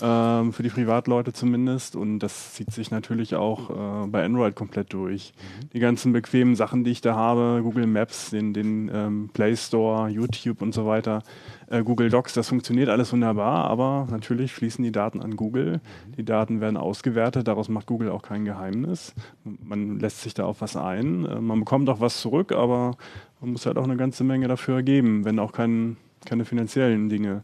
Ähm, 0.00 0.52
für 0.52 0.62
die 0.62 0.68
Privatleute 0.68 1.32
zumindest. 1.32 1.96
Und 1.96 2.20
das 2.20 2.54
zieht 2.54 2.70
sich 2.70 2.90
natürlich 2.92 3.34
auch 3.34 3.70
äh, 4.04 4.06
bei 4.06 4.24
Android 4.24 4.54
komplett 4.54 4.92
durch. 4.92 5.32
Die 5.72 5.80
ganzen 5.80 6.12
bequemen 6.12 6.54
Sachen, 6.54 6.84
die 6.84 6.92
ich 6.92 7.00
da 7.00 7.14
habe, 7.16 7.60
Google 7.62 7.86
Maps, 7.88 8.30
den, 8.30 8.52
den 8.54 8.90
ähm, 8.94 9.30
Play 9.32 9.56
Store, 9.56 10.08
YouTube 10.08 10.62
und 10.62 10.72
so 10.72 10.86
weiter, 10.86 11.22
äh, 11.68 11.82
Google 11.82 12.10
Docs, 12.10 12.34
das 12.34 12.48
funktioniert 12.48 12.88
alles 12.88 13.12
wunderbar, 13.12 13.64
aber 13.64 14.06
natürlich 14.10 14.52
fließen 14.52 14.84
die 14.84 14.92
Daten 14.92 15.20
an 15.20 15.36
Google. 15.36 15.80
Die 16.16 16.24
Daten 16.24 16.60
werden 16.60 16.76
ausgewertet, 16.76 17.48
daraus 17.48 17.68
macht 17.68 17.86
Google 17.86 18.10
auch 18.10 18.22
kein 18.22 18.44
Geheimnis. 18.44 19.14
Man 19.44 19.98
lässt 19.98 20.11
sich 20.20 20.34
da 20.34 20.44
auf 20.44 20.60
was 20.60 20.76
ein. 20.76 21.24
Äh, 21.24 21.40
man 21.40 21.60
bekommt 21.60 21.88
auch 21.88 22.00
was 22.00 22.20
zurück, 22.20 22.52
aber 22.52 22.96
man 23.40 23.52
muss 23.52 23.66
halt 23.66 23.78
auch 23.78 23.84
eine 23.84 23.96
ganze 23.96 24.24
Menge 24.24 24.48
dafür 24.48 24.82
geben, 24.82 25.24
wenn 25.24 25.38
auch 25.38 25.52
kein, 25.52 25.96
keine 26.24 26.44
finanziellen 26.44 27.08
Dinge. 27.08 27.42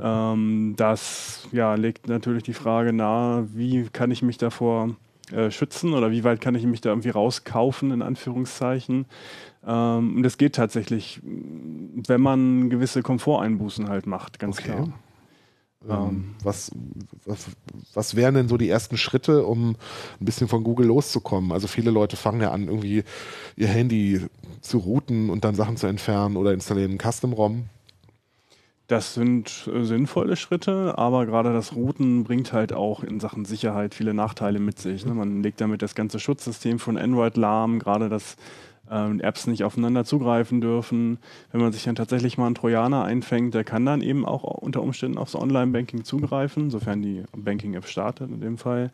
Ähm, 0.00 0.74
das 0.76 1.48
ja, 1.52 1.74
legt 1.74 2.08
natürlich 2.08 2.42
die 2.42 2.54
Frage 2.54 2.92
nahe, 2.92 3.48
wie 3.54 3.88
kann 3.92 4.10
ich 4.10 4.22
mich 4.22 4.38
davor 4.38 4.96
äh, 5.32 5.50
schützen 5.50 5.92
oder 5.92 6.10
wie 6.10 6.22
weit 6.24 6.40
kann 6.40 6.54
ich 6.54 6.64
mich 6.66 6.80
da 6.80 6.90
irgendwie 6.90 7.10
rauskaufen, 7.10 7.90
in 7.90 8.02
Anführungszeichen. 8.02 9.06
Ähm, 9.66 10.16
und 10.16 10.22
das 10.22 10.38
geht 10.38 10.54
tatsächlich, 10.54 11.20
wenn 11.22 12.20
man 12.20 12.70
gewisse 12.70 13.02
Komforteinbußen 13.02 13.88
halt 13.88 14.06
macht, 14.06 14.38
ganz 14.38 14.58
Okay. 14.58 14.72
klar. 14.72 14.88
Ähm, 15.88 16.34
was, 16.42 16.70
was, 17.24 17.46
was 17.94 18.16
wären 18.16 18.34
denn 18.34 18.48
so 18.48 18.56
die 18.56 18.68
ersten 18.68 18.96
Schritte, 18.96 19.44
um 19.44 19.76
ein 20.20 20.24
bisschen 20.24 20.48
von 20.48 20.64
Google 20.64 20.86
loszukommen? 20.86 21.52
Also 21.52 21.68
viele 21.68 21.90
Leute 21.90 22.16
fangen 22.16 22.40
ja 22.40 22.50
an, 22.50 22.68
irgendwie 22.68 23.04
ihr 23.56 23.68
Handy 23.68 24.26
zu 24.60 24.78
routen 24.78 25.30
und 25.30 25.44
dann 25.44 25.54
Sachen 25.54 25.76
zu 25.76 25.86
entfernen 25.86 26.36
oder 26.36 26.52
installieren 26.52 26.92
einen 26.92 27.12
Custom-ROM. 27.12 27.64
Das 28.88 29.14
sind 29.14 29.68
äh, 29.72 29.82
sinnvolle 29.82 30.36
Schritte, 30.36 30.96
aber 30.96 31.26
gerade 31.26 31.52
das 31.52 31.74
Routen 31.74 32.22
bringt 32.22 32.52
halt 32.52 32.72
auch 32.72 33.02
in 33.02 33.18
Sachen 33.18 33.44
Sicherheit 33.44 33.94
viele 33.94 34.14
Nachteile 34.14 34.60
mit 34.60 34.78
sich. 34.78 35.04
Ne? 35.04 35.12
Man 35.12 35.42
legt 35.42 35.60
damit 35.60 35.82
das 35.82 35.96
ganze 35.96 36.20
Schutzsystem 36.20 36.78
von 36.78 36.96
Android 36.96 37.36
lahm, 37.36 37.80
gerade 37.80 38.08
das 38.08 38.36
ähm, 38.90 39.20
Apps 39.20 39.46
nicht 39.46 39.64
aufeinander 39.64 40.04
zugreifen 40.04 40.60
dürfen. 40.60 41.18
Wenn 41.52 41.60
man 41.60 41.72
sich 41.72 41.84
dann 41.84 41.94
tatsächlich 41.94 42.38
mal 42.38 42.46
einen 42.46 42.54
Trojaner 42.54 43.04
einfängt, 43.04 43.54
der 43.54 43.64
kann 43.64 43.86
dann 43.86 44.02
eben 44.02 44.24
auch 44.24 44.42
unter 44.44 44.82
Umständen 44.82 45.18
aufs 45.18 45.34
Online-Banking 45.34 46.04
zugreifen, 46.04 46.70
sofern 46.70 47.02
die 47.02 47.24
Banking-App 47.36 47.86
startet 47.86 48.30
in 48.30 48.40
dem 48.40 48.58
Fall. 48.58 48.90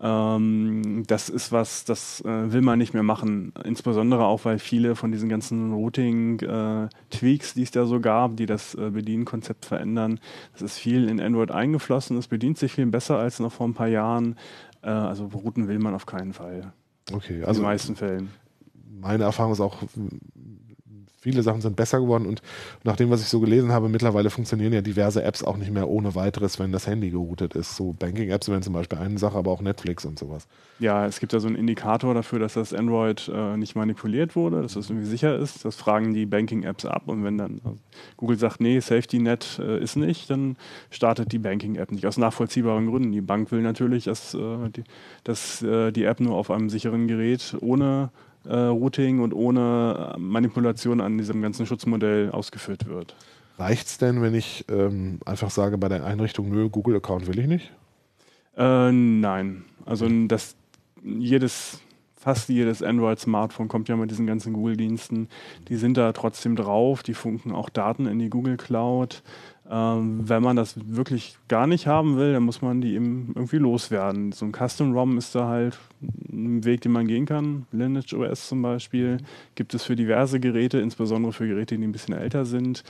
Ähm, 0.00 1.02
das 1.08 1.28
ist 1.28 1.50
was, 1.50 1.84
das 1.84 2.20
äh, 2.20 2.52
will 2.52 2.62
man 2.62 2.78
nicht 2.78 2.94
mehr 2.94 3.02
machen. 3.02 3.52
Insbesondere 3.64 4.26
auch, 4.26 4.44
weil 4.44 4.60
viele 4.60 4.94
von 4.94 5.10
diesen 5.10 5.28
ganzen 5.28 5.72
Routing-Tweaks, 5.72 7.50
äh, 7.50 7.54
die 7.56 7.62
es 7.62 7.70
da 7.72 7.84
so 7.84 8.00
gab, 8.00 8.36
die 8.36 8.46
das 8.46 8.74
äh, 8.74 8.90
Bedienkonzept 8.90 9.64
verändern, 9.64 10.20
das 10.52 10.62
ist 10.62 10.78
viel 10.78 11.08
in 11.08 11.20
Android 11.20 11.50
eingeflossen. 11.50 12.16
Es 12.16 12.28
bedient 12.28 12.58
sich 12.58 12.72
viel 12.72 12.86
besser 12.86 13.18
als 13.18 13.40
noch 13.40 13.52
vor 13.52 13.66
ein 13.66 13.74
paar 13.74 13.88
Jahren. 13.88 14.36
Äh, 14.82 14.90
also 14.90 15.26
routen 15.26 15.66
will 15.66 15.80
man 15.80 15.94
auf 15.94 16.06
keinen 16.06 16.32
Fall. 16.32 16.72
Okay, 17.12 17.38
In 17.38 17.44
also 17.44 17.60
den 17.60 17.66
meisten 17.66 17.96
Fällen. 17.96 18.30
Meine 18.88 19.24
Erfahrung 19.24 19.52
ist 19.52 19.60
auch, 19.60 19.82
viele 21.20 21.42
Sachen 21.42 21.60
sind 21.60 21.76
besser 21.76 22.00
geworden 22.00 22.26
und 22.26 22.42
nach 22.84 22.96
dem, 22.96 23.10
was 23.10 23.20
ich 23.20 23.28
so 23.28 23.40
gelesen 23.40 23.72
habe, 23.72 23.88
mittlerweile 23.88 24.30
funktionieren 24.30 24.72
ja 24.72 24.80
diverse 24.80 25.22
Apps 25.22 25.42
auch 25.42 25.56
nicht 25.56 25.70
mehr 25.70 25.88
ohne 25.88 26.14
weiteres, 26.14 26.58
wenn 26.58 26.72
das 26.72 26.86
Handy 26.86 27.10
geroutet 27.10 27.54
ist. 27.54 27.76
So 27.76 27.92
Banking-Apps 27.92 28.48
wären 28.48 28.62
zum 28.62 28.72
Beispiel 28.72 28.98
eine 28.98 29.18
Sache, 29.18 29.36
aber 29.36 29.50
auch 29.50 29.60
Netflix 29.60 30.04
und 30.04 30.18
sowas. 30.18 30.46
Ja, 30.78 31.06
es 31.06 31.18
gibt 31.18 31.32
da 31.32 31.40
so 31.40 31.48
einen 31.48 31.56
Indikator 31.56 32.14
dafür, 32.14 32.38
dass 32.38 32.54
das 32.54 32.72
Android 32.72 33.30
äh, 33.34 33.56
nicht 33.56 33.74
manipuliert 33.74 34.36
wurde, 34.36 34.62
dass 34.62 34.74
das 34.74 34.90
irgendwie 34.90 35.08
sicher 35.08 35.36
ist. 35.36 35.64
Das 35.64 35.74
fragen 35.76 36.14
die 36.14 36.24
Banking-Apps 36.24 36.84
ab 36.84 37.02
und 37.06 37.24
wenn 37.24 37.36
dann 37.36 37.60
Google 38.16 38.38
sagt, 38.38 38.60
nee, 38.60 38.78
SafetyNet 38.78 39.58
äh, 39.58 39.82
ist 39.82 39.96
nicht, 39.96 40.30
dann 40.30 40.56
startet 40.90 41.32
die 41.32 41.38
Banking-App 41.38 41.90
nicht 41.90 42.06
aus 42.06 42.16
nachvollziehbaren 42.16 42.86
Gründen. 42.86 43.10
Die 43.10 43.20
Bank 43.20 43.50
will 43.50 43.62
natürlich, 43.62 44.04
dass, 44.04 44.34
äh, 44.34 44.70
die, 44.70 44.84
dass 45.24 45.62
äh, 45.62 45.90
die 45.90 46.04
App 46.04 46.20
nur 46.20 46.36
auf 46.36 46.50
einem 46.50 46.70
sicheren 46.70 47.08
Gerät 47.08 47.56
ohne 47.60 48.10
äh, 48.48 48.56
Routing 48.56 49.20
und 49.20 49.34
ohne 49.34 50.14
äh, 50.14 50.18
Manipulation 50.18 51.00
an 51.00 51.18
diesem 51.18 51.42
ganzen 51.42 51.66
Schutzmodell 51.66 52.30
ausgeführt 52.30 52.86
wird. 52.86 53.14
Reicht's 53.58 53.98
denn, 53.98 54.22
wenn 54.22 54.34
ich 54.34 54.64
ähm, 54.70 55.18
einfach 55.26 55.50
sage 55.50 55.78
bei 55.78 55.88
der 55.88 56.04
Einrichtung, 56.04 56.48
nö, 56.48 56.68
Google-Account 56.68 57.26
will 57.26 57.38
ich 57.38 57.46
nicht? 57.46 57.72
Äh, 58.56 58.92
nein. 58.92 59.64
Also 59.84 60.08
das 60.26 60.54
jedes, 61.02 61.80
fast 62.16 62.48
jedes 62.48 62.82
Android-Smartphone 62.82 63.68
kommt 63.68 63.88
ja 63.88 63.96
mit 63.96 64.10
diesen 64.10 64.26
ganzen 64.26 64.52
Google-Diensten. 64.52 65.28
Die 65.68 65.76
sind 65.76 65.96
da 65.96 66.12
trotzdem 66.12 66.56
drauf, 66.56 67.02
die 67.02 67.14
funken 67.14 67.52
auch 67.52 67.68
Daten 67.68 68.06
in 68.06 68.18
die 68.18 68.30
Google 68.30 68.56
Cloud. 68.56 69.22
Ähm, 69.70 70.28
wenn 70.28 70.42
man 70.42 70.56
das 70.56 70.76
wirklich 70.86 71.36
gar 71.48 71.66
nicht 71.66 71.86
haben 71.86 72.16
will, 72.16 72.32
dann 72.32 72.42
muss 72.42 72.62
man 72.62 72.80
die 72.80 72.94
eben 72.94 73.32
irgendwie 73.34 73.58
loswerden. 73.58 74.32
So 74.32 74.46
ein 74.46 74.52
Custom-ROM 74.52 75.18
ist 75.18 75.34
da 75.34 75.48
halt 75.48 75.78
ein 76.32 76.64
Weg, 76.64 76.80
den 76.80 76.92
man 76.92 77.06
gehen 77.06 77.26
kann. 77.26 77.66
Lineage 77.72 78.14
OS 78.14 78.48
zum 78.48 78.62
Beispiel 78.62 79.18
gibt 79.56 79.74
es 79.74 79.84
für 79.84 79.96
diverse 79.96 80.40
Geräte, 80.40 80.78
insbesondere 80.78 81.32
für 81.32 81.46
Geräte, 81.46 81.76
die 81.76 81.84
ein 81.84 81.92
bisschen 81.92 82.14
älter 82.14 82.46
sind. 82.46 82.82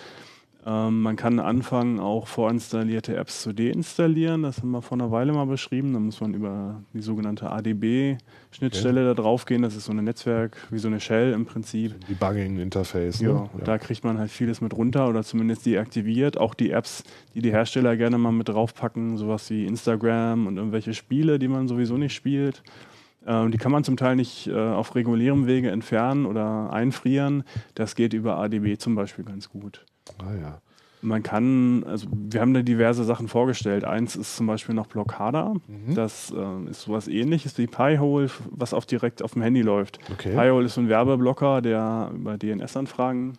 Ähm, 0.69 1.01
man 1.01 1.17
kann 1.17 1.39
anfangen, 1.41 1.99
auch 1.99 2.27
vorinstallierte 2.27 3.17
Apps 3.17 3.41
zu 3.43 3.55
deinstallieren. 3.55 4.43
Das 4.43 4.59
haben 4.59 4.71
wir 4.73 4.83
vor 4.83 4.99
einer 4.99 5.11
Weile 5.11 5.33
mal 5.33 5.47
beschrieben. 5.47 5.95
Da 5.95 5.99
muss 5.99 6.21
man 6.21 6.35
über 6.35 6.83
die 6.93 7.01
sogenannte 7.01 7.51
ADB-Schnittstelle 7.51 9.03
da 9.07 9.15
drauf 9.15 9.47
gehen. 9.47 9.63
Das 9.63 9.75
ist 9.77 9.87
so 9.87 9.93
ein 9.93 10.05
Netzwerk, 10.05 10.59
wie 10.71 10.79
so 10.79 10.89
eine 10.89 11.01
Shell 11.01 11.33
im 11.33 11.47
Prinzip. 11.47 11.95
Debugging-Interface. 12.09 13.21
Ja, 13.21 13.29
Ne? 13.33 13.49
da 13.65 13.79
kriegt 13.79 14.05
man 14.05 14.19
halt 14.19 14.31
vieles 14.31 14.61
mit 14.61 14.75
runter 14.75 15.09
oder 15.09 15.23
zumindest 15.23 15.65
deaktiviert. 15.65 16.37
Auch 16.37 16.53
die 16.53 16.71
Apps, 16.71 17.03
die 17.35 17.41
die 17.41 17.51
Hersteller 17.51 17.97
gerne 17.97 18.19
mal 18.19 18.33
mit 18.33 18.51
draufpacken, 18.51 19.17
sowas 19.17 19.49
wie 19.49 19.65
Instagram 19.65 20.47
und 20.47 20.59
irgendwelche 20.59 20.93
Spiele, 20.93 21.39
die 21.39 21.49
man 21.49 21.67
sowieso 21.69 21.97
nicht 21.97 22.13
spielt. 22.15 22.63
Ähm, 23.27 23.53
die 23.53 23.59
kann 23.59 23.73
man 23.73 23.85
zum 23.85 23.97
Teil 23.97 24.17
nicht 24.17 24.49
äh, 24.49 24.53
auf 24.55 24.95
regulärem 24.95 25.47
Wege 25.47 25.71
entfernen 25.71 26.27
oder 26.27 26.71
einfrieren. 26.73 27.45
Das 27.75 27.95
geht 27.95 28.13
über 28.13 28.37
ADB 28.37 28.77
zum 28.79 28.95
Beispiel 28.95 29.25
ganz 29.25 29.49
gut. 29.49 29.87
Ah, 30.19 30.35
ja. 30.41 30.59
Man 31.01 31.23
kann, 31.23 31.85
also 31.85 32.09
wir 32.11 32.41
haben 32.41 32.55
da 32.55 32.63
diverse 32.63 33.05
Sachen 33.05 33.29
vorgestellt. 33.29 33.85
Eins 33.85 34.17
ist 34.17 34.37
zum 34.37 34.49
Beispiel 34.49 34.75
noch 34.75 34.89
Blockada. 34.89 35.55
Das 35.95 36.33
äh, 36.37 36.71
ist 36.71 36.83
sowas 36.83 37.07
ähnliches 37.07 37.57
wie 37.57 37.69
Pi-hole, 37.69 38.29
was 38.51 38.75
auch 38.75 38.85
direkt 38.85 39.23
auf 39.23 39.35
dem 39.35 39.43
Handy 39.43 39.63
läuft. 39.63 40.01
Okay. 40.13 40.31
Pi-hole 40.33 40.67
ist 40.67 40.75
so 40.75 40.81
ein 40.81 40.89
Werbeblocker, 40.89 41.63
der 41.63 42.11
über 42.13 42.37
DNS-Anfragen 42.37 43.39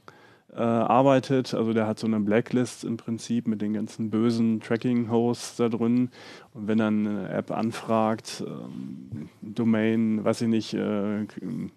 äh, 0.54 0.62
arbeitet. 0.62 1.54
Also 1.54 1.74
der 1.74 1.86
hat 1.86 2.00
so 2.00 2.08
eine 2.08 2.20
Blacklist 2.22 2.84
im 2.86 2.98
Prinzip 2.98 3.48
mit 3.48 3.62
den 3.62 3.74
ganzen 3.74 4.10
bösen 4.10 4.62
Tracking-Hosts 4.62 5.58
da 5.58 5.70
drin. 5.70 6.12
Und 6.54 6.68
wenn 6.68 6.80
dann 6.80 7.08
eine 7.08 7.30
App 7.30 7.52
anfragt, 7.52 8.44
ähm, 8.46 9.30
Domain, 9.42 10.24
weiß 10.24 10.42
ich 10.42 10.48
nicht, 10.48 10.74
äh, 10.74 11.26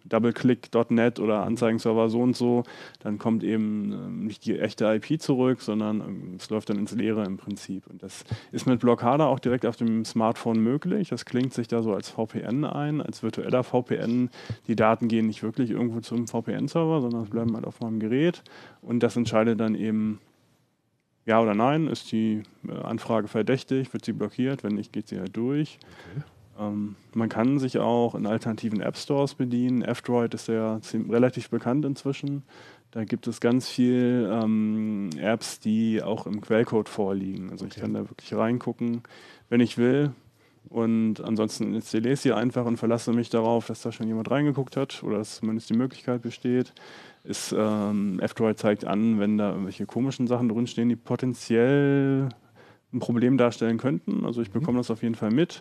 doubleclick.net 0.05 1.21
oder 1.21 1.45
Anzeigenserver 1.45 2.09
so 2.09 2.21
und 2.21 2.37
so, 2.37 2.65
dann 3.01 3.19
kommt 3.19 3.45
eben 3.45 3.93
ähm, 3.93 4.27
nicht 4.27 4.47
die 4.47 4.59
echte 4.59 4.87
IP 4.87 5.21
zurück, 5.21 5.61
sondern 5.61 6.01
ähm, 6.01 6.35
es 6.39 6.49
läuft 6.49 6.71
dann 6.71 6.79
ins 6.79 6.93
Leere 6.93 7.25
im 7.25 7.37
Prinzip. 7.37 7.87
Und 7.87 8.03
das 8.03 8.25
ist 8.51 8.67
mit 8.67 8.81
Blockade 8.81 9.27
auch 9.27 9.41
direkt 9.41 9.67
auf 9.67 9.77
dem 9.77 10.07
Smartphone 10.07 10.61
möglich. 10.61 11.11
Das 11.11 11.27
klingt 11.27 11.53
sich 11.53 11.69
da 11.69 11.83
so 11.83 11.93
als 11.93 12.09
VPN 12.09 12.65
ein, 12.65 13.03
als 13.03 13.23
virtueller 13.23 13.65
VPN. 13.65 14.31
Die 14.69 14.77
Daten 14.77 15.09
gehen 15.09 15.27
nicht 15.27 15.43
wirklich 15.43 15.71
irgendwo 15.71 16.01
zum 16.01 16.27
VPN-Server, 16.27 17.03
sondern 17.03 17.25
es 17.25 17.31
bleiben 17.31 17.55
halt 17.55 17.67
auf 17.67 17.81
meinem 17.81 18.01
Gerät. 18.01 18.43
Und 18.81 19.03
das 19.03 19.17
entscheidet 19.17 19.61
dann 19.61 19.75
eben, 19.75 20.19
ja 21.27 21.41
oder 21.41 21.55
nein, 21.55 21.89
ist 21.89 22.13
die 22.13 22.43
äh, 22.69 22.73
Anfrage 22.73 23.29
verdächtig, 23.29 23.93
wird 23.93 24.05
sie 24.05 24.13
blockiert, 24.13 24.65
wenn 24.65 24.75
nicht, 24.75 24.93
geht 24.93 25.09
sie 25.09 25.19
halt 25.19 25.37
durch. 25.37 25.79
Ähm, 26.59 26.97
man 27.15 27.29
kann 27.29 27.59
sich 27.59 27.79
auch 27.79 28.15
in 28.15 28.27
alternativen 28.27 28.81
App 28.81 28.97
Stores 28.97 29.35
bedienen. 29.35 29.83
F-Droid 29.83 30.35
ist 30.35 30.49
ja 30.49 30.81
relativ 31.09 31.51
bekannt 31.51 31.85
inzwischen. 31.85 32.43
Da 32.91 33.05
gibt 33.05 33.27
es 33.27 33.41
ganz 33.41 33.69
viel 33.69 34.29
ähm, 34.31 35.11
Apps, 35.19 35.61
die 35.61 36.03
auch 36.03 36.27
im 36.27 36.43
Quellcode 36.43 36.91
vorliegen. 36.91 37.51
Also 37.51 37.67
ich 37.67 37.77
kann 37.77 37.95
da 37.95 38.01
wirklich 38.01 38.35
reingucken, 38.35 39.03
wenn 39.49 39.61
ich 39.61 39.79
will. 39.79 40.13
Und 40.69 41.21
ansonsten 41.23 41.75
installiere 41.75 42.15
ich 42.15 42.21
sie 42.21 42.33
einfach 42.33 42.67
und 42.67 42.77
verlasse 42.77 43.13
mich 43.13 43.31
darauf, 43.31 43.67
dass 43.67 43.83
da 43.83 43.93
schon 43.93 44.07
jemand 44.07 44.31
reingeguckt 44.31 44.77
hat 44.77 45.03
oder 45.03 45.19
dass 45.19 45.37
zumindest 45.37 45.71
die 45.71 45.77
Möglichkeit 45.77 46.23
besteht. 46.23 46.73
Ist, 47.25 47.55
ähm, 47.57 48.19
F-Droid 48.21 48.59
zeigt 48.59 48.85
an, 48.85 49.21
wenn 49.21 49.39
da 49.39 49.51
irgendwelche 49.51 49.87
komischen 49.87 50.27
Sachen 50.27 50.49
drinstehen, 50.49 50.89
die 50.89 50.97
potenziell 50.97 52.29
ein 52.93 52.99
Problem 52.99 53.39
darstellen 53.39 53.79
könnten. 53.79 54.27
Also 54.27 54.43
ich 54.43 54.51
bekomme 54.51 54.79
das 54.79 54.91
auf 54.91 55.03
jeden 55.03 55.15
Fall 55.15 55.31
mit. 55.31 55.61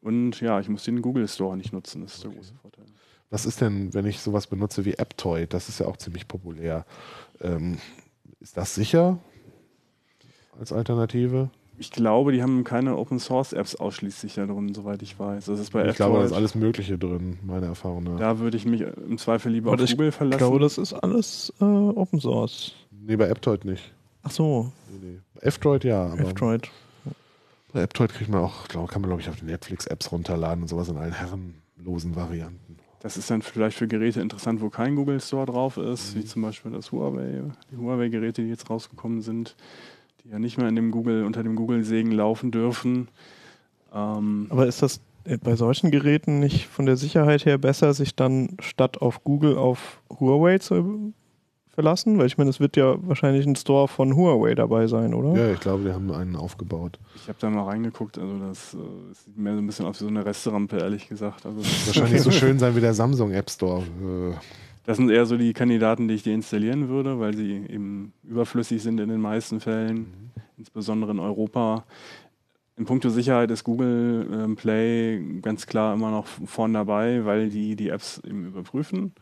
Und 0.00 0.40
ja, 0.40 0.58
ich 0.60 0.68
muss 0.68 0.84
den 0.84 1.02
Google 1.02 1.28
Store 1.28 1.56
nicht 1.56 1.72
nutzen. 1.72 2.02
Das 2.02 2.14
ist 2.14 2.24
der 2.24 2.30
große 2.32 2.54
Vorteil. 2.54 2.86
Was 3.30 3.46
ist 3.46 3.60
denn, 3.60 3.94
wenn 3.94 4.06
ich 4.06 4.20
sowas 4.20 4.46
benutze 4.46 4.84
wie 4.84 4.98
AppToy? 4.98 5.46
Das 5.46 5.68
ist 5.68 5.78
ja 5.78 5.86
auch 5.86 5.96
ziemlich 5.96 6.26
populär. 6.26 6.84
Ähm, 7.40 7.78
ist 8.40 8.56
das 8.56 8.74
sicher 8.74 9.18
als 10.58 10.72
Alternative? 10.72 11.50
Ich 11.78 11.90
glaube, 11.90 12.32
die 12.32 12.42
haben 12.42 12.64
keine 12.64 12.96
Open 12.96 13.18
Source 13.18 13.52
Apps 13.52 13.74
ausschließlich 13.74 14.34
da 14.34 14.46
drin, 14.46 14.74
soweit 14.74 15.02
ich 15.02 15.18
weiß. 15.18 15.46
Das 15.46 15.58
ist 15.58 15.70
bei 15.72 15.88
ich 15.88 15.96
glaube, 15.96 16.18
da 16.18 16.24
ist 16.24 16.32
alles 16.32 16.54
Mögliche 16.54 16.98
drin, 16.98 17.38
meiner 17.42 17.68
Erfahrung 17.68 18.04
nach. 18.04 18.18
Da 18.18 18.38
würde 18.38 18.56
ich 18.56 18.64
mich 18.66 18.82
im 18.82 19.18
Zweifel 19.18 19.50
lieber 19.52 19.72
Aber 19.72 19.82
auf 19.82 19.90
Google 19.90 20.12
verlassen. 20.12 20.32
Ich 20.34 20.38
glaube, 20.38 20.58
das 20.60 20.78
ist 20.78 20.92
alles 20.92 21.52
äh, 21.60 21.64
Open 21.64 22.20
Source. 22.20 22.74
Nee, 22.90 23.16
bei 23.16 23.30
AppToid 23.30 23.64
nicht. 23.64 23.92
Ach 24.22 24.30
so, 24.30 24.70
Nee, 24.90 25.08
nee. 25.14 25.18
F-Droid 25.40 25.82
ja, 25.84 26.06
aber 26.06 26.20
F-Droid. 26.20 26.70
bei 27.72 27.82
AppToid 27.82 28.12
kriegt 28.14 28.30
man 28.30 28.42
auch, 28.42 28.68
glaub, 28.68 28.88
kann 28.88 29.02
man 29.02 29.08
glaube 29.10 29.22
ich 29.22 29.28
auf 29.28 29.36
die 29.36 29.46
Netflix-Apps 29.46 30.12
runterladen 30.12 30.62
und 30.62 30.68
sowas 30.68 30.88
in 30.88 30.96
allen 30.96 31.12
herrenlosen 31.12 32.14
Varianten. 32.14 32.78
Das 33.00 33.16
ist 33.16 33.28
dann 33.30 33.42
vielleicht 33.42 33.76
für 33.76 33.88
Geräte 33.88 34.20
interessant, 34.20 34.60
wo 34.60 34.70
kein 34.70 34.94
Google 34.94 35.20
Store 35.20 35.46
drauf 35.46 35.76
ist, 35.76 36.14
wie 36.14 36.24
zum 36.24 36.42
Beispiel 36.42 36.70
das 36.70 36.92
Huawei, 36.92 37.42
die 37.72 37.76
Huawei-Geräte, 37.76 38.42
die 38.42 38.48
jetzt 38.48 38.70
rausgekommen 38.70 39.22
sind, 39.22 39.56
die 40.24 40.30
ja 40.30 40.38
nicht 40.38 40.58
mehr 40.58 40.68
in 40.68 40.76
dem 40.76 40.90
Google, 40.90 41.24
unter 41.24 41.42
dem 41.42 41.56
Google-Segen 41.56 42.12
laufen 42.12 42.50
dürfen. 42.50 43.08
Ähm, 43.92 44.46
Aber 44.50 44.66
ist 44.66 44.82
das 44.82 45.00
äh, 45.24 45.36
bei 45.36 45.56
solchen 45.56 45.90
Geräten 45.90 46.38
nicht 46.38 46.66
von 46.66 46.86
der 46.86 46.96
Sicherheit 46.96 47.44
her 47.44 47.58
besser, 47.58 47.92
sich 47.94 48.14
dann 48.14 48.56
statt 48.60 49.00
auf 49.02 49.24
Google 49.24 49.56
auf 49.56 50.00
Huawei 50.10 50.58
zu 50.58 51.12
verlassen? 51.68 52.18
Weil 52.18 52.26
ich 52.26 52.38
meine, 52.38 52.50
es 52.50 52.60
wird 52.60 52.76
ja 52.76 52.96
wahrscheinlich 53.06 53.46
ein 53.46 53.56
Store 53.56 53.88
von 53.88 54.14
Huawei 54.16 54.54
dabei 54.54 54.86
sein, 54.86 55.14
oder? 55.14 55.34
Ja, 55.34 55.52
ich 55.52 55.60
glaube, 55.60 55.84
die 55.84 55.92
haben 55.92 56.10
einen 56.12 56.36
aufgebaut. 56.36 56.98
ich 57.16 57.28
habe 57.28 57.38
da 57.40 57.50
mal 57.50 57.64
reingeguckt, 57.64 58.18
also 58.18 58.38
das 58.38 58.74
äh, 58.74 58.78
sieht 59.12 59.36
mehr 59.36 59.54
so 59.54 59.58
ein 59.60 59.66
bisschen 59.66 59.86
aus 59.86 60.00
wie 60.00 60.04
so 60.04 60.10
eine 60.10 60.24
Resterampe, 60.24 60.78
ehrlich 60.78 61.08
gesagt. 61.08 61.44
Also 61.46 61.58
Wahrscheinlich 61.58 62.22
so 62.22 62.30
schön 62.30 62.58
sein 62.58 62.76
wie 62.76 62.80
der 62.80 62.94
Samsung 62.94 63.32
App 63.32 63.50
Store. 63.50 63.82
Das 64.84 64.96
sind 64.96 65.10
eher 65.10 65.26
so 65.26 65.36
die 65.36 65.52
Kandidaten, 65.52 66.08
die 66.08 66.14
ich 66.14 66.22
deinstallieren 66.24 66.88
würde, 66.88 67.20
weil 67.20 67.36
sie 67.36 67.52
eben 67.68 68.12
überflüssig 68.24 68.82
sind 68.82 68.98
in 68.98 69.08
den 69.08 69.20
meisten 69.20 69.60
Fällen, 69.60 70.32
insbesondere 70.58 71.12
in 71.12 71.20
Europa. 71.20 71.84
In 72.76 72.84
puncto 72.84 73.10
Sicherheit 73.10 73.50
ist 73.50 73.64
Google 73.64 74.26
ähm, 74.32 74.56
Play 74.56 75.22
ganz 75.40 75.66
klar 75.66 75.94
immer 75.94 76.10
noch 76.10 76.26
vorn 76.26 76.72
dabei, 76.72 77.24
weil 77.24 77.48
die 77.48 77.76
die 77.76 77.90
Apps 77.90 78.20
eben 78.26 78.46
überprüfen. 78.46 79.12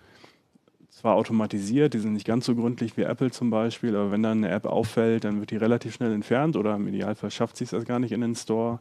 Zwar 0.88 1.14
automatisiert, 1.14 1.94
die 1.94 1.98
sind 1.98 2.14
nicht 2.14 2.26
ganz 2.26 2.46
so 2.46 2.54
gründlich 2.54 2.96
wie 2.96 3.02
Apple 3.02 3.30
zum 3.30 3.50
Beispiel, 3.50 3.94
aber 3.96 4.12
wenn 4.12 4.22
dann 4.22 4.38
eine 4.38 4.50
App 4.50 4.66
auffällt, 4.66 5.24
dann 5.24 5.40
wird 5.40 5.50
die 5.50 5.56
relativ 5.56 5.94
schnell 5.94 6.12
entfernt 6.12 6.56
oder 6.56 6.74
im 6.74 6.88
Idealfall 6.88 7.30
schafft 7.30 7.56
sie 7.56 7.64
es 7.64 7.72
erst 7.72 7.86
gar 7.86 7.98
nicht 7.98 8.12
in 8.12 8.20
den 8.20 8.34
Store 8.34 8.80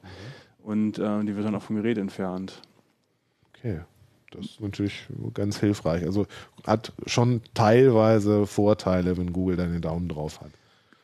und 0.63 0.97
äh, 0.97 1.23
die 1.23 1.35
wird 1.35 1.45
dann 1.45 1.55
auch 1.55 1.61
vom 1.61 1.75
Gerät 1.75 1.97
entfernt. 1.97 2.61
okay. 3.57 3.81
Das 4.31 4.45
ist 4.45 4.61
natürlich 4.61 5.07
ganz 5.33 5.59
hilfreich. 5.59 6.03
Also 6.03 6.25
hat 6.65 6.93
schon 7.05 7.41
teilweise 7.53 8.45
Vorteile, 8.45 9.17
wenn 9.17 9.33
Google 9.33 9.57
dann 9.57 9.71
den 9.71 9.81
Daumen 9.81 10.07
drauf 10.07 10.41
hat. 10.41 10.51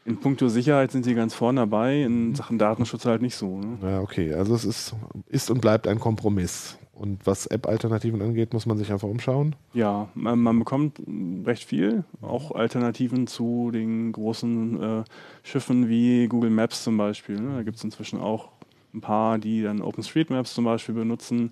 In 0.05 0.19
puncto 0.19 0.49
Sicherheit 0.49 0.91
sind 0.91 1.03
sie 1.03 1.15
ganz 1.15 1.33
vorne 1.33 1.61
dabei, 1.61 2.03
in 2.03 2.35
Sachen 2.35 2.59
Datenschutz 2.59 3.05
halt 3.05 3.23
nicht 3.23 3.35
so. 3.35 3.59
Ne? 3.59 3.77
Ja, 3.81 4.01
okay. 4.01 4.33
Also 4.35 4.53
es 4.53 4.63
ist, 4.63 4.95
ist 5.29 5.49
und 5.49 5.61
bleibt 5.61 5.87
ein 5.87 5.99
Kompromiss. 5.99 6.77
Und 6.93 7.25
was 7.25 7.45
App-Alternativen 7.47 8.21
angeht, 8.21 8.53
muss 8.53 8.65
man 8.65 8.77
sich 8.77 8.89
einfach 8.91 9.09
umschauen. 9.09 9.55
Ja, 9.73 10.07
man, 10.13 10.39
man 10.39 10.59
bekommt 10.59 11.01
recht 11.45 11.65
viel, 11.65 12.05
auch 12.21 12.51
Alternativen 12.51 13.27
zu 13.27 13.69
den 13.71 14.13
großen 14.13 14.81
äh, 14.81 15.03
Schiffen 15.43 15.89
wie 15.89 16.27
Google 16.27 16.51
Maps 16.51 16.83
zum 16.85 16.95
Beispiel. 16.95 17.39
Ne? 17.39 17.55
Da 17.57 17.63
gibt 17.63 17.77
es 17.77 17.83
inzwischen 17.83 18.21
auch 18.21 18.49
ein 18.95 19.01
paar, 19.01 19.37
die 19.37 19.61
dann 19.61 19.81
OpenStreetMaps 19.81 20.53
zum 20.53 20.65
Beispiel 20.65 20.95
benutzen. 20.95 21.51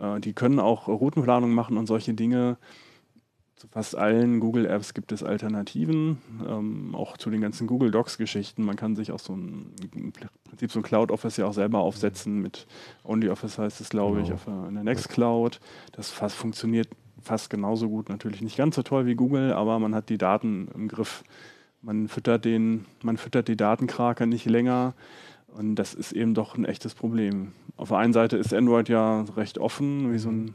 Äh, 0.00 0.20
die 0.20 0.32
können 0.32 0.58
auch 0.58 0.88
Routenplanung 0.88 1.52
machen 1.52 1.76
und 1.76 1.86
solche 1.86 2.14
Dinge. 2.14 2.56
Zu 3.58 3.66
fast 3.66 3.96
allen 3.96 4.38
Google-Apps 4.38 4.94
gibt 4.94 5.10
es 5.10 5.24
Alternativen, 5.24 6.18
ähm, 6.48 6.94
auch 6.94 7.16
zu 7.16 7.28
den 7.28 7.40
ganzen 7.40 7.66
Google 7.66 7.90
Docs-Geschichten. 7.90 8.62
Man 8.62 8.76
kann 8.76 8.94
sich 8.94 9.10
auch 9.10 9.18
so 9.18 9.34
ein, 9.34 9.72
im 9.96 10.12
Prinzip 10.44 10.70
so 10.70 10.78
ein 10.78 10.84
Cloud 10.84 11.10
Office 11.10 11.38
ja 11.38 11.46
auch 11.46 11.52
selber 11.52 11.80
aufsetzen 11.80 12.40
mit 12.40 12.68
OnlyOffice 13.02 13.58
heißt 13.58 13.80
es, 13.80 13.88
glaube 13.88 14.20
ich, 14.20 14.32
auf 14.32 14.44
der, 14.44 14.68
in 14.68 14.74
der 14.74 14.84
Nextcloud. 14.84 15.58
Das 15.90 16.10
fast 16.10 16.36
funktioniert 16.36 16.88
fast 17.20 17.50
genauso 17.50 17.88
gut. 17.88 18.08
Natürlich 18.08 18.42
nicht 18.42 18.56
ganz 18.56 18.76
so 18.76 18.84
toll 18.84 19.06
wie 19.06 19.16
Google, 19.16 19.52
aber 19.52 19.80
man 19.80 19.92
hat 19.92 20.08
die 20.08 20.18
Daten 20.18 20.68
im 20.74 20.86
Griff. 20.86 21.24
Man 21.82 22.06
füttert 22.06 22.44
den, 22.44 22.86
man 23.02 23.16
füttert 23.16 23.48
die 23.48 23.56
Datenkrake 23.56 24.28
nicht 24.28 24.46
länger. 24.46 24.94
Und 25.56 25.76
das 25.76 25.94
ist 25.94 26.12
eben 26.12 26.34
doch 26.34 26.56
ein 26.56 26.64
echtes 26.64 26.94
Problem. 26.94 27.52
Auf 27.76 27.88
der 27.88 27.98
einen 27.98 28.12
Seite 28.12 28.36
ist 28.36 28.54
Android 28.54 28.88
ja 28.88 29.22
recht 29.36 29.58
offen, 29.58 30.12
wie 30.12 30.18
so 30.18 30.30
ein 30.30 30.54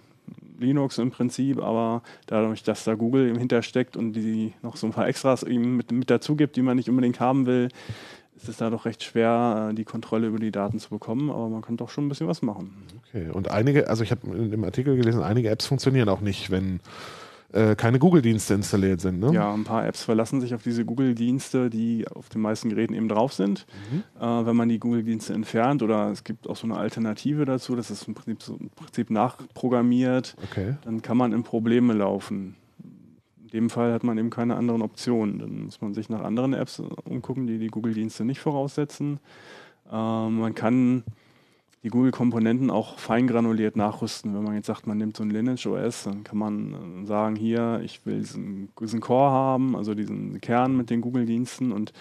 Linux 0.60 0.98
im 0.98 1.12
Prinzip, 1.12 1.62
aber 1.62 2.04
dadurch, 2.28 2.64
dass 2.64 2.84
da 2.84 2.96
Google 2.96 3.28
im 3.28 3.38
hintersteckt 3.38 3.98
und 3.98 4.14
die 4.14 4.54
noch 4.62 4.78
so 4.78 4.88
ein 4.88 4.94
paar 4.94 5.08
Extras 5.08 5.44
ihm 5.44 5.78
mit, 5.78 5.92
mit 5.92 6.10
dazu 6.10 6.36
gibt, 6.36 6.56
die 6.56 6.62
man 6.62 6.78
nicht 6.78 6.90
unbedingt 6.90 7.20
haben 7.20 7.46
will, 7.46 7.70
ist 8.36 8.50
es 8.50 8.58
da 8.58 8.70
doch 8.70 8.86
recht 8.86 9.04
schwer, 9.04 9.70
äh, 9.72 9.76
die 9.76 9.84
Kontrolle 9.84 10.28
über 10.28 10.40
die 10.40 10.52
Daten 10.52 10.80
zu 10.80 10.90
bekommen, 10.90 11.30
aber 11.30 11.50
man 11.50 11.62
kann 11.62 11.78
doch 11.78 11.90
schon 11.90 12.06
ein 12.06 12.10
bisschen 12.10 12.28
was 12.28 12.42
machen. 12.42 12.72
Okay, 13.08 13.30
und 13.30 13.52
einige, 13.52 13.90
also 13.90 14.04
ich 14.04 14.12
habe 14.12 14.28
dem 14.28 14.64
Artikel 14.64 14.96
gelesen, 14.96 15.22
einige 15.22 15.50
Apps 15.50 15.66
funktionieren 15.66 16.10
auch 16.10 16.22
nicht, 16.22 16.50
wenn 16.50 16.80
äh, 17.54 17.76
keine 17.76 18.00
Google-Dienste 18.00 18.56
installiert 18.56 19.00
sind. 19.00 19.20
Ne? 19.20 19.32
Ja, 19.34 19.54
ein 19.54 19.64
paar 19.64 19.86
Apps 19.86 20.04
verlassen 20.04 20.42
sich 20.42 20.54
auf 20.54 20.64
diese 20.64 20.86
Google-Dienste, 20.86 21.70
die 21.70 22.08
auf 22.08 22.30
den 22.30 22.42
meisten 22.42 22.70
Geräten 22.70 22.94
eben 22.94 23.08
drauf 23.08 23.34
sind. 23.34 23.66
Mhm. 23.92 24.04
Äh, 24.20 24.46
wenn 24.46 24.56
man 24.56 24.70
die 24.70 24.80
Google-Dienste 24.80 25.34
entfernt 25.34 25.84
oder 25.84 26.10
es 26.10 26.24
gibt 26.24 26.50
auch 26.50 26.56
so 26.56 26.66
eine 26.66 26.78
Alternative 26.78 27.46
dazu, 27.46 27.76
das 27.76 27.92
ist 27.92 28.08
im 28.08 28.16
Prinzip, 28.16 28.42
so, 28.44 28.56
im 28.56 28.70
Prinzip 28.70 29.10
nachprogrammiert, 29.10 30.36
Okay. 30.52 30.76
dann 30.84 31.02
kann 31.02 31.16
man 31.18 31.32
in 31.32 31.44
Probleme 31.44 31.94
laufen. 31.94 32.56
In 33.44 33.48
dem 33.50 33.70
Fall 33.70 33.94
hat 33.94 34.04
man 34.04 34.18
eben 34.18 34.32
keine 34.32 34.56
anderen 34.56 34.82
Optionen. 34.82 35.38
Dann 35.38 35.66
muss 35.66 35.80
man 35.80 35.94
sich 35.94 36.10
nach 36.10 36.22
anderen 36.22 36.54
Apps 36.54 36.82
umgucken, 37.06 37.46
die 37.46 37.60
die 37.60 37.68
Google-Dienste 37.68 38.26
nicht 38.26 38.40
voraussetzen. 38.40 39.20
Ähm, 39.92 40.40
man 40.40 40.56
kann 40.56 41.04
die 41.84 41.90
Google-Komponenten 41.90 42.70
auch 42.72 42.98
feingranuliert 42.98 43.76
nachrüsten. 43.76 44.34
Wenn 44.34 44.44
man 44.44 44.56
jetzt 44.56 44.68
sagt, 44.68 44.88
man 44.88 44.98
nimmt 44.98 45.18
so 45.18 45.24
ein 45.24 45.30
Lineage 45.30 45.68
OS, 45.68 46.04
dann 46.04 46.24
kann 46.24 46.38
man 46.38 47.04
äh, 47.04 47.06
sagen, 47.06 47.36
hier, 47.36 47.82
ich 47.84 48.06
will 48.06 48.20
diesen, 48.20 48.70
diesen 48.80 49.02
Core 49.02 49.32
haben, 49.32 49.76
also 49.76 49.94
diesen 49.94 50.40
Kern 50.42 50.78
mit 50.78 50.90
den 50.90 51.02
Google-Diensten 51.02 51.72
und 51.72 51.92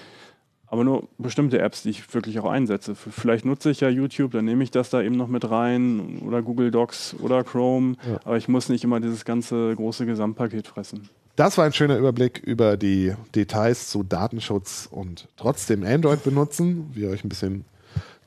aber 0.66 0.84
nur 0.84 1.06
bestimmte 1.18 1.58
Apps, 1.58 1.82
die 1.82 1.90
ich 1.90 2.14
wirklich 2.14 2.38
auch 2.40 2.50
einsetze. 2.50 2.94
Vielleicht 2.94 3.44
nutze 3.44 3.70
ich 3.70 3.80
ja 3.80 3.90
YouTube, 3.90 4.30
dann 4.32 4.46
nehme 4.46 4.64
ich 4.64 4.70
das 4.70 4.88
da 4.88 5.02
eben 5.02 5.16
noch 5.16 5.28
mit 5.28 5.50
rein 5.50 6.20
oder 6.26 6.40
Google 6.40 6.70
Docs 6.70 7.16
oder 7.20 7.44
Chrome, 7.44 7.96
Ja. 8.08 8.20
aber 8.24 8.38
ich 8.38 8.48
muss 8.48 8.70
nicht 8.70 8.82
immer 8.82 8.98
dieses 8.98 9.26
ganze 9.26 9.76
große 9.76 10.06
Gesamtpaket 10.06 10.66
fressen. 10.68 11.10
Das 11.36 11.58
war 11.58 11.66
ein 11.66 11.74
schöner 11.74 11.98
Überblick 11.98 12.38
über 12.38 12.78
die 12.78 13.12
Details 13.34 13.90
zu 13.90 14.02
Datenschutz 14.02 14.88
und 14.90 15.28
trotzdem 15.36 15.84
Android 15.84 16.24
benutzen, 16.24 16.86
wie 16.94 17.02
ihr 17.02 17.10
euch 17.10 17.22
ein 17.22 17.28
bisschen 17.28 17.66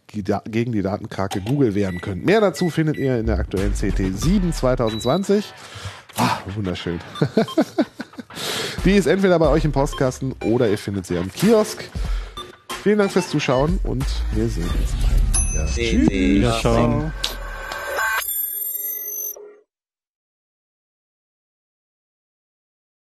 gegen 0.08 0.72
die 0.72 0.82
Datenkrake 0.82 1.42
Google 1.42 1.76
wehren 1.76 2.02
könnt. 2.02 2.26
Mehr 2.26 2.42
dazu 2.42 2.70
findet 2.70 2.98
ihr 2.98 3.20
in 3.20 3.26
der 3.26 3.40
aktuellen 3.40 3.74
CT 3.74 4.18
7 4.18 4.54
2020. 4.54 5.54
Ah, 6.18 6.40
wunderschön. 6.56 7.00
die 8.86 8.94
ist 8.94 9.06
entweder 9.08 9.38
bei 9.40 9.50
euch 9.50 9.66
im 9.66 9.72
Postkasten 9.72 10.34
oder 10.44 10.70
ihr 10.70 10.78
findet 10.78 11.06
sie 11.06 11.18
am 11.18 11.32
Kiosk. 11.32 11.84
Vielen 12.84 13.00
Dank 13.00 13.12
fürs 13.12 13.30
Zuschauen 13.30 13.80
und 13.84 14.06
wir 14.34 14.48
sehen 14.48 14.64
uns 14.64 14.94
bald. 15.02 15.76
Wiederschauen. 15.78 16.96
Uplink. 16.96 17.35